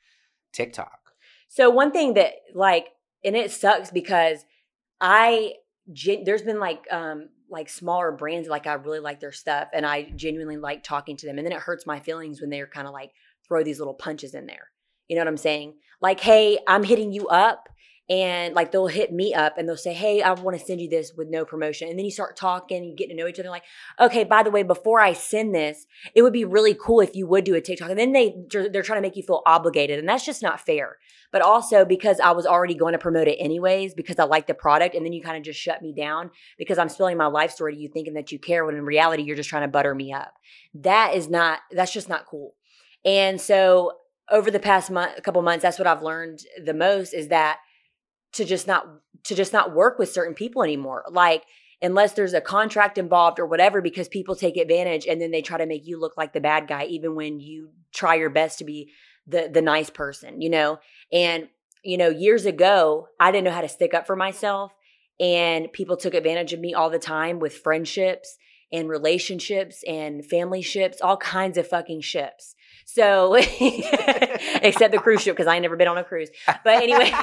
TikTok. 0.53 1.13
So 1.49 1.69
one 1.69 1.91
thing 1.91 2.13
that 2.13 2.35
like, 2.53 2.87
and 3.25 3.35
it 3.35 3.51
sucks 3.51 3.91
because 3.91 4.45
I 5.01 5.55
gen- 5.93 6.23
there's 6.23 6.41
been 6.41 6.59
like 6.59 6.85
um 6.91 7.29
like 7.49 7.69
smaller 7.69 8.11
brands 8.11 8.47
like 8.47 8.65
I 8.67 8.73
really 8.73 8.99
like 8.99 9.19
their 9.19 9.31
stuff 9.31 9.67
and 9.73 9.85
I 9.85 10.03
genuinely 10.15 10.57
like 10.57 10.83
talking 10.83 11.17
to 11.17 11.25
them 11.25 11.37
and 11.37 11.45
then 11.45 11.51
it 11.51 11.59
hurts 11.59 11.85
my 11.85 11.99
feelings 11.99 12.39
when 12.41 12.49
they're 12.49 12.67
kind 12.67 12.87
of 12.87 12.93
like 12.93 13.11
throw 13.47 13.63
these 13.63 13.79
little 13.79 13.93
punches 13.93 14.33
in 14.33 14.45
there. 14.45 14.69
You 15.07 15.15
know 15.15 15.21
what 15.21 15.27
I'm 15.27 15.37
saying? 15.37 15.75
Like, 16.01 16.21
hey, 16.21 16.59
I'm 16.67 16.83
hitting 16.83 17.11
you 17.11 17.27
up. 17.27 17.67
And 18.11 18.53
like 18.55 18.73
they'll 18.73 18.87
hit 18.87 19.13
me 19.13 19.33
up 19.33 19.57
and 19.57 19.67
they'll 19.67 19.77
say, 19.77 19.93
Hey, 19.93 20.21
I 20.21 20.33
want 20.33 20.59
to 20.59 20.65
send 20.65 20.81
you 20.81 20.89
this 20.89 21.13
with 21.15 21.29
no 21.29 21.45
promotion. 21.45 21.87
And 21.87 21.97
then 21.97 22.03
you 22.03 22.11
start 22.11 22.35
talking, 22.35 22.83
you 22.83 22.93
get 22.93 23.07
to 23.07 23.15
know 23.15 23.25
each 23.25 23.39
other. 23.39 23.49
Like, 23.49 23.63
okay, 24.01 24.25
by 24.25 24.43
the 24.43 24.51
way, 24.51 24.63
before 24.63 24.99
I 24.99 25.13
send 25.13 25.55
this, 25.55 25.85
it 26.13 26.21
would 26.21 26.33
be 26.33 26.43
really 26.43 26.73
cool 26.73 26.99
if 26.99 27.15
you 27.15 27.25
would 27.27 27.45
do 27.45 27.55
a 27.55 27.61
TikTok. 27.61 27.89
And 27.89 27.97
then 27.97 28.11
they 28.11 28.35
they're 28.49 28.83
trying 28.83 28.97
to 28.97 29.01
make 29.01 29.15
you 29.15 29.23
feel 29.23 29.41
obligated. 29.45 29.97
And 29.97 30.09
that's 30.09 30.25
just 30.25 30.41
not 30.41 30.59
fair. 30.59 30.97
But 31.31 31.41
also 31.41 31.85
because 31.85 32.19
I 32.19 32.31
was 32.31 32.45
already 32.45 32.75
going 32.75 32.91
to 32.91 32.99
promote 32.99 33.29
it 33.29 33.37
anyways, 33.39 33.93
because 33.93 34.19
I 34.19 34.25
like 34.25 34.45
the 34.45 34.53
product, 34.55 34.93
and 34.93 35.05
then 35.05 35.13
you 35.13 35.23
kind 35.23 35.37
of 35.37 35.43
just 35.43 35.61
shut 35.61 35.81
me 35.81 35.93
down 35.93 36.31
because 36.57 36.77
I'm 36.77 36.89
spilling 36.89 37.15
my 37.15 37.27
life 37.27 37.51
story 37.51 37.75
to 37.75 37.79
you 37.79 37.87
thinking 37.87 38.15
that 38.15 38.33
you 38.33 38.39
care 38.39 38.65
when 38.65 38.75
in 38.75 38.83
reality 38.83 39.23
you're 39.23 39.37
just 39.37 39.49
trying 39.49 39.63
to 39.63 39.69
butter 39.69 39.95
me 39.95 40.11
up. 40.11 40.33
That 40.73 41.15
is 41.15 41.29
not 41.29 41.59
that's 41.71 41.93
just 41.93 42.09
not 42.09 42.25
cool. 42.25 42.55
And 43.05 43.39
so 43.39 43.93
over 44.29 44.51
the 44.51 44.59
past 44.59 44.91
month, 44.91 45.23
couple 45.23 45.41
months, 45.41 45.61
that's 45.61 45.79
what 45.79 45.87
I've 45.87 46.03
learned 46.03 46.39
the 46.61 46.73
most 46.73 47.13
is 47.13 47.29
that 47.29 47.59
to 48.33 48.45
just 48.45 48.67
not 48.67 48.85
to 49.23 49.35
just 49.35 49.53
not 49.53 49.75
work 49.75 49.99
with 49.99 50.11
certain 50.11 50.33
people 50.33 50.63
anymore. 50.63 51.03
Like 51.09 51.43
unless 51.81 52.13
there's 52.13 52.33
a 52.33 52.41
contract 52.41 52.97
involved 52.97 53.39
or 53.39 53.45
whatever, 53.45 53.81
because 53.81 54.07
people 54.07 54.35
take 54.35 54.57
advantage 54.57 55.07
and 55.07 55.19
then 55.19 55.31
they 55.31 55.41
try 55.41 55.57
to 55.57 55.65
make 55.65 55.85
you 55.85 55.99
look 55.99 56.15
like 56.15 56.33
the 56.33 56.39
bad 56.39 56.67
guy, 56.67 56.85
even 56.85 57.15
when 57.15 57.39
you 57.39 57.71
try 57.93 58.15
your 58.15 58.29
best 58.29 58.59
to 58.59 58.63
be 58.63 58.91
the 59.27 59.49
the 59.51 59.61
nice 59.61 59.89
person, 59.89 60.41
you 60.41 60.49
know. 60.49 60.79
And 61.11 61.49
you 61.83 61.97
know, 61.97 62.09
years 62.09 62.45
ago, 62.45 63.07
I 63.19 63.31
didn't 63.31 63.45
know 63.45 63.51
how 63.51 63.61
to 63.61 63.69
stick 63.69 63.93
up 63.93 64.05
for 64.05 64.15
myself, 64.15 64.71
and 65.19 65.71
people 65.71 65.97
took 65.97 66.13
advantage 66.13 66.53
of 66.53 66.59
me 66.59 66.73
all 66.73 66.89
the 66.89 66.99
time 66.99 67.39
with 67.39 67.57
friendships 67.57 68.37
and 68.71 68.87
relationships 68.87 69.83
and 69.87 70.25
family 70.25 70.61
ships, 70.61 71.01
all 71.01 71.17
kinds 71.17 71.57
of 71.57 71.67
fucking 71.67 72.01
ships. 72.01 72.55
So, 72.93 73.35
except 74.61 74.91
the 74.91 74.99
cruise 75.01 75.21
ship 75.21 75.37
because 75.37 75.47
I 75.47 75.55
ain't 75.55 75.61
never 75.61 75.77
been 75.77 75.87
on 75.87 75.97
a 75.97 76.03
cruise. 76.03 76.29
But 76.45 76.83
anyway, 76.83 77.13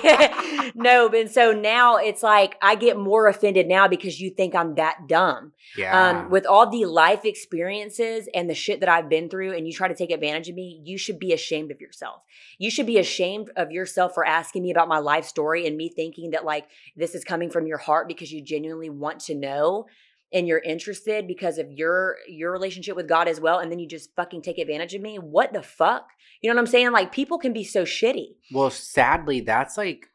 no. 0.75 1.11
But 1.11 1.31
so 1.31 1.53
now 1.53 1.97
it's 1.97 2.23
like 2.23 2.57
I 2.63 2.75
get 2.75 2.97
more 2.97 3.29
offended 3.29 3.67
now 3.67 3.87
because 3.87 4.19
you 4.19 4.31
think 4.31 4.55
I'm 4.55 4.77
that 4.77 5.07
dumb. 5.09 5.53
Yeah. 5.77 6.23
Um, 6.23 6.31
with 6.31 6.47
all 6.47 6.71
the 6.71 6.87
life 6.87 7.27
experiences 7.27 8.31
and 8.35 8.49
the 8.49 8.55
shit 8.55 8.81
that 8.81 8.89
I've 8.89 9.11
been 9.11 9.29
through, 9.29 9.55
and 9.55 9.67
you 9.67 9.75
try 9.75 9.89
to 9.89 9.95
take 9.95 10.11
advantage 10.11 10.49
of 10.49 10.55
me, 10.55 10.81
you 10.85 10.97
should 10.97 11.19
be 11.19 11.35
ashamed 11.35 11.71
of 11.71 11.83
yourself. 11.83 12.23
You 12.57 12.71
should 12.71 12.87
be 12.87 12.97
ashamed 12.97 13.51
of 13.55 13.71
yourself 13.71 14.15
for 14.15 14.25
asking 14.27 14.63
me 14.63 14.71
about 14.71 14.89
my 14.89 15.01
life 15.01 15.27
story 15.27 15.67
and 15.67 15.77
me 15.77 15.91
thinking 15.91 16.31
that 16.31 16.47
like 16.47 16.67
this 16.97 17.15
is 17.15 17.25
coming 17.25 17.51
from 17.51 17.67
your 17.67 17.79
heart 17.79 18.09
because 18.09 18.33
you 18.33 18.41
genuinely 18.41 18.89
want 18.89 19.21
to 19.21 19.35
know 19.35 19.87
and 20.33 20.47
you're 20.47 20.59
interested 20.59 21.27
because 21.27 21.59
of 21.59 21.73
your 21.73 22.17
your 22.29 22.53
relationship 22.53 22.97
with 22.97 23.09
God 23.09 23.29
as 23.29 23.41
well 23.41 23.59
and 23.59 23.71
then 23.71 23.79
you 23.79 23.87
just 23.89 24.15
fucking 24.15 24.43
take 24.43 24.59
advantage 24.59 24.95
of 24.95 25.03
me 25.03 25.19
what 25.19 25.53
the 25.53 25.63
fuck 25.63 26.09
you 26.41 26.49
know 26.49 26.55
what 26.55 26.61
I'm 26.61 26.67
saying 26.67 26.93
like 26.93 27.13
people 27.13 27.39
can 27.39 27.53
be 27.53 27.65
so 27.65 27.85
shitty 27.85 28.37
Well, 28.53 28.71
sadly, 28.71 29.41
that's 29.41 29.77
like 29.77 30.09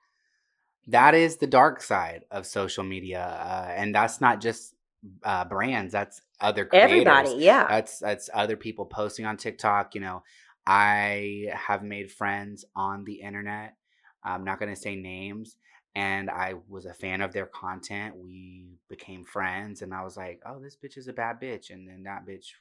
that 0.88 1.16
is 1.16 1.38
the 1.38 1.48
dark 1.48 1.82
side 1.82 2.26
of 2.32 2.46
social 2.46 2.84
media, 2.84 3.22
uh, 3.22 3.72
and 3.76 3.96
that's 3.96 4.20
not 4.20 4.42
just 4.42 4.76
uh, 5.24 5.46
brands. 5.46 5.92
That's 5.92 6.22
other 6.42 6.66
creators. 6.66 6.92
everybody 6.92 7.36
yeah 7.44 7.66
That's 7.70 8.00
that's 8.00 8.30
other 8.34 8.58
people 8.58 8.86
posting 8.86 9.26
on 9.26 9.38
TikTok. 9.38 9.96
You 9.96 10.02
know, 10.02 10.24
I 10.66 11.48
have 11.54 11.84
made 11.84 12.12
friends 12.12 12.66
on 12.76 13.04
the 13.06 13.16
internet. 13.16 13.76
I'm 14.24 14.44
not 14.44 14.60
going 14.60 14.74
to 14.74 14.80
say 14.80 14.96
names, 14.96 15.58
and 15.96 16.30
I 16.30 16.56
was 16.68 16.86
a 16.86 16.94
fan 16.94 17.22
of 17.22 17.34
their 17.34 17.46
content. 17.46 18.16
We 18.16 18.80
became 18.90 19.24
friends, 19.24 19.82
and 19.82 19.94
I 19.94 20.04
was 20.04 20.18
like, 20.18 20.42
"Oh, 20.46 20.60
this 20.60 20.76
bitch 20.76 20.98
is 20.98 21.08
a 21.08 21.14
bad 21.14 21.40
bitch," 21.40 21.70
and 21.70 21.88
then 21.88 22.04
that 22.04 22.26
bitch 22.26 22.54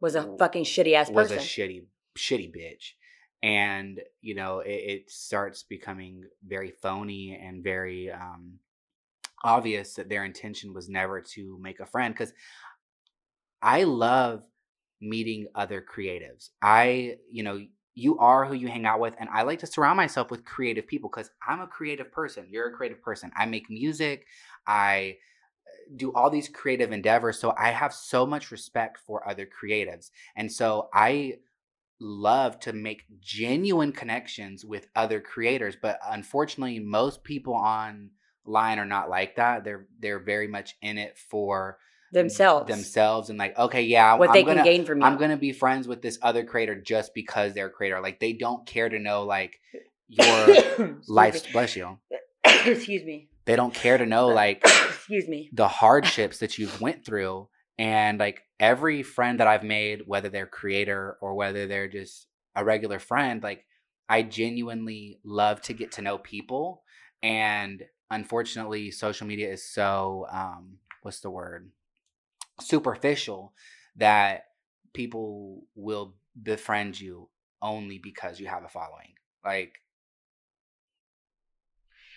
was 0.00 0.14
a 0.14 0.36
fucking 0.38 0.64
shitty 0.64 0.94
ass 0.94 1.10
was 1.10 1.28
person 1.28 1.38
a 1.38 1.46
shitty 1.46 1.84
shitty 2.16 2.52
bitch 2.54 2.92
and 3.42 4.00
you 4.20 4.34
know 4.34 4.60
it, 4.60 4.70
it 4.70 5.10
starts 5.10 5.62
becoming 5.62 6.24
very 6.46 6.70
phony 6.70 7.38
and 7.40 7.62
very 7.62 8.10
um 8.10 8.58
obvious 9.44 9.94
that 9.94 10.08
their 10.08 10.24
intention 10.24 10.74
was 10.74 10.88
never 10.88 11.20
to 11.20 11.58
make 11.60 11.80
a 11.80 11.86
friend 11.86 12.14
because 12.14 12.32
i 13.62 13.84
love 13.84 14.42
meeting 15.00 15.46
other 15.54 15.84
creatives 15.84 16.50
i 16.60 17.16
you 17.30 17.42
know 17.42 17.60
you 17.98 18.18
are 18.18 18.44
who 18.44 18.54
you 18.54 18.68
hang 18.68 18.86
out 18.86 19.00
with 19.00 19.14
and 19.18 19.28
i 19.30 19.42
like 19.42 19.58
to 19.58 19.66
surround 19.66 19.96
myself 19.96 20.30
with 20.30 20.44
creative 20.44 20.86
people 20.86 21.10
because 21.10 21.30
i'm 21.46 21.60
a 21.60 21.66
creative 21.66 22.10
person 22.12 22.46
you're 22.50 22.68
a 22.68 22.72
creative 22.72 23.02
person 23.02 23.30
i 23.36 23.44
make 23.44 23.68
music 23.68 24.26
i 24.66 25.16
uh, 25.66 25.96
do 25.96 26.12
all 26.12 26.30
these 26.30 26.48
creative 26.48 26.92
endeavors. 26.92 27.38
So 27.38 27.54
I 27.58 27.70
have 27.70 27.92
so 27.92 28.26
much 28.26 28.50
respect 28.50 28.98
for 29.06 29.26
other 29.28 29.46
creatives. 29.46 30.10
And 30.36 30.50
so 30.50 30.88
I 30.92 31.38
love 32.00 32.60
to 32.60 32.72
make 32.72 33.04
genuine 33.20 33.92
connections 33.92 34.64
with 34.64 34.86
other 34.94 35.20
creators. 35.20 35.76
But 35.80 35.98
unfortunately, 36.06 36.78
most 36.78 37.24
people 37.24 37.54
online 37.54 38.10
are 38.78 38.86
not 38.86 39.10
like 39.10 39.36
that. 39.36 39.64
They're 39.64 39.86
they're 39.98 40.20
very 40.20 40.48
much 40.48 40.76
in 40.82 40.98
it 40.98 41.18
for 41.18 41.78
themselves 42.12 42.70
themselves 42.70 43.30
and 43.30 43.38
like, 43.38 43.58
okay, 43.58 43.82
yeah, 43.82 44.14
what 44.14 44.30
I'm 44.30 44.34
they 44.34 44.42
gonna, 44.42 44.62
can 44.62 44.64
gain 44.64 44.84
from 44.84 45.00
you 45.00 45.04
I'm 45.04 45.18
gonna 45.18 45.36
be 45.36 45.52
friends 45.52 45.86
with 45.86 46.02
this 46.02 46.18
other 46.22 46.44
creator 46.44 46.74
just 46.74 47.14
because 47.14 47.54
they're 47.54 47.66
a 47.66 47.70
creator. 47.70 48.00
Like 48.00 48.20
they 48.20 48.32
don't 48.32 48.66
care 48.66 48.88
to 48.88 48.98
know 48.98 49.24
like 49.24 49.60
your 50.08 50.46
me. 51.44 51.52
bless 51.52 51.76
you. 51.76 51.98
excuse 52.66 53.04
me 53.04 53.28
They 53.44 53.56
don't 53.56 53.74
care 53.74 53.98
to 53.98 54.06
know 54.06 54.28
like 54.28 54.62
excuse 54.88 55.28
me 55.28 55.50
the 55.52 55.68
hardships 55.68 56.38
that 56.38 56.58
you've 56.58 56.80
went 56.80 57.04
through 57.04 57.48
and 57.78 58.18
like 58.18 58.42
every 58.58 59.02
friend 59.02 59.40
that 59.40 59.46
i've 59.46 59.62
made 59.62 60.02
whether 60.06 60.28
they're 60.28 60.46
creator 60.46 61.16
or 61.20 61.34
whether 61.34 61.66
they're 61.66 61.88
just 61.88 62.26
a 62.54 62.64
regular 62.64 62.98
friend 62.98 63.42
like 63.42 63.64
i 64.08 64.22
genuinely 64.22 65.18
love 65.24 65.60
to 65.62 65.72
get 65.72 65.92
to 65.92 66.02
know 66.02 66.18
people 66.18 66.82
and 67.22 67.84
unfortunately 68.10 68.90
social 68.90 69.26
media 69.26 69.50
is 69.50 69.64
so 69.64 70.26
um 70.30 70.78
what's 71.02 71.20
the 71.20 71.30
word 71.30 71.70
superficial 72.60 73.52
that 73.96 74.44
people 74.94 75.64
will 75.74 76.14
befriend 76.40 77.00
you 77.00 77.28
only 77.62 77.98
because 77.98 78.38
you 78.38 78.46
have 78.46 78.64
a 78.64 78.68
following 78.68 79.14
like 79.44 79.74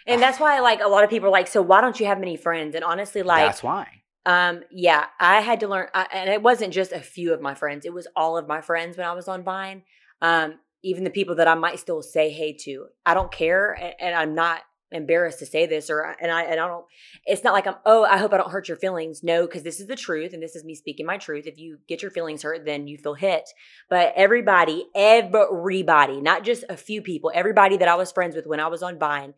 and 0.05 0.21
that's 0.21 0.39
why 0.39 0.59
like 0.59 0.81
a 0.81 0.87
lot 0.87 1.03
of 1.03 1.09
people 1.09 1.27
are 1.29 1.31
like 1.31 1.47
so 1.47 1.61
why 1.61 1.81
don't 1.81 1.99
you 1.99 2.05
have 2.05 2.19
many 2.19 2.37
friends 2.37 2.75
and 2.75 2.83
honestly 2.83 3.23
like 3.23 3.45
that's 3.45 3.63
why 3.63 4.01
Um, 4.23 4.61
yeah, 4.69 5.05
I 5.19 5.41
had 5.41 5.61
to 5.61 5.67
learn, 5.67 5.87
I, 5.95 6.05
and 6.13 6.29
it 6.29 6.43
wasn't 6.43 6.73
just 6.73 6.91
a 6.91 6.99
few 6.99 7.33
of 7.33 7.41
my 7.41 7.55
friends; 7.55 7.87
it 7.87 7.93
was 7.93 8.07
all 8.15 8.37
of 8.37 8.47
my 8.47 8.61
friends 8.61 8.95
when 8.95 9.07
I 9.07 9.13
was 9.13 9.27
on 9.27 9.43
Vine. 9.43 9.81
Um, 10.21 10.59
even 10.83 11.03
the 11.03 11.09
people 11.09 11.35
that 11.37 11.47
I 11.47 11.55
might 11.55 11.79
still 11.79 12.03
say 12.03 12.29
hey 12.29 12.53
to. 12.65 12.85
I 13.03 13.15
don't 13.15 13.31
care, 13.31 13.71
and, 13.73 13.95
and 13.99 14.15
I'm 14.15 14.35
not 14.35 14.61
embarrassed 14.91 15.39
to 15.39 15.45
say 15.45 15.65
this 15.65 15.89
or 15.89 16.01
and 16.21 16.31
I 16.31 16.43
and 16.43 16.59
I 16.59 16.67
don't 16.67 16.85
it's 17.25 17.43
not 17.43 17.53
like 17.53 17.65
I'm 17.65 17.75
oh 17.85 18.03
I 18.03 18.17
hope 18.17 18.33
I 18.33 18.37
don't 18.37 18.51
hurt 18.51 18.67
your 18.67 18.77
feelings 18.77 19.23
no 19.23 19.45
because 19.45 19.63
this 19.63 19.79
is 19.79 19.87
the 19.87 19.95
truth 19.95 20.33
and 20.33 20.43
this 20.43 20.55
is 20.55 20.65
me 20.65 20.75
speaking 20.75 21.05
my 21.05 21.17
truth 21.17 21.47
if 21.47 21.57
you 21.57 21.77
get 21.87 22.01
your 22.01 22.11
feelings 22.11 22.43
hurt 22.43 22.65
then 22.65 22.87
you 22.87 22.97
feel 22.97 23.13
hit 23.13 23.49
but 23.89 24.13
everybody 24.15 24.85
everybody 24.93 26.21
not 26.21 26.43
just 26.43 26.63
a 26.69 26.75
few 26.75 27.01
people 27.01 27.31
everybody 27.33 27.77
that 27.77 27.87
I 27.87 27.95
was 27.95 28.11
friends 28.11 28.35
with 28.35 28.45
when 28.45 28.59
I 28.59 28.67
was 28.67 28.83
on 28.83 28.99
Vine 28.99 29.33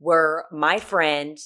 were 0.00 0.46
my 0.50 0.78
friend 0.78 1.38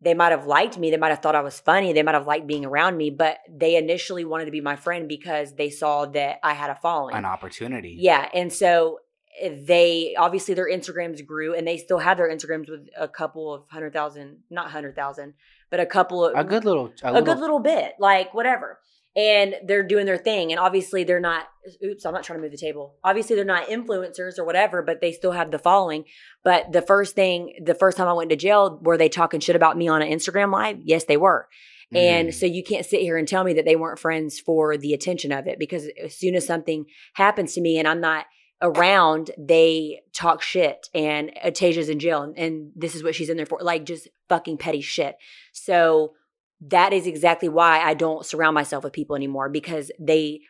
they 0.00 0.14
might 0.14 0.30
have 0.30 0.46
liked 0.46 0.76
me 0.78 0.90
they 0.90 0.96
might 0.96 1.10
have 1.10 1.20
thought 1.20 1.34
I 1.36 1.40
was 1.40 1.60
funny 1.60 1.92
they 1.92 2.02
might 2.02 2.14
have 2.14 2.26
liked 2.26 2.46
being 2.46 2.64
around 2.64 2.96
me 2.96 3.10
but 3.10 3.38
they 3.48 3.76
initially 3.76 4.24
wanted 4.24 4.46
to 4.46 4.50
be 4.50 4.60
my 4.60 4.76
friend 4.76 5.08
because 5.08 5.54
they 5.54 5.70
saw 5.70 6.06
that 6.06 6.38
I 6.42 6.54
had 6.54 6.70
a 6.70 6.74
following 6.76 7.14
An 7.16 7.24
opportunity. 7.24 7.96
yeah. 7.98 8.28
And 8.34 8.52
so 8.52 8.98
they 9.42 10.14
obviously 10.18 10.54
their 10.54 10.68
Instagrams 10.68 11.24
grew 11.24 11.54
and 11.54 11.66
they 11.66 11.76
still 11.76 11.98
have 11.98 12.16
their 12.16 12.28
Instagrams 12.30 12.68
with 12.68 12.88
a 12.98 13.08
couple 13.08 13.52
of 13.54 13.64
hundred 13.70 13.92
thousand, 13.92 14.38
not 14.50 14.70
hundred 14.70 14.96
thousand, 14.96 15.34
but 15.70 15.80
a 15.80 15.86
couple 15.86 16.24
of 16.24 16.34
A 16.36 16.44
good 16.44 16.64
little. 16.64 16.92
A, 17.02 17.08
a, 17.08 17.12
little, 17.12 17.24
good 17.24 17.38
little 17.40 17.58
bit, 17.60 17.94
like 17.98 18.34
whatever. 18.34 18.78
And 19.16 19.56
they're 19.64 19.82
doing 19.86 20.06
their 20.06 20.16
thing. 20.18 20.52
And 20.52 20.60
obviously 20.60 21.02
they're 21.02 21.18
not 21.20 21.46
oops, 21.84 22.04
I'm 22.06 22.14
not 22.14 22.22
trying 22.24 22.38
to 22.38 22.42
move 22.42 22.52
the 22.52 22.58
table. 22.58 22.94
Obviously 23.02 23.36
they're 23.36 23.44
not 23.44 23.68
influencers 23.68 24.38
or 24.38 24.44
whatever, 24.44 24.82
but 24.82 25.00
they 25.00 25.12
still 25.12 25.32
have 25.32 25.50
the 25.50 25.58
following. 25.58 26.04
But 26.44 26.72
the 26.72 26.82
first 26.82 27.14
thing, 27.14 27.54
the 27.64 27.74
first 27.74 27.96
time 27.96 28.06
I 28.08 28.12
went 28.12 28.30
to 28.30 28.36
jail, 28.36 28.78
were 28.82 28.96
they 28.96 29.08
talking 29.08 29.40
shit 29.40 29.56
about 29.56 29.76
me 29.76 29.88
on 29.88 30.02
an 30.02 30.08
Instagram 30.10 30.52
live? 30.52 30.78
Yes, 30.82 31.04
they 31.04 31.16
were. 31.16 31.48
And 31.94 32.28
Mm. 32.28 32.34
so 32.34 32.44
you 32.44 32.62
can't 32.62 32.84
sit 32.84 33.00
here 33.00 33.16
and 33.16 33.26
tell 33.26 33.44
me 33.44 33.54
that 33.54 33.64
they 33.64 33.74
weren't 33.76 33.98
friends 33.98 34.38
for 34.38 34.76
the 34.76 34.92
attention 34.92 35.32
of 35.32 35.46
it 35.46 35.58
because 35.58 35.88
as 36.04 36.14
soon 36.14 36.34
as 36.34 36.46
something 36.46 36.84
happens 37.14 37.54
to 37.54 37.62
me 37.62 37.78
and 37.78 37.88
I'm 37.88 38.00
not 38.00 38.26
around, 38.60 39.30
they 39.38 40.00
talk 40.12 40.42
shit 40.42 40.88
and 40.94 41.32
uh, 41.42 41.50
Tasia's 41.50 41.88
in 41.88 41.98
jail 41.98 42.22
and, 42.22 42.36
and 42.38 42.72
this 42.74 42.94
is 42.94 43.02
what 43.02 43.14
she's 43.14 43.28
in 43.28 43.36
there 43.36 43.46
for. 43.46 43.58
Like 43.60 43.84
just 43.84 44.08
fucking 44.28 44.58
petty 44.58 44.80
shit. 44.80 45.16
So 45.52 46.14
that 46.60 46.92
is 46.92 47.06
exactly 47.06 47.48
why 47.48 47.80
I 47.80 47.94
don't 47.94 48.26
surround 48.26 48.54
myself 48.54 48.84
with 48.84 48.92
people 48.92 49.14
anymore 49.16 49.48
because 49.48 49.92
they 50.00 50.40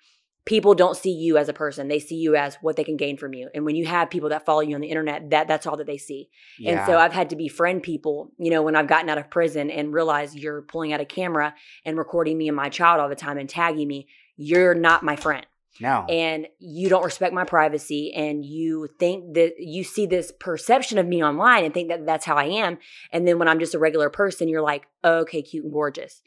people 0.47 0.75
don't 0.75 0.97
see 0.97 1.13
you 1.13 1.37
as 1.37 1.51
a 1.51 1.53
person. 1.53 1.89
They 1.89 1.99
see 1.99 2.15
you 2.15 2.35
as 2.35 2.57
what 2.63 2.77
they 2.77 2.85
can 2.85 2.97
gain 2.97 3.19
from 3.19 3.35
you. 3.35 3.51
And 3.55 3.67
when 3.67 3.77
you 3.77 3.85
have 3.85 4.09
people 4.09 4.31
that 4.31 4.47
follow 4.47 4.61
you 4.61 4.75
on 4.75 4.81
the 4.81 4.89
internet, 4.89 5.29
that 5.29 5.47
that's 5.47 5.67
all 5.67 5.77
that 5.77 5.87
they 5.87 5.99
see. 5.99 6.31
And 6.79 6.87
so 6.87 6.97
I've 6.97 7.13
had 7.13 7.29
to 7.31 7.37
befriend 7.37 7.83
people, 7.83 8.33
you 8.39 8.51
know, 8.51 8.63
when 8.63 8.75
I've 8.75 8.87
gotten 8.87 9.11
out 9.11 9.19
of 9.19 9.29
prison 9.29 9.71
and 9.71 9.93
realized 9.93 10.39
you're 10.39 10.63
pulling 10.63 10.95
out 10.95 11.03
a 11.03 11.05
camera 11.05 11.55
and 11.85 11.99
recording 11.99 12.39
me 12.39 12.49
and 12.49 12.57
my 12.57 12.71
child 12.71 12.99
all 12.99 13.11
the 13.11 13.15
time 13.15 13.37
and 13.37 13.47
tagging 13.47 13.87
me, 13.87 14.09
you're 14.39 14.75
not 14.75 15.03
my 15.03 15.17
friend. 15.17 15.45
No. 15.81 16.07
And 16.09 16.49
you 16.59 16.89
don't 16.89 17.05
respect 17.05 17.33
my 17.33 17.45
privacy 17.45 18.13
and 18.15 18.45
you 18.45 18.89
think 18.99 19.35
that 19.35 19.55
you 19.59 19.85
see 19.85 20.07
this 20.07 20.33
perception 20.39 20.99
of 20.99 21.07
me 21.07 21.23
online 21.23 21.65
and 21.65 21.73
think 21.73 21.89
that 21.89 22.07
that's 22.07 22.25
how 22.25 22.37
I 22.37 22.45
am. 22.45 22.79
And 23.13 23.27
then 23.27 23.39
when 23.39 23.49
I'm 23.49 23.61
just 23.61 23.75
a 23.75 23.79
regular 23.79 24.11
person, 24.11 24.49
you're 24.49 24.63
like, 24.63 24.87
oh, 25.05 25.19
okay, 25.21 25.43
cute 25.43 25.65
and 25.65 25.73
gorgeous. 25.73 26.23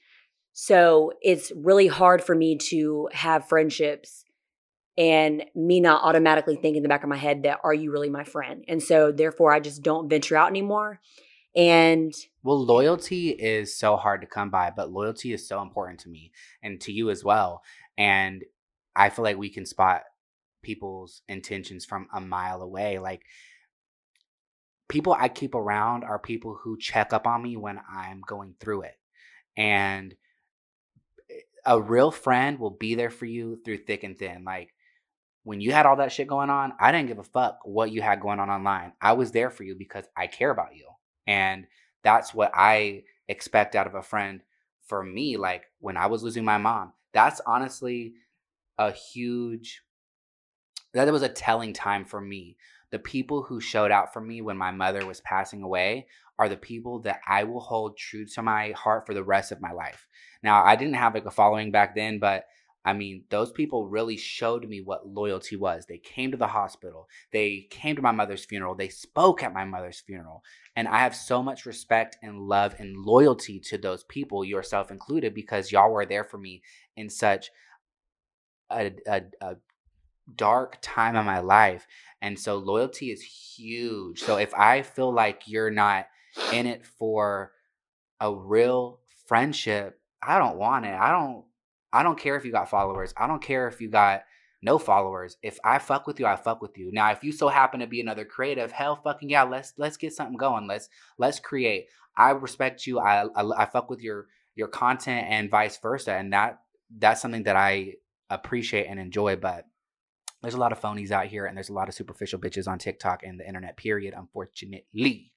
So 0.54 1.14
it's 1.22 1.52
really 1.56 1.88
hard 1.88 2.24
for 2.24 2.36
me 2.36 2.58
to 2.70 3.10
have 3.14 3.48
friendships 3.48 4.26
and 4.98 5.46
me 5.56 5.80
not 5.80 6.04
automatically 6.04 6.56
think 6.56 6.76
in 6.76 6.84
the 6.84 6.90
back 6.90 7.04
of 7.04 7.10
my 7.10 7.18
head 7.18 7.44
that 7.44 7.60
are 7.64 7.74
you 7.74 7.92
really 7.92 8.10
my 8.10 8.24
friend? 8.24 8.64
And 8.68 8.84
so 8.84 9.12
therefore 9.12 9.54
I 9.54 9.60
just 9.60 9.82
don't 9.82 10.10
venture 10.10 10.38
out 10.38 10.50
anymore. 10.50 11.00
And 11.56 12.14
Well, 12.44 12.64
loyalty 12.64 13.30
is 13.30 13.78
so 13.78 13.98
hard 13.98 14.22
to 14.22 14.28
come 14.28 14.50
by, 14.50 14.72
but 14.76 14.92
loyalty 14.92 15.34
is 15.34 15.48
so 15.48 15.62
important 15.62 16.00
to 16.02 16.10
me 16.10 16.32
and 16.64 16.80
to 16.82 16.92
you 16.92 17.10
as 17.10 17.24
well. 17.24 17.62
And 17.98 18.44
I 18.96 19.10
feel 19.10 19.24
like 19.24 19.38
we 19.38 19.50
can 19.50 19.66
spot 19.66 20.04
people's 20.62 21.22
intentions 21.28 21.86
from 21.86 22.08
a 22.14 22.22
mile 22.22 22.62
away. 22.62 23.00
Like 23.00 23.24
people 24.88 25.16
I 25.18 25.30
keep 25.30 25.56
around 25.56 26.04
are 26.04 26.20
people 26.20 26.60
who 26.62 26.78
check 26.78 27.14
up 27.14 27.26
on 27.26 27.42
me 27.42 27.58
when 27.58 27.80
I'm 27.92 28.22
going 28.26 28.56
through 28.60 28.84
it. 28.84 28.98
And 29.58 30.16
eh, 31.30 31.42
a 31.66 31.82
real 31.82 32.12
friend 32.12 32.60
will 32.60 32.72
be 32.72 32.96
there 32.96 33.10
for 33.10 33.26
you 33.26 33.60
through 33.64 33.78
thick 33.80 34.04
and 34.04 34.18
thin. 34.18 34.44
Like 34.44 34.74
when 35.44 35.62
you 35.62 35.72
had 35.72 35.86
all 35.86 35.96
that 35.96 36.12
shit 36.12 36.28
going 36.28 36.50
on, 36.50 36.74
I 36.80 36.92
didn't 36.92 37.08
give 37.08 37.20
a 37.20 37.24
fuck 37.24 37.60
what 37.64 37.92
you 37.92 38.02
had 38.02 38.22
going 38.22 38.40
on 38.40 38.50
online. 38.50 38.94
I 39.02 39.14
was 39.14 39.32
there 39.32 39.50
for 39.50 39.64
you 39.64 39.76
because 39.76 40.06
I 40.16 40.28
care 40.28 40.52
about 40.52 40.76
you. 40.76 40.88
And 41.26 41.66
that's 42.04 42.34
what 42.34 42.52
I 42.54 43.04
expect 43.28 43.76
out 43.76 43.88
of 43.88 43.96
a 43.96 44.04
friend 44.04 44.42
for 44.86 45.04
me. 45.04 45.38
Like 45.38 45.64
when 45.80 45.98
I 45.98 46.08
was 46.08 46.24
losing 46.24 46.46
my 46.46 46.58
mom, 46.58 46.94
that's 47.14 47.42
honestly 47.46 48.14
a 48.88 48.92
huge, 48.92 49.82
that 50.94 51.12
was 51.12 51.24
a 51.24 51.30
telling 51.30 51.74
time 51.74 52.06
for 52.06 52.22
me. 52.22 52.58
The 52.92 53.00
people 53.00 53.44
who 53.44 53.62
showed 53.62 53.92
out 53.92 54.12
for 54.12 54.22
me 54.22 54.42
when 54.42 54.58
my 54.58 54.72
mother 54.72 55.06
was 55.06 55.22
passing 55.22 55.64
away 55.64 56.08
are 56.38 56.50
the 56.50 56.58
people 56.58 57.00
that 57.02 57.22
I 57.28 57.44
will 57.46 57.62
hold 57.62 57.98
true 57.98 58.26
to 58.26 58.42
my 58.42 58.72
heart 58.72 59.06
for 59.06 59.14
the 59.14 59.24
rest 59.24 59.52
of 59.52 59.62
my 59.62 59.72
life. 59.72 60.08
Now, 60.44 60.64
I 60.64 60.76
didn't 60.76 60.96
have 60.96 61.14
like 61.14 61.26
a 61.26 61.32
following 61.32 61.72
back 61.72 61.96
then, 61.96 62.20
but 62.20 62.46
I 62.84 62.94
mean, 62.94 63.26
those 63.30 63.52
people 63.52 63.88
really 63.88 64.18
showed 64.18 64.68
me 64.68 64.82
what 64.82 65.08
loyalty 65.08 65.56
was. 65.56 65.86
They 65.86 66.00
came 66.00 66.32
to 66.32 66.38
the 66.38 66.48
hospital. 66.48 67.08
They 67.32 67.68
came 67.70 67.96
to 67.96 68.02
my 68.02 68.12
mother's 68.12 68.44
funeral. 68.44 68.74
They 68.74 68.90
spoke 68.90 69.44
at 69.44 69.54
my 69.54 69.66
mother's 69.66 70.00
funeral. 70.00 70.44
And 70.76 70.88
I 70.88 71.00
have 71.00 71.16
so 71.16 71.44
much 71.44 71.68
respect 71.68 72.18
and 72.24 72.42
love 72.42 72.76
and 72.80 72.98
loyalty 72.98 73.60
to 73.68 73.78
those 73.78 74.04
people, 74.06 74.44
yourself 74.44 74.90
included, 74.90 75.36
because 75.36 75.72
y'all 75.72 75.92
were 75.92 76.08
there 76.08 76.24
for 76.24 76.40
me 76.40 76.64
in 76.98 77.08
such 77.08 77.52
a, 78.72 78.94
a, 79.08 79.22
a 79.42 79.56
dark 80.36 80.78
time 80.82 81.16
in 81.16 81.26
my 81.26 81.40
life. 81.40 81.88
And 82.22 82.40
so 82.40 82.58
loyalty 82.58 83.12
is 83.12 83.22
huge. 83.22 84.22
So 84.22 84.38
if 84.38 84.54
I 84.54 84.82
feel 84.82 85.12
like 85.12 85.44
you're 85.48 85.72
not 85.72 86.08
in 86.54 86.68
it 86.68 86.86
for 86.86 87.52
a 88.20 88.34
real 88.34 89.00
friendship, 89.28 90.00
I 90.22 90.38
don't 90.38 90.58
want 90.58 90.86
it. 90.86 90.94
I 90.94 91.12
don't 91.12 91.46
I 91.94 92.04
don't 92.04 92.20
care 92.20 92.38
if 92.38 92.46
you 92.46 92.52
got 92.52 92.70
followers. 92.70 93.14
I 93.18 93.28
don't 93.28 93.42
care 93.42 93.68
if 93.68 93.82
you 93.82 93.90
got 93.90 94.24
no 94.62 94.78
followers. 94.78 95.38
If 95.42 95.60
I 95.64 95.80
fuck 95.80 96.08
with 96.08 96.20
you, 96.20 96.26
I 96.26 96.36
fuck 96.36 96.62
with 96.62 96.78
you. 96.78 96.92
Now, 96.92 97.12
if 97.12 97.24
you 97.24 97.32
so 97.32 97.50
happen 97.50 97.80
to 97.80 97.88
be 97.88 98.00
another 98.00 98.24
creative, 98.24 98.72
hell 98.72 98.96
fucking 98.96 99.30
yeah, 99.30 99.44
let's 99.44 99.74
let's 99.78 99.98
get 99.98 100.14
something 100.14 100.38
going. 100.38 100.68
Let's 100.68 100.90
let's 101.18 101.40
create. 101.40 101.88
I 102.16 102.32
respect 102.32 102.86
you. 102.86 103.00
I 103.00 103.26
I, 103.36 103.64
I 103.64 103.66
fuck 103.66 103.90
with 103.90 104.02
your 104.02 104.28
your 104.56 104.68
content 104.68 105.28
and 105.30 105.50
vice 105.50 105.78
versa. 105.78 106.14
And 106.14 106.32
that 106.34 106.60
that's 106.98 107.22
something 107.22 107.44
that 107.44 107.56
I 107.56 107.96
appreciate 108.36 108.88
and 108.88 109.00
enjoy, 109.00 109.36
but 109.36 109.66
there's 110.42 110.54
a 110.54 110.60
lot 110.60 110.72
of 110.72 110.82
phonies 110.82 111.12
out 111.12 111.28
here 111.28 111.46
and 111.46 111.56
there's 111.56 111.70
a 111.70 111.74
lot 111.74 111.88
of 111.88 111.94
superficial 111.94 112.40
bitches 112.40 112.68
on 112.68 112.80
TikTok 112.80 113.24
and 113.24 113.40
the 113.40 113.48
internet, 113.48 113.78
period, 113.78 114.14
unfortunately. 114.18 115.32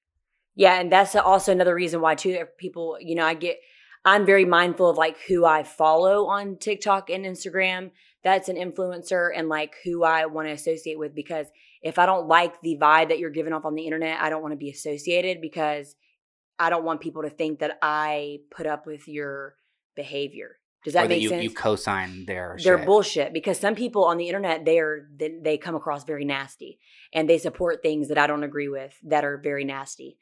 Yeah, 0.55 0.81
and 0.81 0.91
that's 0.91 1.15
also 1.17 1.53
another 1.53 1.75
reason 1.75 2.01
why 2.01 2.15
too 2.15 2.45
people, 2.59 2.97
you 3.01 3.15
know, 3.15 3.27
I 3.27 3.35
get 3.35 3.59
I'm 4.05 4.27
very 4.27 4.45
mindful 4.45 4.91
of 4.91 4.99
like 4.99 5.17
who 5.29 5.45
I 5.47 5.63
follow 5.63 6.27
on 6.27 6.59
TikTok 6.59 7.09
and 7.09 7.25
Instagram. 7.25 7.91
That's 8.23 8.49
an 8.49 8.57
influencer 8.57 9.31
and 9.35 9.49
like 9.49 9.75
who 9.85 10.05
I 10.05 10.27
want 10.27 10.49
to 10.49 10.53
associate 10.53 10.99
with 10.99 11.15
because 11.15 11.47
if 11.83 11.99
I 11.99 12.07
don't 12.07 12.29
like 12.29 12.61
the 12.61 12.79
vibe 12.81 13.09
that 13.09 13.19
you're 13.19 13.31
giving 13.31 13.53
off 13.53 13.65
on 13.65 13.75
the 13.75 13.85
internet, 13.85 14.21
I 14.21 14.31
don't 14.31 14.43
want 14.43 14.53
to 14.53 14.59
be 14.59 14.71
associated 14.71 15.41
because 15.41 15.97
I 16.59 16.71
don't 16.71 16.85
want 16.85 17.01
people 17.01 17.23
to 17.23 17.31
think 17.31 17.59
that 17.61 17.79
I 17.83 18.39
put 18.51 18.67
up 18.67 18.87
with 18.87 19.09
your 19.09 19.57
behavior. 19.97 20.57
Does 20.85 20.93
that 20.93 21.07
or 21.07 21.09
make 21.09 21.17
that 21.17 21.23
you, 21.23 21.29
sense? 21.31 21.43
you 21.43 21.51
co-sign 21.51 22.27
their 22.27 22.59
they're 22.63 22.79
shit. 22.79 22.87
bullshit 22.87 23.33
because 23.33 23.59
some 23.59 23.75
people 23.75 24.05
on 24.05 24.19
the 24.19 24.29
internet 24.29 24.67
they 24.67 24.79
are 24.79 25.09
they, 25.17 25.39
they 25.43 25.59
come 25.59 25.75
across 25.75 26.05
very 26.05 26.27
nasty 26.27 26.79
and 27.13 27.29
they 27.29 27.39
support 27.39 27.83
things 27.83 28.09
that 28.09 28.19
I 28.19 28.27
don't 28.27 28.45
agree 28.45 28.69
with 28.69 28.95
that 29.05 29.25
are 29.25 29.39
very 29.39 29.65
nasty. 29.65 30.19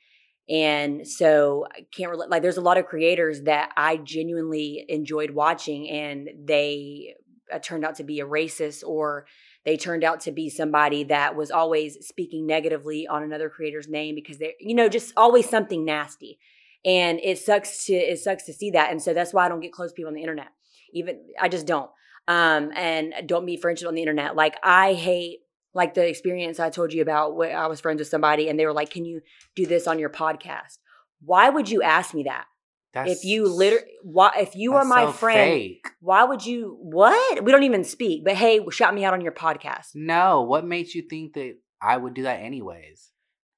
And 0.48 1.06
so 1.06 1.66
I 1.70 1.86
can't 1.94 2.10
relate 2.10 2.30
like 2.30 2.42
there's 2.42 2.56
a 2.56 2.62
lot 2.62 2.78
of 2.78 2.86
creators 2.86 3.42
that 3.42 3.70
I 3.76 3.96
genuinely 3.96 4.84
enjoyed 4.88 5.30
watching 5.32 5.90
and 5.90 6.28
they 6.44 7.14
uh, 7.52 7.58
turned 7.58 7.84
out 7.84 7.96
to 7.96 8.04
be 8.04 8.20
a 8.20 8.26
racist 8.26 8.84
or 8.86 9.26
they 9.64 9.76
turned 9.76 10.04
out 10.04 10.20
to 10.22 10.32
be 10.32 10.48
somebody 10.48 11.04
that 11.04 11.36
was 11.36 11.50
always 11.50 12.06
speaking 12.06 12.46
negatively 12.46 13.06
on 13.06 13.22
another 13.22 13.48
creator's 13.48 13.88
name 13.88 14.14
because 14.14 14.38
they 14.38 14.54
you 14.60 14.74
know 14.74 14.88
just 14.88 15.12
always 15.16 15.48
something 15.48 15.84
nasty. 15.84 16.38
And 16.84 17.20
it 17.22 17.38
sucks 17.38 17.86
to 17.86 17.94
it 17.94 18.18
sucks 18.18 18.44
to 18.44 18.52
see 18.52 18.70
that. 18.72 18.90
And 18.90 19.00
so 19.02 19.14
that's 19.14 19.32
why 19.32 19.46
I 19.46 19.48
don't 19.48 19.60
get 19.60 19.72
close 19.72 19.90
to 19.90 19.94
people 19.94 20.08
on 20.08 20.14
the 20.14 20.22
internet. 20.22 20.48
Even 20.92 21.20
I 21.40 21.48
just 21.48 21.66
don't. 21.66 21.90
Um 22.28 22.70
and 22.74 23.14
don't 23.26 23.44
meet 23.44 23.60
friendship 23.60 23.88
on 23.88 23.94
the 23.94 24.02
internet. 24.02 24.36
Like 24.36 24.56
I 24.62 24.94
hate 24.94 25.40
like 25.74 25.94
the 25.94 26.06
experience 26.06 26.60
I 26.60 26.70
told 26.70 26.92
you 26.92 27.02
about 27.02 27.36
where 27.36 27.56
I 27.56 27.66
was 27.66 27.80
friends 27.80 27.98
with 27.98 28.08
somebody 28.08 28.48
and 28.48 28.58
they 28.58 28.66
were 28.66 28.72
like, 28.72 28.90
Can 28.90 29.04
you 29.04 29.20
do 29.54 29.66
this 29.66 29.86
on 29.86 29.98
your 29.98 30.10
podcast? 30.10 30.78
Why 31.24 31.48
would 31.48 31.70
you 31.70 31.82
ask 31.82 32.14
me 32.14 32.24
that? 32.24 32.46
That's, 32.94 33.10
if 33.10 33.24
you 33.24 33.48
literally 33.48 33.86
why 34.02 34.32
if 34.38 34.54
you 34.54 34.74
are 34.74 34.84
my 34.84 35.06
so 35.06 35.12
friend, 35.12 35.50
fake. 35.50 35.88
why 36.00 36.24
would 36.24 36.44
you 36.44 36.76
what? 36.78 37.42
We 37.42 37.50
don't 37.50 37.62
even 37.62 37.84
speak, 37.84 38.22
but 38.22 38.34
hey, 38.34 38.60
shout 38.70 38.94
me 38.94 39.04
out 39.04 39.14
on 39.14 39.22
your 39.22 39.32
podcast. 39.32 39.92
No, 39.94 40.42
what 40.42 40.66
made 40.66 40.92
you 40.92 41.02
think 41.08 41.32
that 41.34 41.54
I 41.80 41.96
would 41.96 42.12
do 42.12 42.24
that 42.24 42.40
anyways? 42.40 43.11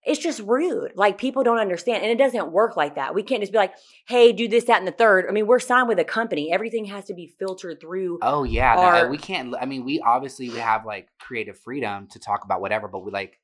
It's 0.07 0.21
just 0.21 0.41
rude. 0.41 0.93
Like 0.97 1.17
people 1.17 1.43
don't 1.43 1.59
understand. 1.59 2.03
And 2.03 2.13
it 2.13 2.19
doesn't 2.19 2.53
work 2.53 2.77
like 2.77 2.97
that. 2.97 3.15
We 3.15 3.23
can't 3.23 3.41
just 3.41 3.53
be 3.53 3.59
like, 3.59 3.73
hey, 4.07 4.33
do 4.33 4.47
this, 4.49 4.65
that, 4.65 4.79
and 4.79 4.87
the 4.87 4.93
third. 4.93 5.27
I 5.29 5.33
mean, 5.33 5.47
we're 5.47 5.59
signed 5.59 5.89
with 5.89 5.99
a 5.99 6.05
company. 6.05 6.53
Everything 6.53 6.85
has 6.87 7.07
to 7.07 7.15
be 7.15 7.35
filtered 7.39 7.81
through. 7.81 8.19
Oh 8.21 8.45
yeah, 8.45 8.75
no, 8.75 9.09
we 9.09 9.17
can't. 9.17 9.55
I 9.59 9.65
mean, 9.65 9.85
we 9.85 10.01
obviously 10.01 10.51
we 10.51 10.59
have 10.59 10.85
like 10.85 11.09
creative 11.19 11.59
freedom 11.59 12.07
to 12.09 12.19
talk 12.19 12.45
about 12.45 12.61
whatever, 12.61 12.87
but 12.87 13.05
we 13.05 13.11
like 13.11 13.39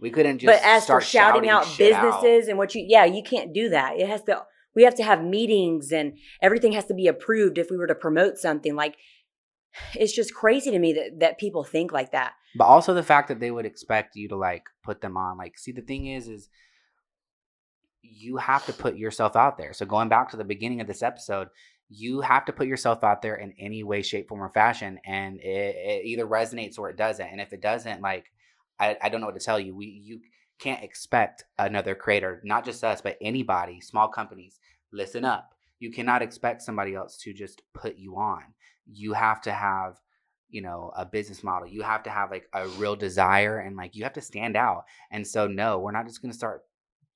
We 0.00 0.10
couldn't 0.10 0.38
just 0.38 0.46
but 0.52 0.66
as 0.66 0.82
for 0.82 1.00
start 1.00 1.04
shouting, 1.04 1.48
out 1.48 1.64
shit 1.66 1.92
out. 1.92 2.02
businesses 2.22 2.48
and 2.48 2.58
what 2.58 2.74
you, 2.74 2.84
yeah, 2.88 3.04
you 3.04 3.22
can't 3.22 3.52
do 3.52 3.68
that. 3.70 3.98
It 3.98 4.08
has 4.08 4.22
to. 4.24 4.42
We 4.74 4.84
have 4.84 4.94
to 4.96 5.02
have 5.02 5.22
meetings 5.22 5.90
and 5.92 6.16
everything 6.40 6.72
has 6.72 6.86
to 6.86 6.94
be 6.94 7.08
approved 7.08 7.58
if 7.58 7.70
we 7.70 7.76
were 7.76 7.88
to 7.88 7.94
promote 7.94 8.38
something. 8.38 8.74
Like, 8.76 8.96
it's 9.94 10.12
just 10.12 10.34
crazy 10.34 10.70
to 10.70 10.78
me 10.78 10.92
that 10.94 11.20
that 11.20 11.38
people 11.38 11.64
think 11.64 11.92
like 11.92 12.12
that. 12.12 12.32
But 12.56 12.64
also 12.64 12.94
the 12.94 13.02
fact 13.02 13.28
that 13.28 13.40
they 13.40 13.50
would 13.50 13.66
expect 13.66 14.16
you 14.16 14.28
to 14.28 14.36
like 14.36 14.64
put 14.82 15.00
them 15.00 15.16
on. 15.16 15.38
Like, 15.38 15.58
see, 15.58 15.72
the 15.72 15.82
thing 15.82 16.06
is, 16.06 16.28
is 16.28 16.48
you 18.02 18.36
have 18.38 18.66
to 18.66 18.72
put 18.72 18.96
yourself 18.96 19.36
out 19.36 19.56
there. 19.56 19.72
So 19.72 19.86
going 19.86 20.08
back 20.08 20.30
to 20.30 20.36
the 20.36 20.44
beginning 20.44 20.80
of 20.80 20.86
this 20.86 21.02
episode, 21.02 21.48
you 21.88 22.20
have 22.20 22.44
to 22.46 22.52
put 22.52 22.66
yourself 22.66 23.02
out 23.04 23.20
there 23.20 23.36
in 23.36 23.52
any 23.58 23.82
way, 23.82 24.02
shape, 24.02 24.28
form, 24.28 24.42
or 24.42 24.48
fashion, 24.48 24.98
and 25.04 25.38
it, 25.40 25.76
it 25.76 26.04
either 26.06 26.26
resonates 26.26 26.78
or 26.78 26.88
it 26.88 26.96
doesn't. 26.96 27.26
And 27.26 27.40
if 27.40 27.52
it 27.52 27.60
doesn't, 27.60 28.00
like, 28.00 28.26
I, 28.78 28.96
I 29.02 29.08
don't 29.08 29.20
know 29.20 29.26
what 29.26 29.38
to 29.38 29.44
tell 29.44 29.60
you. 29.60 29.74
We 29.74 29.86
you 29.86 30.20
can't 30.60 30.84
expect 30.84 31.44
another 31.58 31.94
creator, 31.94 32.40
not 32.44 32.64
just 32.64 32.84
us, 32.84 33.00
but 33.00 33.16
anybody, 33.20 33.80
small 33.80 34.08
companies. 34.08 34.60
Listen 34.92 35.24
up. 35.24 35.54
You 35.78 35.90
cannot 35.90 36.22
expect 36.22 36.62
somebody 36.62 36.94
else 36.94 37.16
to 37.18 37.32
just 37.32 37.62
put 37.74 37.96
you 37.96 38.16
on. 38.16 38.42
You 38.86 39.12
have 39.14 39.40
to 39.42 39.52
have 39.52 39.96
you 40.50 40.62
know 40.62 40.92
a 40.96 41.04
business 41.04 41.42
model. 41.42 41.68
You 41.68 41.82
have 41.82 42.02
to 42.04 42.10
have 42.10 42.30
like 42.30 42.48
a 42.52 42.68
real 42.68 42.96
desire 42.96 43.58
and 43.58 43.76
like 43.76 43.94
you 43.96 44.04
have 44.04 44.12
to 44.14 44.20
stand 44.20 44.56
out. 44.56 44.84
And 45.10 45.26
so 45.26 45.46
no 45.46 45.78
we're 45.78 45.92
not 45.92 46.06
just 46.06 46.22
going 46.22 46.32
to 46.32 46.36
start 46.36 46.62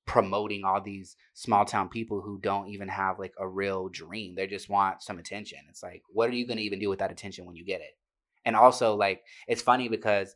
promoting 0.05 0.63
all 0.63 0.81
these 0.81 1.15
small 1.33 1.65
town 1.65 1.89
people 1.89 2.21
who 2.21 2.39
don't 2.39 2.69
even 2.69 2.87
have 2.87 3.19
like 3.19 3.33
a 3.39 3.47
real 3.47 3.89
dream. 3.89 4.35
They 4.35 4.47
just 4.47 4.69
want 4.69 5.01
some 5.01 5.19
attention. 5.19 5.59
It's 5.69 5.83
like 5.83 6.03
what 6.09 6.29
are 6.29 6.35
you 6.35 6.47
going 6.47 6.57
to 6.57 6.63
even 6.63 6.79
do 6.79 6.89
with 6.89 6.99
that 6.99 7.11
attention 7.11 7.45
when 7.45 7.55
you 7.55 7.65
get 7.65 7.81
it? 7.81 7.97
And 8.45 8.55
also 8.55 8.95
like 8.95 9.23
it's 9.47 9.61
funny 9.61 9.89
because 9.89 10.35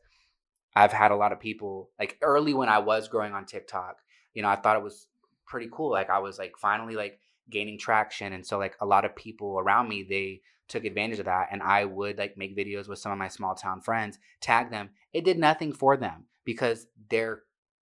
i've 0.76 0.94
had 0.94 1.12
a 1.12 1.16
lot 1.16 1.32
of 1.32 1.40
people 1.40 1.90
like 1.98 2.16
early 2.22 2.54
when 2.54 2.70
i 2.70 2.78
was 2.78 3.08
growing 3.08 3.34
on 3.34 3.44
tiktok 3.44 3.98
you 4.36 4.44
know 4.44 4.48
i 4.48 4.56
thought 4.56 4.78
it 4.78 4.84
was 4.84 5.08
pretty 5.48 5.68
cool. 5.72 5.92
Like 5.92 6.10
i 6.10 6.20
was 6.20 6.38
like 6.38 6.54
finally 6.58 6.96
like 6.96 7.20
gaining 7.50 7.78
traction 7.78 8.34
and 8.34 8.46
so 8.46 8.58
like 8.58 8.76
a 8.82 8.86
lot 8.86 9.06
of 9.06 9.16
people 9.16 9.60
around 9.60 9.88
me 9.90 10.04
they 10.04 10.42
took 10.70 10.86
advantage 10.86 11.20
of 11.20 11.26
that 11.26 11.50
and 11.52 11.62
I 11.62 11.84
would 11.84 12.18
like 12.18 12.38
make 12.38 12.56
videos 12.56 12.88
with 12.88 13.00
some 13.00 13.12
of 13.12 13.18
my 13.18 13.28
small 13.28 13.56
town 13.56 13.82
friends, 13.82 14.20
tag 14.40 14.70
them. 14.70 14.92
It 15.12 15.26
did 15.26 15.38
nothing 15.38 15.74
for 15.74 15.98
them 15.98 16.26
because 16.46 16.88
their 17.10 17.42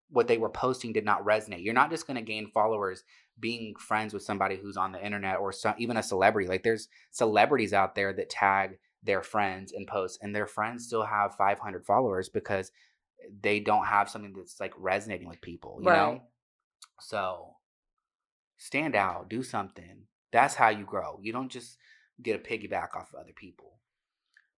what 0.09 0.27
they 0.27 0.37
were 0.37 0.49
posting 0.49 0.93
did 0.93 1.03
not 1.03 1.25
resonate. 1.25 1.63
You're 1.63 1.73
not 1.73 1.89
just 1.91 2.07
going 2.07 2.15
to 2.15 2.23
gain 2.23 2.49
followers 2.49 3.03
being 3.39 3.75
friends 3.75 4.13
with 4.13 4.23
somebody 4.23 4.55
who's 4.55 4.77
on 4.77 4.93
the 4.93 5.05
internet 5.05 5.37
or 5.37 5.51
some, 5.51 5.75
even 5.77 5.97
a 5.97 6.03
celebrity. 6.03 6.47
Like 6.47 6.63
there's 6.63 6.87
celebrities 7.11 7.73
out 7.73 7.93
there 7.93 8.13
that 8.13 8.29
tag 8.29 8.79
their 9.03 9.21
friends 9.21 9.73
and 9.73 9.85
post 9.85 10.19
and 10.21 10.33
their 10.33 10.47
friends 10.47 10.85
still 10.85 11.03
have 11.03 11.35
500 11.35 11.85
followers 11.85 12.29
because 12.29 12.71
they 13.41 13.59
don't 13.59 13.85
have 13.85 14.09
something 14.09 14.33
that's 14.33 14.61
like 14.61 14.73
resonating 14.77 15.27
with 15.27 15.41
people, 15.41 15.79
you 15.81 15.87
Right. 15.87 15.97
know? 15.97 16.23
So 17.01 17.56
stand 18.57 18.95
out, 18.95 19.29
do 19.29 19.43
something. 19.43 20.03
That's 20.31 20.55
how 20.55 20.69
you 20.69 20.83
grow. 20.85 21.19
You 21.21 21.31
don't 21.31 21.51
just 21.51 21.77
get 22.21 22.35
a 22.35 22.39
piggyback 22.39 22.95
off 22.95 23.13
of 23.13 23.19
other 23.19 23.33
people. 23.35 23.73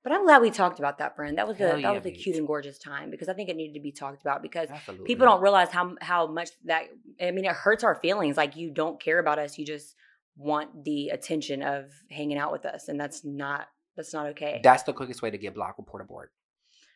But 0.04 0.14
I'm 0.14 0.24
glad 0.24 0.42
we 0.42 0.50
talked 0.50 0.80
about 0.80 1.00
that, 1.00 1.16
friend. 1.16 1.38
That 1.38 1.48
was 1.48 1.60
a 1.60 1.64
Hell 1.64 1.72
that 1.74 1.82
yeah, 1.82 1.92
was 1.92 2.06
a 2.06 2.12
cute 2.12 2.38
and 2.38 2.48
gorgeous 2.48 2.78
time 2.78 3.12
because 3.12 3.28
I 3.28 3.34
think 3.34 3.50
it 3.50 3.58
needed 3.58 3.74
to 3.74 3.82
be 3.82 3.92
talked 3.92 4.22
about 4.22 4.42
because 4.42 4.70
Absolutely. 4.70 5.06
people 5.06 5.26
don't 5.26 5.42
realize 5.42 5.70
how 5.70 5.96
how 6.00 6.26
much 6.28 6.50
that 6.66 6.84
I 7.22 7.32
mean 7.32 7.44
it 7.44 7.52
hurts 7.52 7.84
our 7.84 7.96
feelings. 7.96 8.38
Like 8.38 8.56
you 8.56 8.72
don't 8.72 9.00
care 9.02 9.20
about 9.20 9.40
us, 9.40 9.58
you 9.58 9.66
just 9.66 9.96
want 10.38 10.86
the 10.86 11.10
attention 11.10 11.62
of 11.62 11.92
hanging 12.10 12.38
out 12.38 12.54
with 12.54 12.66
us, 12.66 12.88
and 12.88 12.98
that's 12.98 13.26
not 13.26 13.68
that's 13.98 14.14
not 14.14 14.28
okay. 14.28 14.62
That's 14.64 14.84
the 14.84 14.94
quickest 14.94 15.22
way 15.22 15.32
to 15.32 15.38
get 15.38 15.54
block 15.54 15.78
report 15.78 16.02
aboard. 16.02 16.30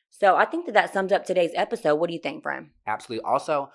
so 0.09 0.37
I 0.37 0.45
think 0.45 0.65
that 0.67 0.73
that 0.75 0.93
sums 0.93 1.11
up 1.11 1.25
today's 1.25 1.51
episode. 1.55 1.95
What 1.95 2.07
do 2.07 2.13
you 2.13 2.21
think, 2.21 2.41
friend? 2.41 2.69
Absolutely. 2.87 3.25
Also, 3.25 3.69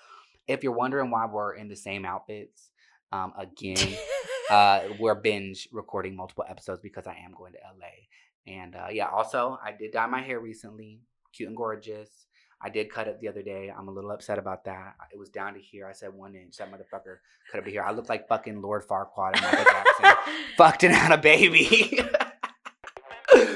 if 0.47 0.63
you're 0.63 0.73
wondering 0.73 1.11
why 1.11 1.27
we're 1.27 1.55
in 1.55 1.69
the 1.69 1.77
same 1.77 2.07
outfits, 2.07 2.71
um, 3.13 3.33
again, 3.39 3.97
uh, 4.51 4.81
we're 4.99 5.15
binge 5.15 5.69
recording 5.73 6.17
multiple 6.17 6.45
episodes 6.49 6.81
because 6.81 7.07
I 7.07 7.17
am 7.25 7.33
going 7.37 7.53
to 7.53 7.59
LA. 7.79 8.53
And 8.53 8.75
uh, 8.77 8.89
yeah, 8.91 9.09
also, 9.09 9.59
I 9.63 9.73
did 9.73 9.93
dye 9.93 10.07
my 10.07 10.23
hair 10.23 10.41
recently, 10.41 11.01
cute 11.35 11.49
and 11.49 11.57
gorgeous. 11.57 12.09
I 12.61 12.71
did 12.71 12.91
cut 12.91 13.07
it 13.07 13.21
the 13.21 13.29
other 13.29 13.43
day. 13.43 13.73
I'm 13.77 13.87
a 13.87 13.91
little 13.93 14.11
upset 14.11 14.39
about 14.39 14.65
that. 14.65 14.95
It 15.13 15.19
was 15.19 15.29
down 15.29 15.55
to 15.55 15.61
here. 15.61 15.87
I 15.87 15.93
said 15.93 16.13
one 16.13 16.35
inch. 16.35 16.57
That 16.57 16.73
motherfucker 16.73 17.19
cut 17.53 17.59
up 17.59 17.65
to 17.65 17.71
here. 17.71 17.83
I 17.83 17.93
look 17.93 18.09
like 18.09 18.27
fucking 18.27 18.61
Lord 18.61 18.85
Farquaad 18.87 19.35
and 19.35 19.43
Michael 19.43 19.65
Jackson. 19.65 20.35
Fucked 20.57 20.85
and 20.85 20.95
had 20.95 21.13
a 21.13 21.19
baby. 21.19 22.01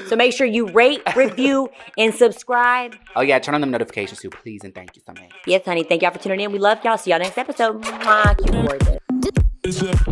so 0.07 0.15
make 0.15 0.31
sure 0.31 0.47
you 0.47 0.67
rate, 0.67 1.01
review, 1.17 1.69
and 1.97 2.13
subscribe. 2.13 2.95
oh 3.17 3.21
yeah, 3.21 3.39
turn 3.39 3.55
on 3.55 3.61
them 3.61 3.71
notifications 3.71 4.21
too, 4.21 4.29
please 4.29 4.63
and 4.63 4.73
thank 4.73 4.95
you 4.95 5.01
so 5.05 5.11
much. 5.13 5.33
Yes, 5.45 5.65
honey. 5.65 5.83
Thank 5.83 6.01
y'all 6.01 6.11
for 6.11 6.19
tuning 6.19 6.39
in. 6.39 6.51
We 6.53 6.59
love 6.59 6.79
y'all. 6.85 6.97
See 6.97 7.09
y'all 7.09 7.19
next 7.19 7.37
episode. 7.37 7.83
Mwah, 7.83 8.37
cute 8.37 8.55
and 8.55 8.99
Angi 9.65 10.03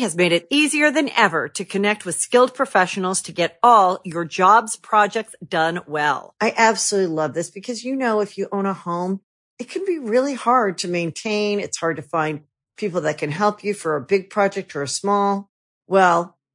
has 0.00 0.16
made 0.16 0.32
it 0.32 0.46
easier 0.48 0.90
than 0.90 1.10
ever 1.14 1.48
to 1.50 1.66
connect 1.66 2.06
with 2.06 2.14
skilled 2.14 2.54
professionals 2.54 3.20
to 3.20 3.32
get 3.32 3.58
all 3.62 4.00
your 4.02 4.24
jobs 4.24 4.76
projects 4.76 5.34
done 5.46 5.80
well. 5.86 6.34
I 6.40 6.54
absolutely 6.56 7.14
love 7.14 7.34
this 7.34 7.50
because, 7.50 7.84
you 7.84 7.94
know, 7.96 8.20
if 8.20 8.38
you 8.38 8.48
own 8.50 8.64
a 8.64 8.72
home, 8.72 9.20
it 9.58 9.68
can 9.68 9.84
be 9.84 9.98
really 9.98 10.32
hard 10.32 10.78
to 10.78 10.88
maintain. 10.88 11.60
It's 11.60 11.76
hard 11.76 11.96
to 11.96 12.02
find 12.02 12.44
people 12.78 13.02
that 13.02 13.18
can 13.18 13.30
help 13.30 13.62
you 13.62 13.74
for 13.74 13.94
a 13.96 14.00
big 14.00 14.30
project 14.30 14.74
or 14.74 14.82
a 14.82 14.88
small. 14.88 15.50
Well, 15.86 16.38